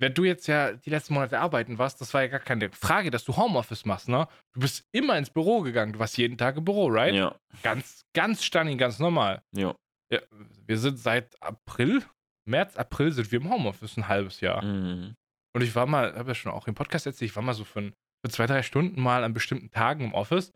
[0.00, 3.10] wenn du jetzt ja die letzten Monate arbeiten warst, das war ja gar keine Frage,
[3.10, 4.26] dass du Homeoffice machst, ne?
[4.54, 5.92] Du bist immer ins Büro gegangen.
[5.92, 7.14] Du warst jeden Tag im Büro, right?
[7.14, 7.36] Ja.
[7.62, 9.42] Ganz, ganz stunning, ganz normal.
[9.52, 9.74] Ja.
[10.10, 10.20] ja.
[10.66, 12.02] Wir sind seit April,
[12.48, 14.64] März, April sind wir im Homeoffice ein halbes Jahr.
[14.64, 15.14] Mhm.
[15.54, 17.64] Und ich war mal, habe ja schon auch im Podcast erzählt, ich war mal so
[17.64, 17.92] für,
[18.24, 20.52] für zwei, drei Stunden mal an bestimmten Tagen im Office.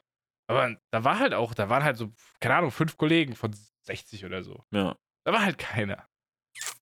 [0.49, 4.25] Aber da war halt auch, da waren halt so, keine Ahnung, fünf Kollegen von 60
[4.25, 4.65] oder so.
[4.71, 4.97] Ja.
[5.27, 6.07] Da war halt keiner.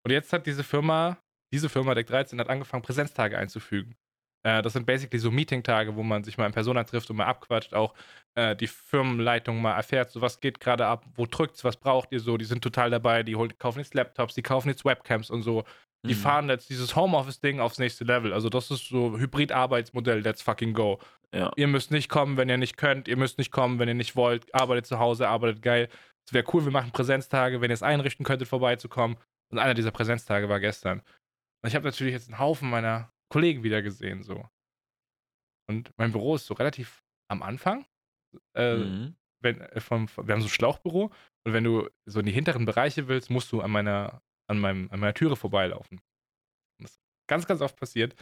[0.04, 1.18] Und jetzt hat diese Firma
[1.52, 3.96] diese Firma, Deck 13, hat angefangen, Präsenztage einzufügen.
[4.44, 7.26] Äh, das sind basically so Meeting-Tage, wo man sich mal in Persona trifft und mal
[7.26, 7.94] abquatscht, auch
[8.34, 12.20] äh, die Firmenleitung mal erfährt, so was geht gerade ab, wo drückt's, was braucht ihr
[12.20, 15.42] so, die sind total dabei, die holen, kaufen jetzt Laptops, die kaufen jetzt Webcams und
[15.42, 15.64] so.
[16.04, 16.18] Die mhm.
[16.18, 18.32] fahren jetzt dieses Homeoffice-Ding aufs nächste Level.
[18.32, 20.98] Also, das ist so Hybrid-Arbeitsmodell, let's fucking go.
[21.32, 21.52] Ja.
[21.54, 24.16] Ihr müsst nicht kommen, wenn ihr nicht könnt, ihr müsst nicht kommen, wenn ihr nicht
[24.16, 25.88] wollt, arbeitet zu Hause, arbeitet geil.
[26.26, 29.16] Es wäre cool, wir machen Präsenztage, wenn ihr es einrichten könntet, vorbeizukommen.
[29.52, 31.02] Und einer dieser Präsenztage war gestern.
[31.62, 34.48] Und ich habe natürlich jetzt einen Haufen meiner Kollegen wieder gesehen, so.
[35.68, 37.86] Und mein Büro ist so relativ am Anfang.
[38.54, 39.16] Äh, mhm.
[39.42, 41.12] wenn, äh, vom, wir haben so ein Schlauchbüro
[41.44, 44.90] und wenn du so in die hinteren Bereiche willst, musst du an meiner, an meinem,
[44.90, 45.98] an meiner Türe vorbeilaufen.
[46.78, 48.14] Und das ist ganz, ganz oft passiert,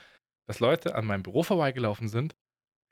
[0.49, 2.36] dass Leute an meinem Büro vorbeigelaufen sind,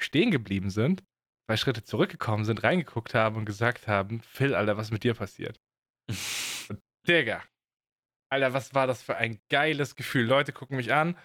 [0.01, 1.03] stehen geblieben sind,
[1.47, 5.15] zwei Schritte zurückgekommen sind, reingeguckt haben und gesagt haben, Phil, Alter, was ist mit dir
[5.15, 5.61] passiert?
[7.09, 7.43] Digga,
[8.31, 10.27] Alter, was war das für ein geiles Gefühl.
[10.27, 11.17] Leute gucken mich an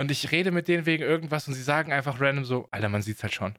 [0.00, 3.02] und ich rede mit denen wegen irgendwas und sie sagen einfach random so, Alter, man
[3.02, 3.54] sieht's halt schon.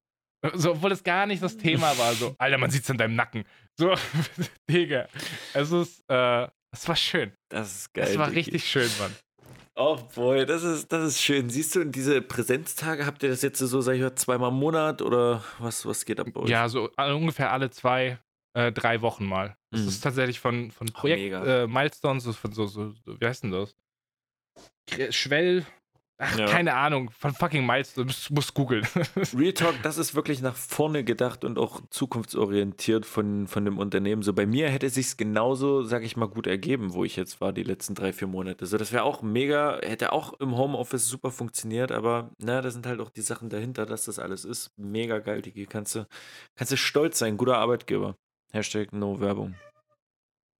[0.53, 3.45] So, obwohl es gar nicht das Thema war, so, Alter, man sieht's in deinem Nacken.
[3.77, 3.95] So,
[4.69, 5.07] Digga.
[5.53, 7.31] Es ist, äh, es war schön.
[7.49, 8.07] Das ist geil.
[8.09, 8.39] Es war Digi.
[8.39, 9.15] richtig schön, Mann.
[9.77, 11.49] Oh boy, das ist, das ist schön.
[11.49, 14.55] Siehst du, in diese Präsenztage, habt ihr das jetzt so, sag ich mal, zweimal im
[14.55, 16.49] Monat oder was, was geht ab bei euch?
[16.49, 18.17] Ja, so ungefähr alle zwei,
[18.55, 19.57] äh, drei Wochen mal.
[19.69, 19.87] Das mhm.
[19.89, 23.75] ist tatsächlich von, von Projekt oh, äh, Milestones, von so, so, wie heißt denn das?
[25.09, 25.65] Schwell.
[26.17, 26.45] Ach, ja.
[26.45, 28.87] keine Ahnung, von fucking Milestones, du musst googeln.
[29.37, 34.21] Real Talk, das ist wirklich nach vorne gedacht und auch zukunftsorientiert von, von dem Unternehmen.
[34.21, 37.41] So bei mir hätte es sich genauso, sag ich mal, gut ergeben, wo ich jetzt
[37.41, 38.65] war, die letzten drei, vier Monate.
[38.65, 42.87] So, das wäre auch mega, hätte auch im Homeoffice super funktioniert, aber na, da sind
[42.87, 44.71] halt auch die Sachen dahinter, dass das alles ist.
[44.77, 45.65] Mega geil, Digi.
[45.65, 46.07] Kannst du,
[46.55, 48.15] kannst du stolz sein, guter Arbeitgeber.
[48.53, 49.55] Hashtag No Werbung.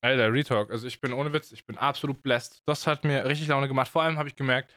[0.02, 0.70] Alter, Retalk.
[0.72, 2.62] Also ich bin ohne Witz, ich bin absolut blessed.
[2.66, 3.88] Das hat mir richtig Laune gemacht.
[3.88, 4.72] Vor allem habe ich gemerkt,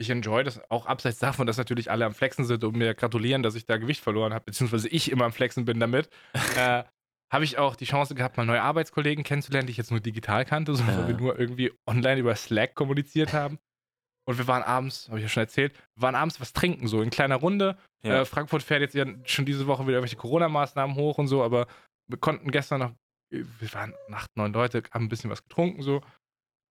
[0.00, 3.42] ich enjoy das auch abseits davon, dass natürlich alle am Flexen sind und mir gratulieren,
[3.42, 6.08] dass ich da Gewicht verloren habe, beziehungsweise ich immer am Flexen bin damit.
[6.56, 6.84] äh,
[7.32, 10.44] habe ich auch die Chance gehabt, mal neue Arbeitskollegen kennenzulernen, die ich jetzt nur digital
[10.44, 11.08] kannte, so, Ja.
[11.08, 13.58] wir nur irgendwie online über Slack kommuniziert haben.
[14.26, 17.02] Und wir waren abends, habe ich ja schon erzählt, wir waren abends was trinken, so
[17.02, 17.76] in kleiner Runde.
[18.02, 18.20] Ja.
[18.20, 21.66] Äh, Frankfurt fährt jetzt ja schon diese Woche wieder irgendwelche Corona-Maßnahmen hoch und so, aber
[22.08, 22.92] wir konnten gestern noch,
[23.30, 26.02] wir waren acht, neun Leute, haben ein bisschen was getrunken, so.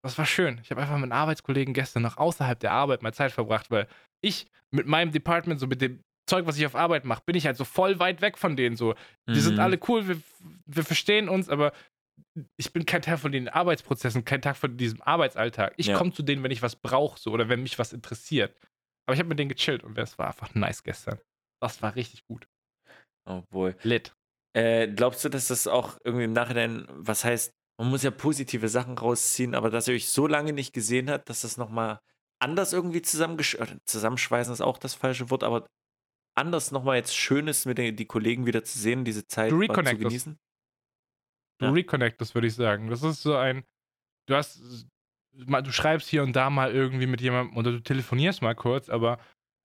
[0.04, 0.60] Das war schön.
[0.62, 3.88] Ich habe einfach mit Arbeitskollegen gestern noch außerhalb der Arbeit mal Zeit verbracht, weil
[4.24, 7.46] ich mit meinem Department, so mit dem Zeug, was ich auf Arbeit mache, bin ich
[7.46, 8.76] halt so voll weit weg von denen.
[8.76, 8.94] So,
[9.28, 9.60] die sind Mhm.
[9.60, 10.20] alle cool, wir,
[10.66, 11.72] wir verstehen uns, aber
[12.56, 15.74] ich bin kein Teil von den Arbeitsprozessen, kein Teil von diesem Arbeitsalltag.
[15.76, 15.96] Ich Ja.
[15.98, 18.54] komme zu denen, wenn ich was brauche, so oder wenn mich was interessiert.
[19.06, 21.18] Aber ich habe mit denen gechillt und das war einfach nice gestern.
[21.60, 22.46] Das war richtig gut.
[23.24, 23.76] Obwohl.
[23.82, 24.12] Lit.
[24.56, 28.68] Äh, glaubst du, dass das auch irgendwie im Nachhinein, was heißt, man muss ja positive
[28.68, 32.00] Sachen rausziehen, aber dass ihr euch so lange nicht gesehen habt, dass das nochmal
[32.40, 35.66] anders irgendwie zusammenschweißen ist auch das falsche Wort, aber
[36.36, 39.60] anders nochmal jetzt schön ist, mit den die Kollegen wieder zu sehen, diese Zeit Du
[39.60, 40.38] zu genießen?
[41.60, 41.72] Du Ja.
[41.72, 42.88] reconnectest, würde ich sagen.
[42.88, 43.64] Das ist so ein,
[44.26, 44.60] du hast,
[45.32, 49.18] du schreibst hier und da mal irgendwie mit jemandem oder du telefonierst mal kurz, aber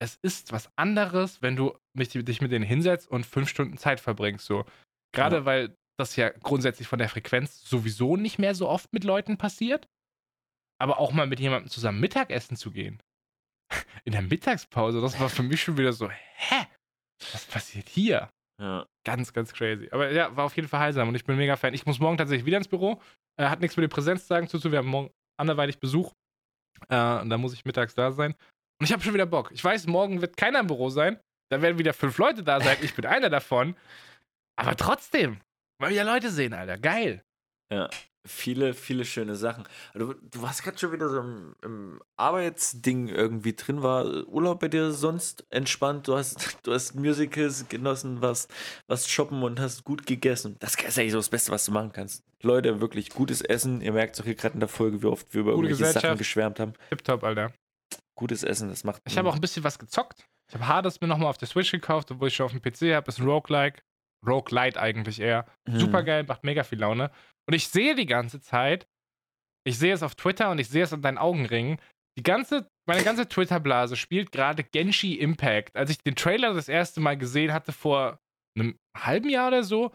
[0.04, 4.00] es ist was anderes, wenn du mich, dich mit denen hinsetzt und fünf Stunden Zeit
[4.00, 4.46] verbringst.
[4.46, 4.66] So.
[5.14, 5.46] Gerade Ja.
[5.46, 9.88] weil das ja grundsätzlich von der Frequenz sowieso nicht mehr so oft mit Leuten passiert.
[10.82, 13.02] Aber auch mal mit jemandem zusammen Mittagessen zu gehen.
[14.04, 16.66] In der Mittagspause, das war für mich schon wieder so, hä?
[17.32, 18.30] Was passiert hier?
[18.60, 18.86] Ja.
[19.06, 19.88] Ganz, ganz crazy.
[19.92, 21.74] Aber ja, war auf jeden Fall heilsam und ich bin mega Fan.
[21.74, 23.02] Ich muss morgen tatsächlich wieder ins Büro.
[23.40, 24.72] Äh, hat nichts mit den Präsenztagen zu tun.
[24.72, 26.12] Wir haben morgen anderweitig Besuch.
[26.90, 28.36] Äh, und da muss ich mittags da sein.
[28.84, 29.50] Und ich habe schon wieder Bock.
[29.54, 31.18] Ich weiß, morgen wird keiner im Büro sein.
[31.48, 32.76] Da werden wieder fünf Leute da sein.
[32.82, 33.78] Ich bin einer davon.
[34.58, 35.40] Aber trotzdem,
[35.80, 36.78] mal wieder Leute sehen, Alter.
[36.78, 37.24] Geil.
[38.28, 39.64] Viele, viele schöne Sachen.
[39.94, 43.84] Also, du warst gerade schon wieder so im, im Arbeitsding irgendwie drin.
[43.84, 46.10] War Urlaub bei dir sonst entspannt?
[46.10, 48.54] Du hast, du hast Musicals genossen, warst,
[48.88, 50.58] warst shoppen und hast gut gegessen.
[50.60, 52.22] Das ist eigentlich so das Beste, was du machen kannst.
[52.42, 53.80] Leute, wirklich gutes Essen.
[53.80, 55.94] Ihr merkt es auch hier gerade in der Folge, wie oft wir über Gute irgendwelche
[56.02, 56.74] Sachen geschwärmt haben.
[56.90, 57.54] Tipptopp, Alter.
[58.16, 59.02] Gutes Essen, das macht.
[59.06, 60.26] Ich habe auch ein bisschen was gezockt.
[60.48, 62.94] Ich habe Hades mir nochmal auf der Switch gekauft, obwohl ich schon auf dem PC
[62.94, 63.10] habe.
[63.10, 63.82] Ist ein Roguelike.
[64.26, 65.46] Roguelite eigentlich eher.
[65.68, 65.80] Hm.
[65.80, 67.12] Super geil, macht mega viel Laune.
[67.48, 68.88] Und ich sehe die ganze Zeit,
[69.66, 71.80] ich sehe es auf Twitter und ich sehe es an deinen Augenringen.
[72.18, 75.76] Die ganze, meine ganze Twitter-Blase spielt gerade Genshi Impact.
[75.76, 78.20] Als ich den Trailer das erste Mal gesehen hatte vor
[78.58, 79.92] einem halben Jahr oder so,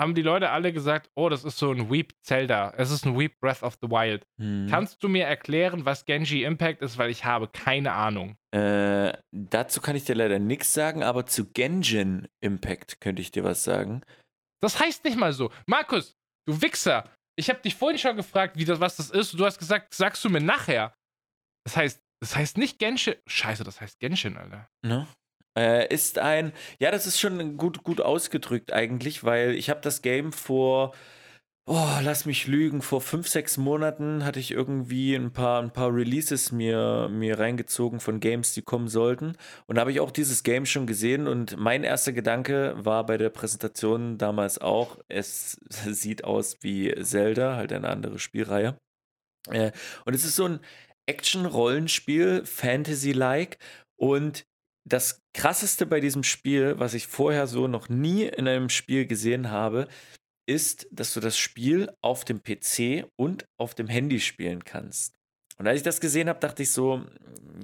[0.00, 2.72] haben die Leute alle gesagt, oh, das ist so ein Weep Zelda.
[2.76, 4.26] Es ist ein Weep Breath of the Wild.
[4.40, 4.66] Hm.
[4.68, 8.36] Kannst du mir erklären, was Genji Impact ist, weil ich habe keine Ahnung.
[8.54, 13.44] Äh, dazu kann ich dir leider nichts sagen, aber zu Genjin Impact könnte ich dir
[13.44, 14.02] was sagen.
[14.62, 15.50] Das heißt nicht mal so.
[15.66, 16.16] Markus,
[16.46, 17.08] du Wichser.
[17.36, 19.32] Ich habe dich vorhin schon gefragt, wie das, was das ist.
[19.32, 20.94] Und du hast gesagt, sagst du mir nachher.
[21.64, 23.16] Das heißt, das heißt nicht Genshin.
[23.26, 24.68] Scheiße, das heißt Genshin, Alter.
[24.84, 25.06] Ne?
[25.56, 30.00] Äh, ist ein, ja, das ist schon gut, gut ausgedrückt eigentlich, weil ich habe das
[30.00, 30.94] Game vor,
[31.66, 35.94] oh, lass mich lügen, vor fünf, sechs Monaten hatte ich irgendwie ein paar, ein paar
[35.94, 39.36] Releases mir, mir reingezogen von Games, die kommen sollten.
[39.66, 43.18] Und da habe ich auch dieses Game schon gesehen und mein erster Gedanke war bei
[43.18, 48.78] der Präsentation damals auch, es sieht aus wie Zelda, halt eine andere Spielreihe.
[49.50, 49.72] Äh,
[50.04, 50.60] und es ist so ein
[51.06, 53.58] Action-Rollenspiel, Fantasy-like
[53.96, 54.46] und
[54.84, 59.50] das krasseste bei diesem Spiel, was ich vorher so noch nie in einem Spiel gesehen
[59.50, 59.88] habe,
[60.46, 65.14] ist, dass du das Spiel auf dem PC und auf dem Handy spielen kannst.
[65.58, 67.04] Und als ich das gesehen habe, dachte ich so,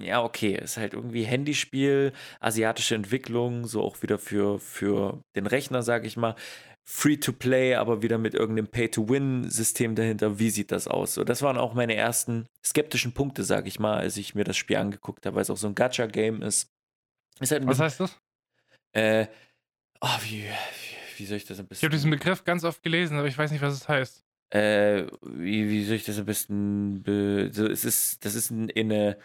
[0.00, 5.82] ja, okay, ist halt irgendwie Handyspiel, asiatische Entwicklung, so auch wieder für, für den Rechner,
[5.82, 6.36] sage ich mal.
[6.84, 10.38] Free-to-play, aber wieder mit irgendeinem Pay-to-Win-System dahinter.
[10.38, 11.14] Wie sieht das aus?
[11.14, 14.56] So, das waren auch meine ersten skeptischen Punkte, sage ich mal, als ich mir das
[14.56, 16.70] Spiel angeguckt habe, weil es auch so ein Gacha-Game ist.
[17.40, 18.20] Halt Was bisschen, heißt das?
[18.92, 19.26] äh,
[20.00, 22.82] oh, wie, wie, wie soll ich das ein Ich habe diesen bisschen, Begriff ganz oft
[22.82, 24.24] gelesen, aber ich weiß nicht, was es heißt.
[24.54, 28.70] äh, wie, wie soll ich das ein bisschen, be, so, es ist, das ist ein-
[28.76, 29.18] eine,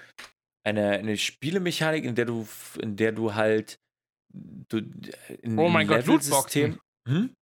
[0.65, 2.47] eine, eine Spielemechanik, in der du,
[2.81, 3.79] in der du halt,
[4.33, 4.81] du,
[5.57, 7.33] Oh mein Gott, Levelsystem- Hm?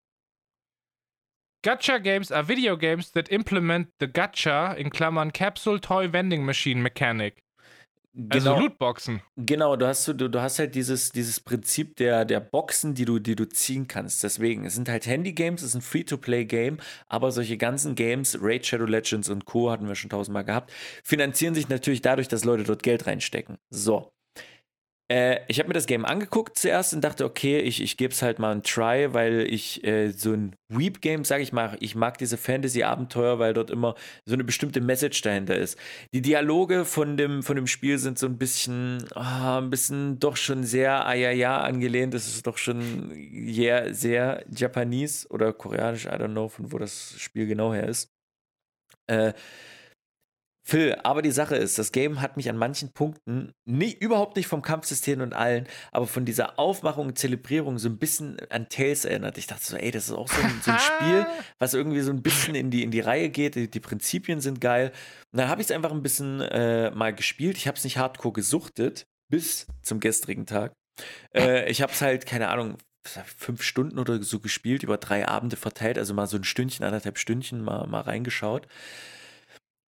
[1.63, 6.81] Gacha Games are video games that implement the Gacha in Klammern Capsule Toy Vending Machine
[6.81, 7.43] Mechanic.
[8.29, 8.59] Also Genau.
[8.59, 9.21] Lootboxen.
[9.37, 13.19] Genau, du hast, du, du hast halt dieses, dieses Prinzip der, der Boxen, die du,
[13.19, 14.23] die du ziehen kannst.
[14.23, 18.85] Deswegen, es sind halt Handy-Games, es ist ein Free-to-Play-Game, aber solche ganzen Games, Raid Shadow
[18.85, 19.71] Legends und Co.
[19.71, 20.71] hatten wir schon tausendmal gehabt,
[21.03, 23.57] finanzieren sich natürlich dadurch, dass Leute dort Geld reinstecken.
[23.69, 24.11] So.
[25.11, 28.21] Äh, ich habe mir das Game angeguckt zuerst und dachte, okay, ich, ich gebe es
[28.21, 32.17] halt mal ein Try, weil ich äh, so ein Weep-Game, sage ich mal, ich mag
[32.17, 35.77] diese Fantasy-Abenteuer, weil dort immer so eine bestimmte Message dahinter ist.
[36.13, 40.37] Die Dialoge von dem, von dem Spiel sind so ein bisschen, oh, ein bisschen doch
[40.37, 42.13] schon sehr Ayaya angelehnt.
[42.13, 43.11] Das ist doch schon
[43.47, 48.13] sehr, sehr Japanese oder koreanisch, I don't know, von wo das Spiel genau her ist.
[49.07, 49.33] Äh,
[50.71, 54.47] Phil, aber die Sache ist, das Game hat mich an manchen Punkten nie, überhaupt nicht
[54.47, 59.03] vom Kampfsystem und allen, aber von dieser Aufmachung und Zelebrierung so ein bisschen an Tales
[59.03, 59.37] erinnert.
[59.37, 61.27] Ich dachte so, ey, das ist auch so ein, so ein Spiel,
[61.59, 63.55] was irgendwie so ein bisschen in die, in die Reihe geht.
[63.55, 64.93] Die, die Prinzipien sind geil.
[65.33, 67.57] Und dann habe ich es einfach ein bisschen äh, mal gespielt.
[67.57, 70.71] Ich habe es nicht hardcore gesuchtet, bis zum gestrigen Tag.
[71.35, 75.57] Äh, ich habe es halt, keine Ahnung, fünf Stunden oder so gespielt, über drei Abende
[75.57, 78.67] verteilt, also mal so ein Stündchen, anderthalb Stündchen mal, mal reingeschaut.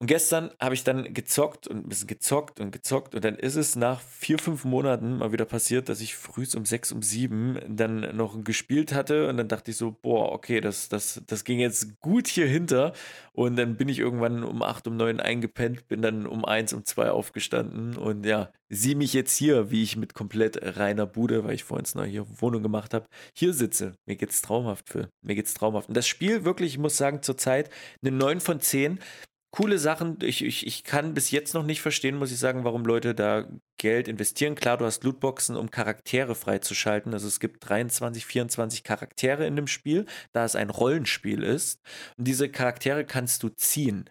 [0.02, 3.56] Und gestern habe ich dann gezockt und ein bisschen gezockt und gezockt und dann ist
[3.56, 7.60] es nach vier, fünf Monaten mal wieder passiert, dass ich früh um sechs, um sieben
[7.68, 11.60] dann noch gespielt hatte und dann dachte ich so, boah, okay, das, das, das ging
[11.60, 12.94] jetzt gut hier hinter
[13.34, 16.84] und dann bin ich irgendwann um acht, um neun eingepennt, bin dann um eins, um
[16.84, 21.54] zwei aufgestanden und ja, sieh mich jetzt hier, wie ich mit komplett reiner Bude, weil
[21.54, 23.94] ich vorhin noch hier Wohnung gemacht habe, hier sitze.
[24.08, 25.10] Mir geht's traumhaft für.
[25.22, 25.90] Mir geht's traumhaft.
[25.90, 27.70] Und das Spiel wirklich, ich muss sagen, zurzeit
[28.02, 29.00] eine 9 von 10
[29.52, 30.18] coole Sachen.
[30.22, 33.48] Ich, ich, ich kann bis jetzt noch nicht verstehen, muss ich sagen, warum Leute da
[33.78, 34.56] Geld investieren.
[34.56, 37.14] Klar, du hast Lootboxen, um Charaktere freizuschalten.
[37.14, 41.82] Also es gibt 23, 24 Charaktere in dem Spiel, da es ein Rollenspiel ist.
[42.18, 44.10] Und diese Charaktere kannst du ziehen.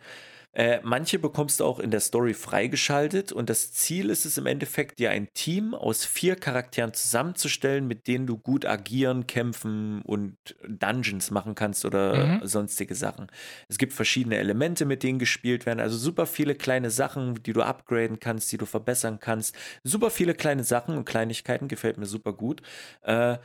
[0.52, 4.46] Äh, manche bekommst du auch in der Story freigeschaltet und das Ziel ist es im
[4.46, 10.36] Endeffekt, dir ein Team aus vier Charakteren zusammenzustellen, mit denen du gut agieren, kämpfen und
[10.66, 12.46] Dungeons machen kannst oder mhm.
[12.46, 13.28] sonstige Sachen.
[13.68, 17.62] Es gibt verschiedene Elemente, mit denen gespielt werden, also super viele kleine Sachen, die du
[17.62, 19.54] upgraden kannst, die du verbessern kannst.
[19.84, 22.60] Super viele kleine Sachen und Kleinigkeiten, gefällt mir super gut.
[23.02, 23.38] Äh,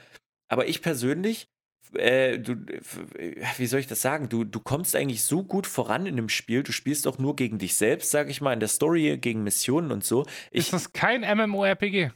[0.48, 1.50] aber ich persönlich
[1.94, 2.56] äh, du,
[3.58, 4.30] wie soll ich das sagen?
[4.30, 6.64] Du, du kommst eigentlich so gut voran in dem Spiel.
[6.64, 9.92] Du spielst auch nur gegen dich selbst, sag ich mal, in der Story, gegen Missionen
[9.92, 10.26] und so.
[10.52, 12.12] Ich, ist das kein MMORPG?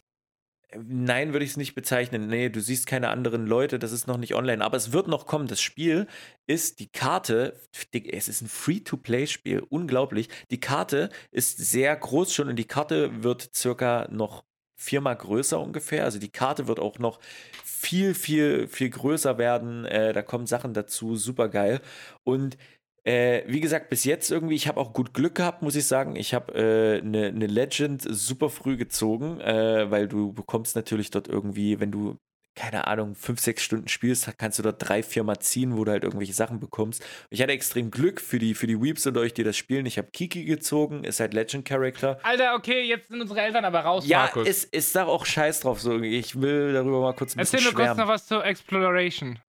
[0.76, 2.28] Nein, würde ich es nicht bezeichnen.
[2.28, 4.64] Nee, du siehst keine anderen Leute, das ist noch nicht online.
[4.64, 5.48] Aber es wird noch kommen.
[5.48, 6.06] Das Spiel
[6.46, 7.60] ist die Karte,
[7.92, 10.30] es ist ein Free-to-Play-Spiel, unglaublich.
[10.52, 14.44] Die Karte ist sehr groß schon und die Karte wird circa noch
[14.80, 16.06] viermal größer ungefähr.
[16.06, 17.20] Also die Karte wird auch noch
[17.64, 19.86] viel, viel, viel größer werden.
[19.86, 21.82] Äh, da kommen Sachen dazu, super geil.
[22.24, 22.58] Und
[23.04, 26.16] äh, wie gesagt, bis jetzt irgendwie, ich habe auch gut Glück gehabt, muss ich sagen.
[26.16, 31.28] Ich habe eine äh, ne Legend super früh gezogen, äh, weil du bekommst natürlich dort
[31.28, 32.18] irgendwie, wenn du
[32.60, 35.92] keine Ahnung, fünf, sechs Stunden spielst, kannst du dort drei, vier Mal ziehen, wo du
[35.92, 37.02] halt irgendwelche Sachen bekommst.
[37.30, 39.86] Ich hatte extrem Glück für die, für die Weeps und euch, die das spielen.
[39.86, 42.20] Ich habe Kiki gezogen, ist halt Legend Character.
[42.22, 44.46] Alter, okay, jetzt sind unsere Eltern aber raus, ja, Markus.
[44.46, 45.80] Ja, ist, ist da auch scheiß drauf.
[45.80, 46.02] So.
[46.02, 49.40] Ich will darüber mal kurz ein Erzähl bisschen Erzähl mir kurz noch was zur Exploration.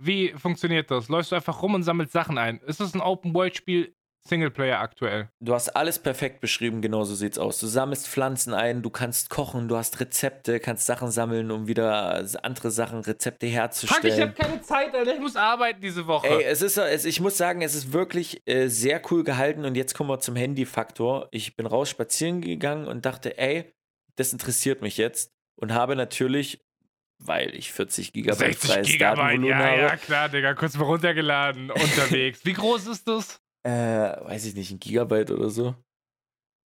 [0.00, 1.08] Wie funktioniert das?
[1.08, 2.58] Läufst du einfach rum und sammelst Sachen ein?
[2.66, 3.94] Ist das ein Open-World-Spiel
[4.28, 5.28] Singleplayer aktuell.
[5.40, 7.58] Du hast alles perfekt beschrieben, genau so sieht's aus.
[7.58, 12.24] Du sammelst Pflanzen ein, du kannst kochen, du hast Rezepte, kannst Sachen sammeln, um wieder
[12.42, 14.02] andere Sachen, Rezepte herzustellen.
[14.02, 15.14] Fuck, ich habe keine Zeit, Alter.
[15.14, 16.26] Ich muss arbeiten diese Woche.
[16.28, 19.76] Ey, es ist, es, ich muss sagen, es ist wirklich äh, sehr cool gehalten und
[19.76, 21.28] jetzt kommen wir zum Handy-Faktor.
[21.30, 23.72] Ich bin raus spazieren gegangen und dachte, ey,
[24.16, 26.60] das interessiert mich jetzt und habe natürlich
[27.20, 29.80] weil ich 40 Gigabyte 60 Gigabyte, ja, habe.
[29.80, 32.44] ja, klar, Digga, kurz mal runtergeladen, unterwegs.
[32.44, 33.40] Wie groß ist das?
[33.68, 35.74] Äh, weiß ich nicht, ein Gigabyte oder so.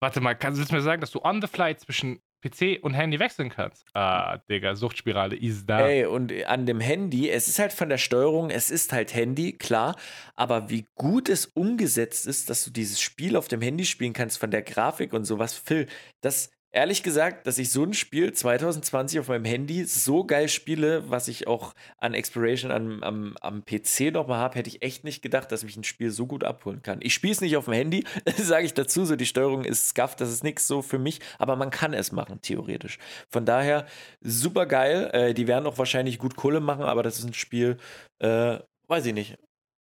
[0.01, 3.19] Warte mal, kannst du mir sagen, dass du on the fly zwischen PC und Handy
[3.19, 3.85] wechseln kannst?
[3.93, 5.89] Ah, Digga, Suchtspirale ist da.
[5.89, 9.53] Ey, und an dem Handy, es ist halt von der Steuerung, es ist halt Handy,
[9.53, 9.97] klar,
[10.37, 14.39] aber wie gut es umgesetzt ist, dass du dieses Spiel auf dem Handy spielen kannst,
[14.39, 15.89] von der Grafik und sowas, Phil,
[16.21, 21.09] das ehrlich gesagt, dass ich so ein Spiel 2020 auf meinem Handy so geil spiele,
[21.11, 25.23] was ich auch an Exploration am, am, am PC nochmal habe, hätte ich echt nicht
[25.23, 27.01] gedacht, dass mich ein Spiel so gut abholen kann.
[27.03, 28.05] Ich spiele es nicht auf dem Handy,
[28.37, 31.57] sage ich dazu, so die Steuerung ist scuffed, das ist nichts so für mich, aber
[31.57, 32.99] man kann es machen, theoretisch.
[33.29, 33.87] Von daher
[34.21, 35.11] super geil.
[35.13, 37.77] Äh, die werden auch wahrscheinlich gut Kohle machen, aber das ist ein Spiel,
[38.19, 38.59] äh,
[38.89, 39.37] weiß ich nicht.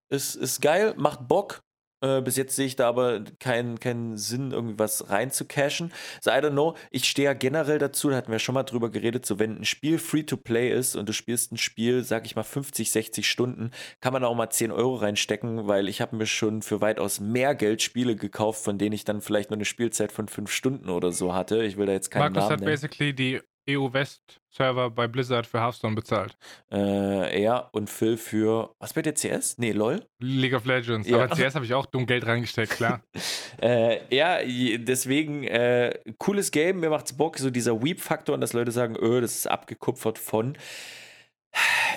[0.10, 1.62] Ist, ist geil, macht Bock,
[2.02, 5.92] äh, bis jetzt sehe ich da aber keinen keinen Sinn, irgendwas reinzucashen.
[6.20, 6.76] So, I don't know.
[6.90, 9.66] Ich stehe ja generell dazu, da hatten wir schon mal drüber geredet, so wenn ein
[9.66, 14.14] Spiel Free-to-Play ist und du spielst ein Spiel, sag ich mal 50, 60 Stunden, kann
[14.14, 17.82] man auch mal 10 Euro reinstecken, weil ich habe mir schon für weitaus mehr Geld
[17.82, 21.34] Spiele gekauft, von denen ich dann vielleicht nur eine Spielzeit von 5 Stunden oder so
[21.34, 21.64] hatte.
[21.64, 22.72] Ich will da jetzt keinen Markus Namen hat nennen.
[22.72, 26.38] basically die EU West Server bei Blizzard für Hearthstone bezahlt.
[26.72, 29.58] Äh, er und Phil für, was bei der CS?
[29.58, 30.06] Nee, LOL?
[30.20, 31.08] League of Legends.
[31.08, 31.24] Ja.
[31.24, 33.02] Aber CS habe ich auch dumm Geld reingesteckt, klar.
[33.62, 34.40] Äh, ja,
[34.78, 39.22] deswegen, äh, cooles Game, mir macht's Bock, so dieser Weep-Faktor und dass Leute sagen, öh,
[39.22, 40.58] das ist abgekupfert von.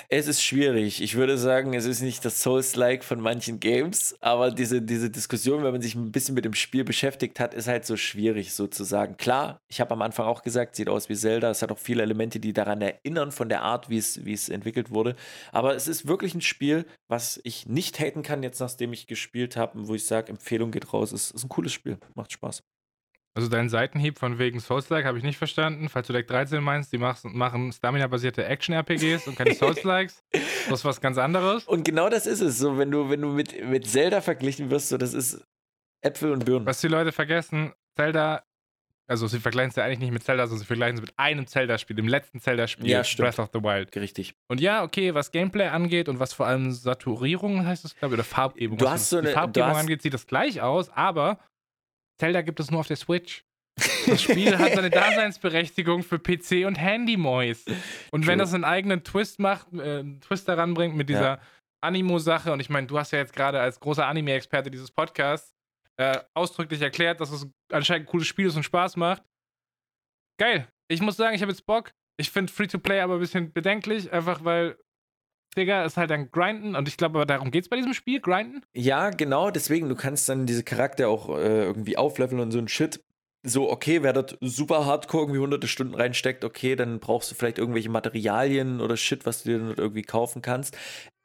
[0.09, 1.01] Es ist schwierig.
[1.01, 5.63] Ich würde sagen, es ist nicht das Souls-like von manchen Games, aber diese, diese Diskussion,
[5.63, 9.17] wenn man sich ein bisschen mit dem Spiel beschäftigt hat, ist halt so schwierig sozusagen.
[9.17, 11.49] Klar, ich habe am Anfang auch gesagt, sieht aus wie Zelda.
[11.49, 14.49] Es hat auch viele Elemente, die daran erinnern, von der Art, wie es, wie es
[14.49, 15.15] entwickelt wurde.
[15.51, 19.57] Aber es ist wirklich ein Spiel, was ich nicht haten kann, jetzt nachdem ich gespielt
[19.57, 21.11] habe, und wo ich sage, Empfehlung geht raus.
[21.13, 21.97] Es ist ein cooles Spiel.
[22.13, 22.61] Macht Spaß.
[23.37, 25.89] Also deinen Seitenhieb von wegen Souls-like habe ich nicht verstanden.
[25.89, 30.23] Falls du Deck 13 meinst, die machen Stamina-basierte Action-RPGs und keine Souls-likes.
[30.31, 31.65] Das ist was ganz anderes.
[31.65, 32.57] Und genau das ist es.
[32.57, 35.43] So, wenn du, wenn du mit, mit Zelda verglichen wirst, so, das ist
[36.01, 36.65] Äpfel und Birnen.
[36.65, 38.43] Was die Leute vergessen, Zelda,
[39.07, 41.45] also sie vergleichen es ja eigentlich nicht mit Zelda, sondern sie vergleichen es mit einem
[41.45, 43.01] Zelda-Spiel, dem letzten Zelda-Spiel, Ja.
[43.17, 43.93] Breath of the Wild.
[43.97, 44.33] Richtig.
[44.47, 48.19] Und ja, okay, was Gameplay angeht und was vor allem Saturierung heißt es, glaube ich,
[48.19, 48.77] oder Farbgebung.
[48.77, 51.37] Du hast so eine- Farbgebung hast- angeht, sieht das gleich aus, aber
[52.19, 53.43] Zelda gibt es nur auf der Switch.
[54.07, 57.65] Das Spiel hat seine Daseinsberechtigung für PC und Handy-Mois.
[58.11, 58.45] Und wenn True.
[58.45, 61.41] das einen eigenen Twist macht, äh, einen Twist daran bringt mit dieser
[61.81, 65.55] Animo-Sache, und ich meine, du hast ja jetzt gerade als großer Anime-Experte dieses Podcasts
[65.97, 69.23] äh, ausdrücklich erklärt, dass es anscheinend ein cooles Spiel ist und Spaß macht.
[70.39, 70.67] Geil.
[70.87, 71.91] Ich muss sagen, ich habe jetzt Bock.
[72.17, 74.77] Ich finde Free-to-Play aber ein bisschen bedenklich, einfach weil,
[75.57, 78.61] Digga, ist halt ein Grinden und ich glaube, darum geht es bei diesem Spiel, Grinden.
[78.73, 82.67] Ja, genau, deswegen, du kannst dann diese Charakter auch äh, irgendwie aufleveln und so ein
[82.67, 83.03] Shit.
[83.43, 87.59] So, okay, wer dort super hardcore irgendwie hunderte Stunden reinsteckt, okay, dann brauchst du vielleicht
[87.59, 90.75] irgendwelche Materialien oder Shit, was du dir dort irgendwie kaufen kannst.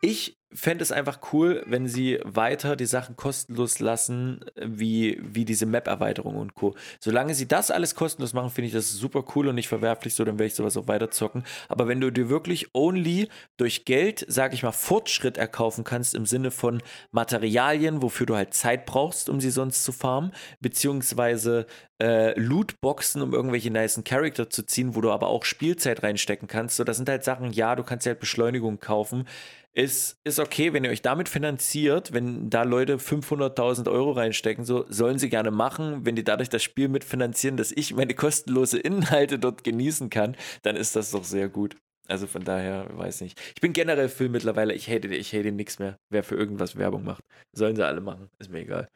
[0.01, 5.67] Ich fände es einfach cool, wenn sie weiter die Sachen kostenlos lassen, wie, wie diese
[5.67, 6.75] Map-Erweiterung und Co.
[6.99, 10.25] Solange sie das alles kostenlos machen, finde ich das super cool und nicht verwerflich, so
[10.25, 11.45] dann werde ich sowas auch weiter zocken.
[11.69, 13.29] Aber wenn du dir wirklich only
[13.59, 16.83] durch Geld, sag ich mal, Fortschritt erkaufen kannst, im Sinne von
[17.13, 21.67] Materialien, wofür du halt Zeit brauchst, um sie sonst zu farmen, beziehungsweise
[22.01, 26.77] äh, Lootboxen, um irgendwelche nicen Charakter zu ziehen, wo du aber auch Spielzeit reinstecken kannst.
[26.77, 29.29] So, das sind halt Sachen, ja, du kannst dir halt Beschleunigung kaufen.
[29.73, 34.85] Ist, ist okay, wenn ihr euch damit finanziert, wenn da Leute 500.000 Euro reinstecken, so
[34.89, 36.05] sollen sie gerne machen.
[36.05, 40.75] Wenn die dadurch das Spiel mitfinanzieren, dass ich meine kostenlose Inhalte dort genießen kann, dann
[40.75, 41.77] ist das doch sehr gut.
[42.09, 43.41] Also von daher, weiß nicht.
[43.55, 47.05] Ich bin generell Film mittlerweile, ich hate, ich hate nichts mehr, wer für irgendwas Werbung
[47.05, 47.23] macht.
[47.53, 48.89] Sollen sie alle machen, ist mir egal.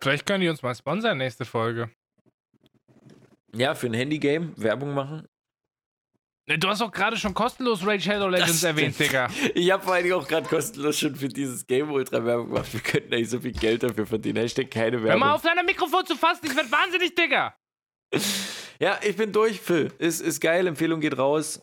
[0.00, 1.90] Vielleicht können die uns mal sponsern nächste Folge.
[3.54, 5.28] Ja, für ein Handygame Werbung machen.
[6.58, 9.28] Du hast doch gerade schon kostenlos Raid Shadow Legends erwähnt, Digga.
[9.54, 12.72] Ich habe vor allen Dingen auch gerade kostenlos schon für dieses Game Ultra Werbung gemacht.
[12.72, 14.38] Wir könnten eigentlich so viel Geld dafür verdienen.
[14.38, 15.20] Hashtag keine Hör Werbung.
[15.20, 17.54] mal auf, dein Mikrofon zu fassen, ich werd wahnsinnig, Digga.
[18.78, 19.92] Ja, ich bin durch, Phil.
[19.98, 21.62] Ist, ist geil, Empfehlung geht raus.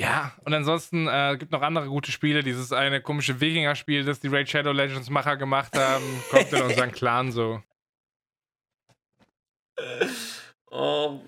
[0.00, 2.42] Ja, und ansonsten äh, gibt noch andere gute Spiele.
[2.44, 6.92] Dieses eine komische Wikinger-Spiel, das die Raid Shadow Legends Macher gemacht haben, kommt in unseren
[6.92, 7.60] Clan so.
[10.70, 11.20] Oh.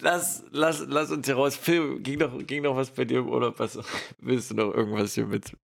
[0.00, 1.56] Lass, lass, lass uns hier raus.
[1.56, 3.58] Phil, ging noch, ging noch was bei dir im Urlaub?
[3.58, 3.78] Was,
[4.18, 5.56] willst du noch irgendwas hier mit?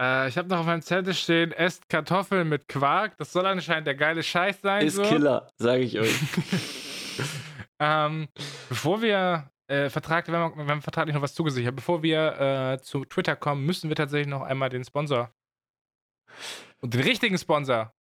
[0.00, 3.16] Äh, ich habe noch auf meinem Zettel stehen, esst Kartoffeln mit Quark.
[3.18, 4.86] Das soll anscheinend der geile Scheiß sein.
[4.86, 5.02] Ist so.
[5.02, 6.14] Killer, sage ich euch.
[7.80, 8.28] Ähm,
[8.68, 11.74] bevor wir äh, Vertrag, wir haben, wir haben vertraglich noch was zugesichert.
[11.74, 15.30] Bevor wir äh, zu Twitter kommen, müssen wir tatsächlich noch einmal den Sponsor
[16.80, 17.92] und den richtigen Sponsor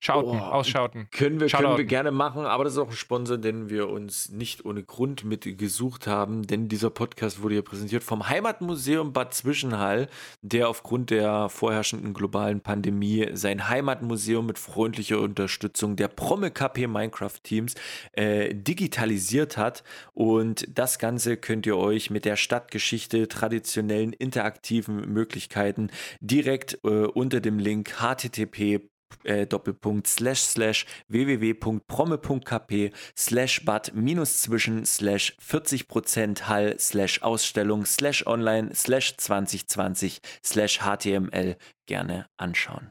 [0.00, 1.08] schauten, Oh, ausschauten.
[1.10, 4.30] Können wir, können wir gerne machen, aber das ist auch ein Sponsor, den wir uns
[4.30, 9.34] nicht ohne Grund mit gesucht haben, denn dieser Podcast wurde hier präsentiert vom Heimatmuseum Bad
[9.34, 10.08] Zwischenhall,
[10.42, 17.38] der aufgrund der vorherrschenden globalen Pandemie sein Heimatmuseum mit freundlicher Unterstützung der Promme KP Minecraft
[17.42, 17.74] Teams
[18.12, 19.82] äh, digitalisiert hat
[20.14, 25.90] und das Ganze könnt ihr euch mit der Stadtgeschichte, traditionellen interaktiven Möglichkeiten
[26.20, 28.88] direkt äh, unter dem Link http
[29.24, 38.26] äh, Doppelpunkt slash slash www.promme.kp slash bad minus zwischen slash 40% Hall slash Ausstellung slash
[38.26, 41.56] online slash 2020 slash HTML
[41.86, 42.90] gerne anschauen.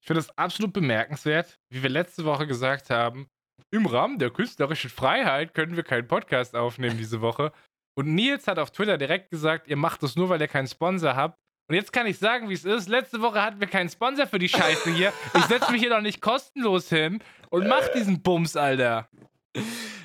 [0.00, 3.28] Ich finde es absolut bemerkenswert, wie wir letzte Woche gesagt haben,
[3.70, 7.52] im Rahmen der künstlerischen Freiheit können wir keinen Podcast aufnehmen diese Woche.
[7.94, 11.14] Und Nils hat auf Twitter direkt gesagt, ihr macht das nur, weil ihr keinen Sponsor
[11.14, 11.38] habt.
[11.68, 12.88] Und jetzt kann ich sagen, wie es ist.
[12.88, 15.12] Letzte Woche hatten wir keinen Sponsor für die Scheiße hier.
[15.34, 19.08] Ich setze mich hier doch nicht kostenlos hin und mach diesen Bums, Alter.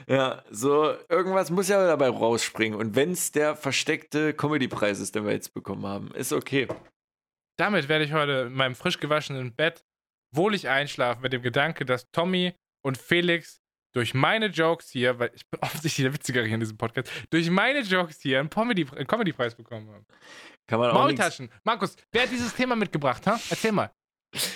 [0.07, 2.79] Ja, so irgendwas muss ja dabei rausspringen.
[2.79, 6.67] Und wenn es der versteckte Comedy-Preis ist, den wir jetzt bekommen haben, ist okay.
[7.57, 9.83] Damit werde ich heute in meinem frisch gewaschenen Bett
[10.33, 12.53] wohlig einschlafen mit dem Gedanke, dass Tommy
[12.85, 13.61] und Felix
[13.97, 17.49] durch meine Jokes hier, weil ich bin offensichtlich der Witzigere hier in diesem Podcast, durch
[17.49, 20.05] meine Jokes hier einen Comedy- einen Comedy-Preis bekommen habe.
[20.67, 20.93] Kann man auch.
[20.93, 21.49] Maultaschen.
[21.63, 23.39] Markus, wer hat dieses Thema mitgebracht, ha?
[23.49, 23.91] Erzähl mal.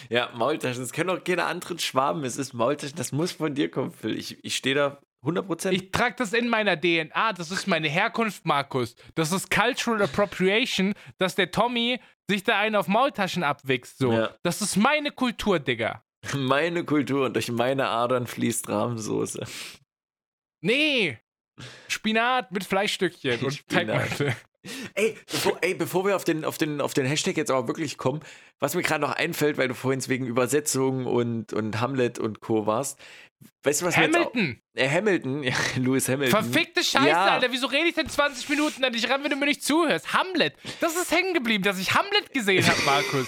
[0.09, 0.81] Ja, Maultaschen.
[0.81, 2.23] Das können auch keine anderen Schwaben.
[2.23, 2.97] Es ist Maultaschen.
[2.97, 4.17] Das muss von dir kommen, Phil.
[4.17, 5.71] Ich, ich stehe da 100%.
[5.71, 7.33] Ich trage das in meiner DNA.
[7.33, 8.95] Das ist meine Herkunft, Markus.
[9.15, 11.99] Das ist Cultural Appropriation, dass der Tommy
[12.29, 13.97] sich da einen auf Maultaschen abwichst.
[13.97, 14.11] So.
[14.11, 14.35] Ja.
[14.43, 16.03] Das ist meine Kultur, Digga.
[16.35, 19.45] meine Kultur und durch meine Adern fließt Rahmsoße.
[20.61, 21.17] Nee.
[21.87, 24.35] Spinat mit Fleischstückchen und Spinat.
[24.93, 27.97] Ey bevor, ey, bevor wir auf den, auf, den, auf den Hashtag jetzt aber wirklich
[27.97, 28.21] kommen,
[28.59, 32.67] was mir gerade noch einfällt, weil du vorhin wegen Übersetzung und, und Hamlet und Co.
[32.67, 32.99] warst.
[33.63, 34.61] Weißt du, was jetzt auch, Hamilton.
[34.75, 36.43] äh, Hamilton, ja, Lewis Hamilton.
[36.43, 37.25] Verfickte Scheiße, Ja.
[37.25, 37.51] Alter.
[37.51, 40.13] Wieso rede ich denn 20 Minuten an dich ran, wenn du mir nicht zuhörst?
[40.13, 40.53] Hamlet.
[40.79, 43.27] Das ist hängen geblieben, dass ich Hamlet gesehen habe, Markus.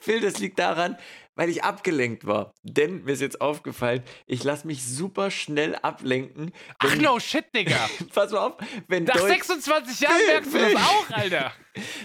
[0.00, 0.96] Phil, das liegt daran,
[1.36, 2.52] weil ich abgelenkt war.
[2.62, 6.50] Denn mir ist jetzt aufgefallen, ich lasse mich super schnell ablenken.
[6.78, 7.88] Ach no shit, Digga.
[8.14, 8.54] Pass mal auf,
[8.88, 11.52] wenn, Nach Deutsch, 26 Jahren merkst du das auch, Alter.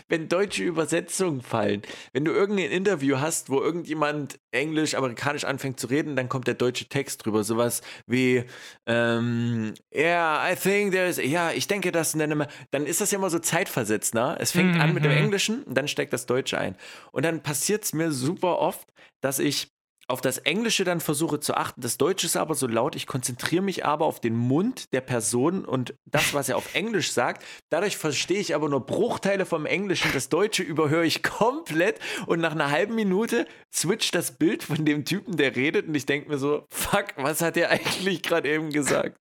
[0.09, 1.81] wenn deutsche Übersetzungen fallen.
[2.13, 6.55] Wenn du irgendein Interview hast, wo irgendjemand Englisch, Amerikanisch anfängt zu reden, dann kommt der
[6.55, 7.43] deutsche Text drüber.
[7.43, 8.43] Sowas wie,
[8.85, 13.29] ähm, yeah, I think there's, ja, ich denke, das, dann dann ist das ja immer
[13.29, 14.35] so zeitversetzt, ne?
[14.39, 15.17] Es fängt an mit dem Mhm.
[15.17, 16.75] Englischen und dann steckt das Deutsche ein.
[17.11, 18.90] Und dann passiert es mir super oft,
[19.21, 19.69] dass ich
[20.11, 21.81] auf das Englische dann versuche zu achten.
[21.81, 22.95] Das Deutsche ist aber so laut.
[22.95, 27.11] Ich konzentriere mich aber auf den Mund der Person und das, was er auf Englisch
[27.11, 27.43] sagt.
[27.69, 30.11] Dadurch verstehe ich aber nur Bruchteile vom Englischen.
[30.13, 35.05] Das Deutsche überhöre ich komplett und nach einer halben Minute switcht das Bild von dem
[35.05, 38.71] Typen, der redet und ich denke mir so, fuck, was hat er eigentlich gerade eben
[38.71, 39.17] gesagt?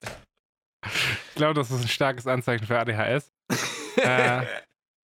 [0.84, 3.30] Ich glaube, das ist ein starkes Anzeichen für ADHS.
[3.96, 4.44] äh,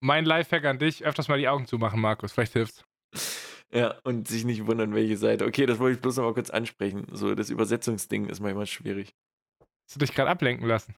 [0.00, 2.32] mein Lifehack an dich, öfters mal die Augen zumachen, Markus.
[2.32, 2.84] Vielleicht hilft's.
[3.72, 5.44] Ja, und sich nicht wundern, welche Seite.
[5.44, 7.06] Okay, das wollte ich bloß noch mal kurz ansprechen.
[7.12, 9.14] So, das Übersetzungsding ist manchmal schwierig.
[9.86, 10.94] Hast du dich gerade ablenken lassen?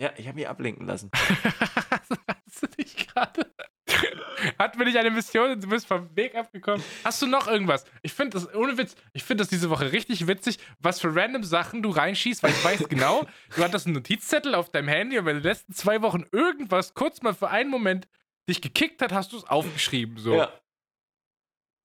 [0.00, 1.10] Ja, ich habe mich ablenken lassen.
[1.90, 3.52] Hast du dich gerade.
[4.58, 6.82] Hatten wir nicht eine Mission und du bist vom Weg abgekommen?
[7.04, 7.84] Hast du noch irgendwas?
[8.02, 11.42] Ich finde das, ohne Witz, ich finde das diese Woche richtig witzig, was für random
[11.42, 13.26] Sachen du reinschießt, weil ich weiß genau,
[13.56, 16.94] du hattest einen Notizzettel auf deinem Handy und wenn in den letzten zwei Wochen irgendwas
[16.94, 18.06] kurz mal für einen Moment
[18.48, 20.16] dich gekickt hat, hast du es aufgeschrieben.
[20.18, 20.36] So.
[20.36, 20.52] Ja.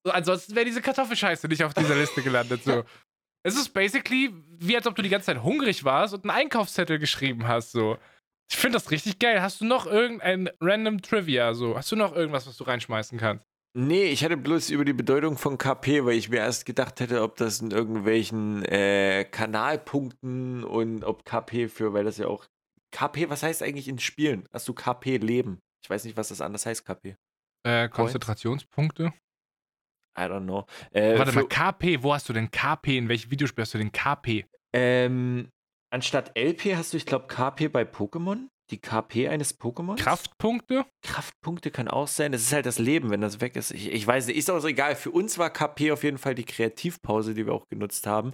[0.05, 2.63] So, Ansonsten wäre diese Kartoffelscheiße nicht auf dieser Liste gelandet.
[2.63, 2.83] So.
[3.45, 6.97] Es ist basically wie als ob du die ganze Zeit hungrig warst und einen Einkaufszettel
[6.97, 7.73] geschrieben hast.
[7.73, 7.97] So.
[8.49, 9.41] Ich finde das richtig geil.
[9.41, 11.53] Hast du noch irgendein random Trivia?
[11.53, 11.75] So?
[11.75, 13.45] Hast du noch irgendwas, was du reinschmeißen kannst?
[13.75, 17.23] Nee, ich hatte bloß über die Bedeutung von KP, weil ich mir erst gedacht hätte,
[17.23, 22.45] ob das in irgendwelchen äh, Kanalpunkten und ob KP für, weil das ja auch.
[22.91, 24.47] KP, was heißt eigentlich in Spielen?
[24.53, 25.59] Hast du KP Leben?
[25.83, 27.15] Ich weiß nicht, was das anders heißt, KP.
[27.63, 29.11] Äh, Konzentrationspunkte?
[30.17, 30.65] I don't know.
[30.91, 32.97] Äh, Warte mal, KP, wo hast du denn KP?
[32.97, 34.45] In welchem Videospiel hast du denn KP?
[34.73, 35.49] Ähm,
[35.91, 38.47] anstatt LP hast du, ich glaube, KP bei Pokémon.
[38.69, 39.97] Die KP eines Pokémons.
[39.97, 40.85] Kraftpunkte?
[41.01, 42.31] Kraftpunkte kann auch sein.
[42.31, 43.71] Das ist halt das Leben, wenn das weg ist.
[43.71, 44.95] Ich, ich weiß nicht, ist auch so egal.
[44.95, 48.31] Für uns war KP auf jeden Fall die Kreativpause, die wir auch genutzt haben.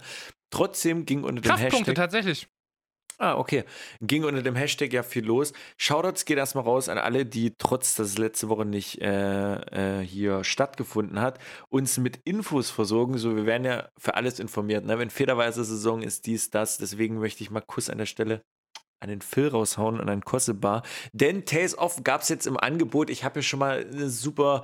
[0.51, 1.95] Trotzdem ging unter dem Kraftpunkte, Hashtag.
[1.95, 2.47] tatsächlich.
[3.21, 3.65] Ah, okay.
[3.99, 5.51] Ging unter dem Hashtag ja viel los.
[5.75, 10.05] Shoutouts geht erstmal raus an alle, die trotz, dass es letzte Woche nicht äh, äh,
[10.05, 11.37] hier stattgefunden hat,
[11.67, 13.17] uns mit Infos versorgen.
[13.17, 14.85] So, wir werden ja für alles informiert.
[14.85, 14.97] Ne?
[14.99, 16.77] Wenn Federweise Saison ist, dies, das.
[16.77, 18.41] Deswegen möchte ich mal Kuss an der Stelle
[18.99, 20.83] an den Phil raushauen und an Kossebar.
[21.13, 23.09] Denn Tales of gab es jetzt im Angebot.
[23.09, 24.63] Ich habe hier schon mal eine super,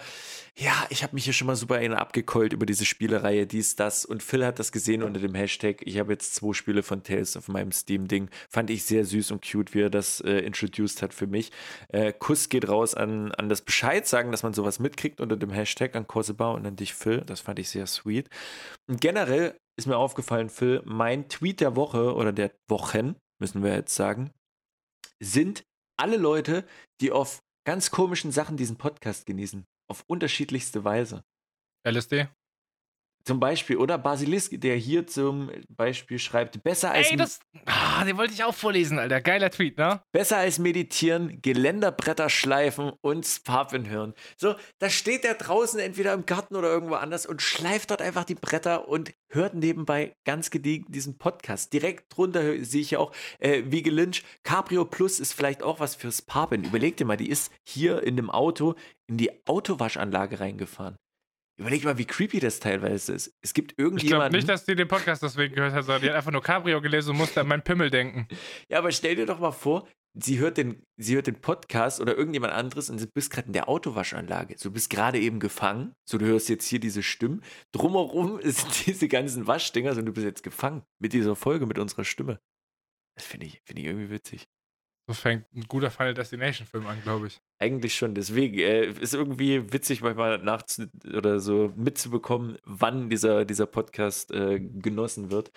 [0.58, 4.06] ja, ich habe mich hier schon mal super in abgekeult über diese Spielereihe, dies, das.
[4.06, 5.82] Und Phil hat das gesehen unter dem Hashtag.
[5.86, 8.30] Ich habe jetzt zwei Spiele von Tales auf meinem Steam-Ding.
[8.50, 11.52] Fand ich sehr süß und cute, wie er das äh, introduced hat für mich.
[11.90, 15.52] Äh, Kuss geht raus an, an das Bescheid sagen, dass man sowas mitkriegt unter dem
[15.52, 17.22] Hashtag an Kossebar und an dich, Phil.
[17.22, 18.30] Das fand ich sehr sweet.
[18.88, 23.74] Und generell ist mir aufgefallen, Phil, mein Tweet der Woche oder der Wochen, müssen wir
[23.74, 24.32] jetzt sagen,
[25.20, 25.66] sind
[25.98, 26.66] alle Leute,
[27.02, 29.66] die auf ganz komischen Sachen diesen Podcast genießen.
[29.88, 31.24] Auf unterschiedlichste Weise.
[31.88, 32.28] LSD?
[33.26, 37.40] Zum Beispiel, oder Basilisk, der hier zum Beispiel schreibt, besser als, Ey, das.
[37.66, 39.20] Ah, den wollte ich auch vorlesen, Alter.
[39.20, 40.00] Geiler Tweet, ne?
[40.12, 44.14] besser als meditieren, Geländerbretter schleifen und Sparpin hören.
[44.38, 48.26] So, da steht der draußen entweder im Garten oder irgendwo anders und schleift dort einfach
[48.26, 51.74] die Bretter und hört nebenbei ganz gediegen diesen Podcast.
[51.74, 55.96] Direkt drunter sehe ich ja auch, äh, wie Lynch, Cabrio Plus ist vielleicht auch was
[55.96, 56.64] fürs Sparpin.
[56.64, 58.76] Überleg dir mal, die ist hier in dem Auto
[59.08, 60.98] in die Autowaschanlage reingefahren.
[61.58, 63.34] Überleg mal, wie creepy das teilweise ist.
[63.42, 64.36] Es gibt Ich glaube irgendjemanden.
[64.38, 67.12] nicht, dass die den Podcast deswegen gehört hat, sondern die hat einfach nur Cabrio gelesen
[67.12, 68.28] und musste an meinen Pimmel denken.
[68.70, 72.18] Ja, aber stell dir doch mal vor, sie hört den, sie hört den Podcast oder
[72.18, 74.56] irgendjemand anderes und du bist gerade in der Autowaschanlage.
[74.58, 75.94] So, du bist gerade eben gefangen.
[76.10, 77.42] So, du hörst jetzt hier diese Stimmen.
[77.72, 82.04] Drumherum sind diese ganzen Waschdinger und du bist jetzt gefangen mit dieser Folge, mit unserer
[82.04, 82.40] Stimme.
[83.18, 84.46] Das finde ich, find ich irgendwie witzig.
[85.08, 87.40] So fängt ein guter Final Destination-Film an, glaube ich.
[87.60, 93.66] Eigentlich schon, deswegen äh, ist irgendwie witzig, manchmal nachts oder so mitzubekommen, wann dieser, dieser
[93.66, 95.52] Podcast äh, genossen wird.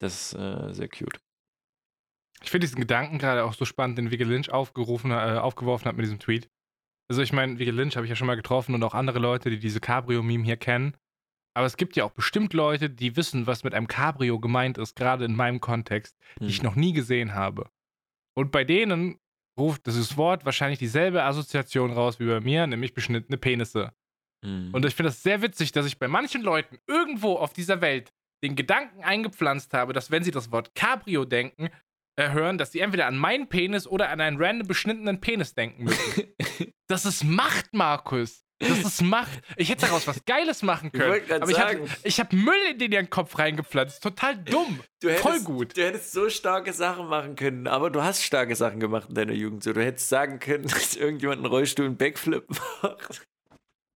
[0.00, 1.18] Das ist äh, sehr cute.
[2.42, 5.96] Ich finde diesen Gedanken gerade auch so spannend, den Vigil Lynch aufgerufen, äh, aufgeworfen hat
[5.96, 6.48] mit diesem Tweet.
[7.08, 9.50] Also ich meine, Vigil Lynch habe ich ja schon mal getroffen und auch andere Leute,
[9.50, 10.96] die diese Cabrio-Meme hier kennen.
[11.56, 14.96] Aber es gibt ja auch bestimmt Leute, die wissen, was mit einem Cabrio gemeint ist,
[14.96, 16.64] gerade in meinem Kontext, die ich Hm.
[16.64, 17.70] noch nie gesehen habe.
[18.36, 19.18] Und bei denen
[19.58, 23.92] ruft dieses Wort wahrscheinlich dieselbe Assoziation raus wie bei mir, nämlich beschnittene Penisse.
[24.44, 24.70] Hm.
[24.72, 28.12] Und ich finde das sehr witzig, dass ich bei manchen Leuten irgendwo auf dieser Welt
[28.42, 31.70] den Gedanken eingepflanzt habe, dass wenn sie das Wort Cabrio denken,
[32.16, 35.84] äh, hören, dass sie entweder an meinen Penis oder an einen random beschnittenen Penis denken
[35.84, 36.24] müssen.
[36.86, 38.43] das ist Macht, Markus.
[38.60, 39.40] Das ist Macht.
[39.56, 41.26] Ich hätte daraus was Geiles machen Ich können.
[41.26, 44.02] grad aber ich habe ich hab Müll in den ihren Kopf reingepflanzt.
[44.02, 44.80] Total dumm.
[45.00, 45.76] Du hättest, Voll gut.
[45.76, 49.32] Du hättest so starke Sachen machen können, aber du hast starke Sachen gemacht in deiner
[49.32, 49.64] Jugend.
[49.64, 52.48] So, du hättest sagen können, dass irgendjemand einen Rollstuhl einen Backflip
[52.82, 53.26] macht.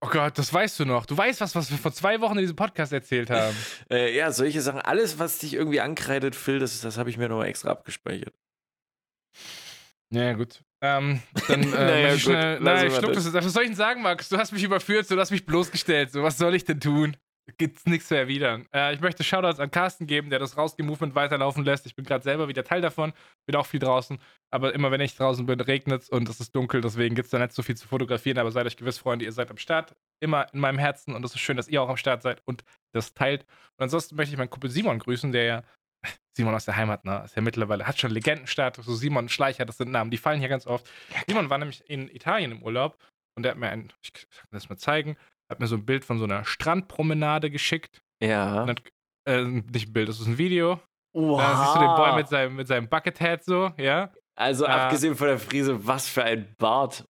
[0.01, 1.05] Oh Gott, das weißt du noch.
[1.05, 3.55] Du weißt was, was wir vor zwei Wochen in diesem Podcast erzählt haben.
[3.91, 4.81] Äh, ja, solche Sachen.
[4.81, 8.33] Alles, was dich irgendwie ankreidet, Phil, das, das habe ich mir nochmal extra abgespeichert.
[10.11, 10.61] Ja, gut.
[10.81, 12.59] Ähm, dann äh, Naja, ich schnell.
[12.59, 13.25] Nein, ich schluck das.
[13.25, 13.33] jetzt.
[13.33, 14.29] Was soll ich denn sagen, Max?
[14.29, 16.11] Du hast mich überführt, du hast mich bloßgestellt.
[16.11, 17.17] So, was soll ich denn tun?
[17.57, 18.67] Gibt's nichts zu erwidern.
[18.73, 21.85] Äh, ich möchte Shoutouts an Carsten geben, der das Rausge-Movement weiterlaufen lässt.
[21.87, 23.11] Ich bin gerade selber wieder Teil davon,
[23.47, 24.19] bin auch viel draußen.
[24.51, 26.81] Aber immer wenn ich draußen bin, regnet es und es ist dunkel.
[26.81, 28.37] Deswegen gibt es da nicht so viel zu fotografieren.
[28.37, 29.95] Aber seid euch gewiss, Freunde, ihr seid am Start.
[30.19, 31.15] Immer in meinem Herzen.
[31.15, 33.45] Und es ist schön, dass ihr auch am Start seid und das teilt.
[33.77, 35.63] Und ansonsten möchte ich meinen Kumpel Simon grüßen, der ja
[36.39, 37.21] Simon aus der Heimat, ne?
[37.25, 38.85] Ist ja mittlerweile, hat schon Legendenstatus.
[38.85, 40.89] So Simon Schleicher, das sind Namen, die fallen hier ganz oft.
[41.27, 42.97] Simon war nämlich in Italien im Urlaub
[43.35, 45.17] und der hat mir ein, ich kann das mal zeigen,
[45.49, 48.01] hat mir so ein Bild von so einer Strandpromenade geschickt.
[48.23, 48.65] Ja.
[48.65, 48.81] Hat,
[49.27, 50.79] äh, nicht ein Bild, das ist ein Video.
[51.13, 51.41] Wow.
[51.41, 54.13] Da siehst du den Boy mit seinem, mit seinem Buckethead so, ja.
[54.35, 57.03] also, äh, abgesehen von der Frise, was für ein Bart.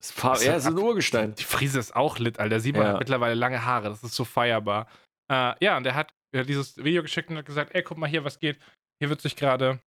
[0.00, 1.36] Das Das ja, so ein Urgestein.
[1.36, 2.58] Die Frise ist auch lit, Alter.
[2.58, 2.88] Simon Ja.
[2.88, 4.88] hat mittlerweile lange Haare, das ist so feierbar.
[5.30, 7.98] Äh, ja, und der hat, er hat dieses Video geschickt und hat gesagt, ey, guck
[7.98, 8.58] mal hier, was geht.
[9.00, 9.80] Hier wird sich gerade,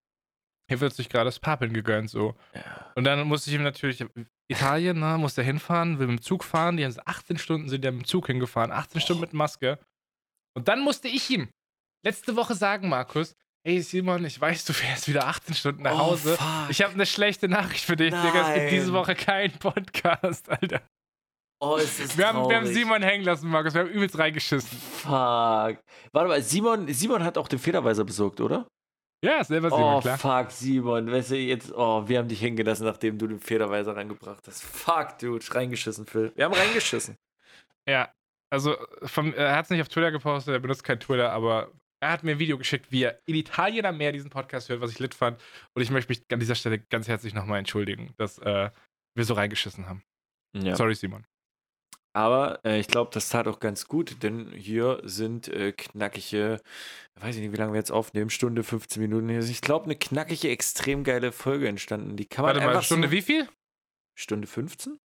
[0.69, 2.35] hier wird sich gerade das Papeln gegönnt, so.
[2.53, 2.91] Ja.
[2.95, 4.03] Und dann musste ich ihm natürlich,
[4.49, 6.77] Italien, ne, muss er hinfahren, will mit dem Zug fahren.
[6.77, 9.79] Die haben so 18 Stunden sind ja mit dem Zug hingefahren, 18 Stunden mit Maske.
[10.55, 11.49] Und dann musste ich ihm
[12.05, 13.35] letzte Woche sagen, Markus,
[13.65, 16.37] ey Simon, ich weiß, du fährst wieder 18 Stunden nach Oh, Hause.
[16.37, 16.69] fuck.
[16.69, 18.49] ich habe eine schlechte Nachricht für dich, Digga.
[18.53, 18.93] Es gibt diese Nein.
[18.93, 20.81] Woche keinen Podcast, Alter.
[21.59, 22.67] Oh, ist das Wir haben, wir haben.
[22.67, 23.73] Simon hängen lassen, Markus.
[23.73, 24.77] Wir haben übelst reingeschissen.
[24.77, 25.09] Fuck.
[25.09, 28.67] Warte mal, Simon, Simon hat auch den Federweiser besorgt, oder?
[29.23, 30.17] Ja, selber Simon, oh, klar.
[30.17, 31.11] fuck, Simon.
[31.11, 34.63] Weißt du, jetzt, oh, wir haben dich hängen gelassen, nachdem du den Federweiser reingebracht hast.
[34.63, 36.31] Fuck, dude, reingeschissen, Phil.
[36.35, 37.17] Wir haben reingeschissen.
[37.89, 38.13] Ja,
[38.51, 42.11] also vom, er hat es nicht auf Twitter gepostet, er benutzt kein Twitter, aber er
[42.11, 44.91] hat mir ein Video geschickt, wie er in Italien am Meer diesen Podcast hört, was
[44.91, 45.41] ich lit fand.
[45.73, 48.69] Und ich möchte mich an dieser Stelle ganz herzlich nochmal entschuldigen, dass äh,
[49.15, 50.03] wir so reingeschissen haben.
[50.53, 50.75] Ja.
[50.75, 51.25] Sorry, Simon.
[52.17, 56.59] Aber äh, ich glaube, das tat auch ganz gut, denn hier sind äh, knackige,
[57.19, 59.29] weiß ich nicht, wie lange wir jetzt aufnehmen, Stunde, 15 Minuten.
[59.29, 62.17] Ich glaube, eine knackige, extrem geile Folge entstanden.
[62.17, 63.47] Die kann man Warte mal, Stunde so, wie viel?
[64.15, 64.97] Stunde 15?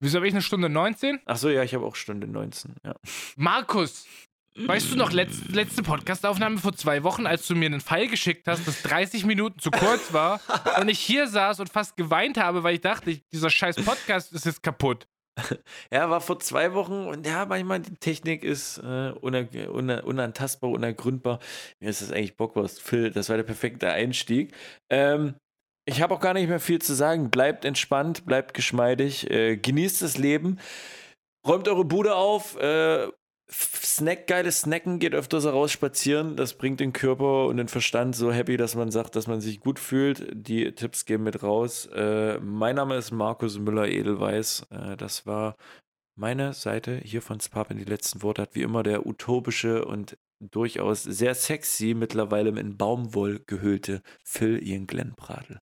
[0.00, 1.20] Wieso habe ich eine Stunde 19?
[1.24, 2.96] Achso, ja, ich habe auch Stunde 19, ja.
[3.36, 4.08] Markus,
[4.56, 8.48] weißt du noch, letz, letzte Podcastaufnahme vor zwei Wochen, als du mir einen Pfeil geschickt
[8.48, 10.40] hast, das 30 Minuten zu kurz war
[10.80, 14.46] und ich hier saß und fast geweint habe, weil ich dachte, dieser scheiß Podcast ist
[14.46, 15.06] jetzt kaputt.
[15.92, 20.70] Ja, war vor zwei Wochen und ja, manchmal die Technik ist äh, uner, uner, unantastbar,
[20.70, 21.38] unergründbar.
[21.80, 22.82] Mir ist das eigentlich Bockwurst.
[22.82, 24.54] Phil, das war der perfekte Einstieg.
[24.90, 25.34] Ähm,
[25.84, 27.30] ich habe auch gar nicht mehr viel zu sagen.
[27.30, 30.58] Bleibt entspannt, bleibt geschmeidig, äh, genießt das Leben,
[31.46, 33.08] räumt eure Bude auf, äh,
[33.52, 36.36] Snack, geiles Snacken, geht öfters raus spazieren.
[36.36, 39.60] Das bringt den Körper und den Verstand so happy, dass man sagt, dass man sich
[39.60, 40.26] gut fühlt.
[40.32, 41.86] Die Tipps gehen mit raus.
[41.86, 44.66] Äh, mein Name ist Markus Müller-Edelweiß.
[44.70, 45.56] Äh, das war
[46.16, 47.78] meine Seite hier von Spapin.
[47.78, 53.40] Die letzten Worte hat wie immer der utopische und durchaus sehr sexy, mittlerweile in Baumwoll
[53.46, 55.58] gehüllte Phil Ian Glenn Bradl.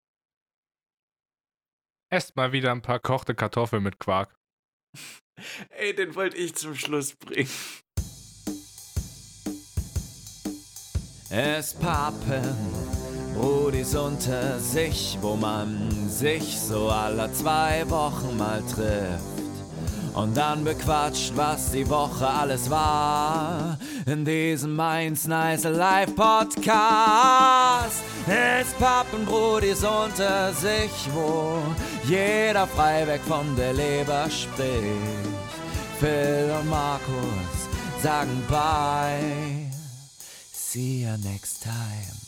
[2.12, 4.39] Esst mal wieder ein paar kochte Kartoffeln mit Quark.
[5.70, 7.50] Ey, den wollte ich zum Schluss bringen.
[11.30, 12.56] Es pappen
[13.34, 19.49] Brudis unter sich, wo man sich so alle zwei Wochen mal trifft.
[20.14, 23.78] Und dann bequatscht, was die Woche alles war.
[24.06, 31.58] In diesem Mainz Nice Live Podcast ist Pappenbrudis unter sich, wo
[32.04, 35.30] jeder frei von der Leber spricht.
[35.98, 37.68] Phil und Markus
[38.02, 39.70] sagen bye.
[40.52, 42.19] See you next time.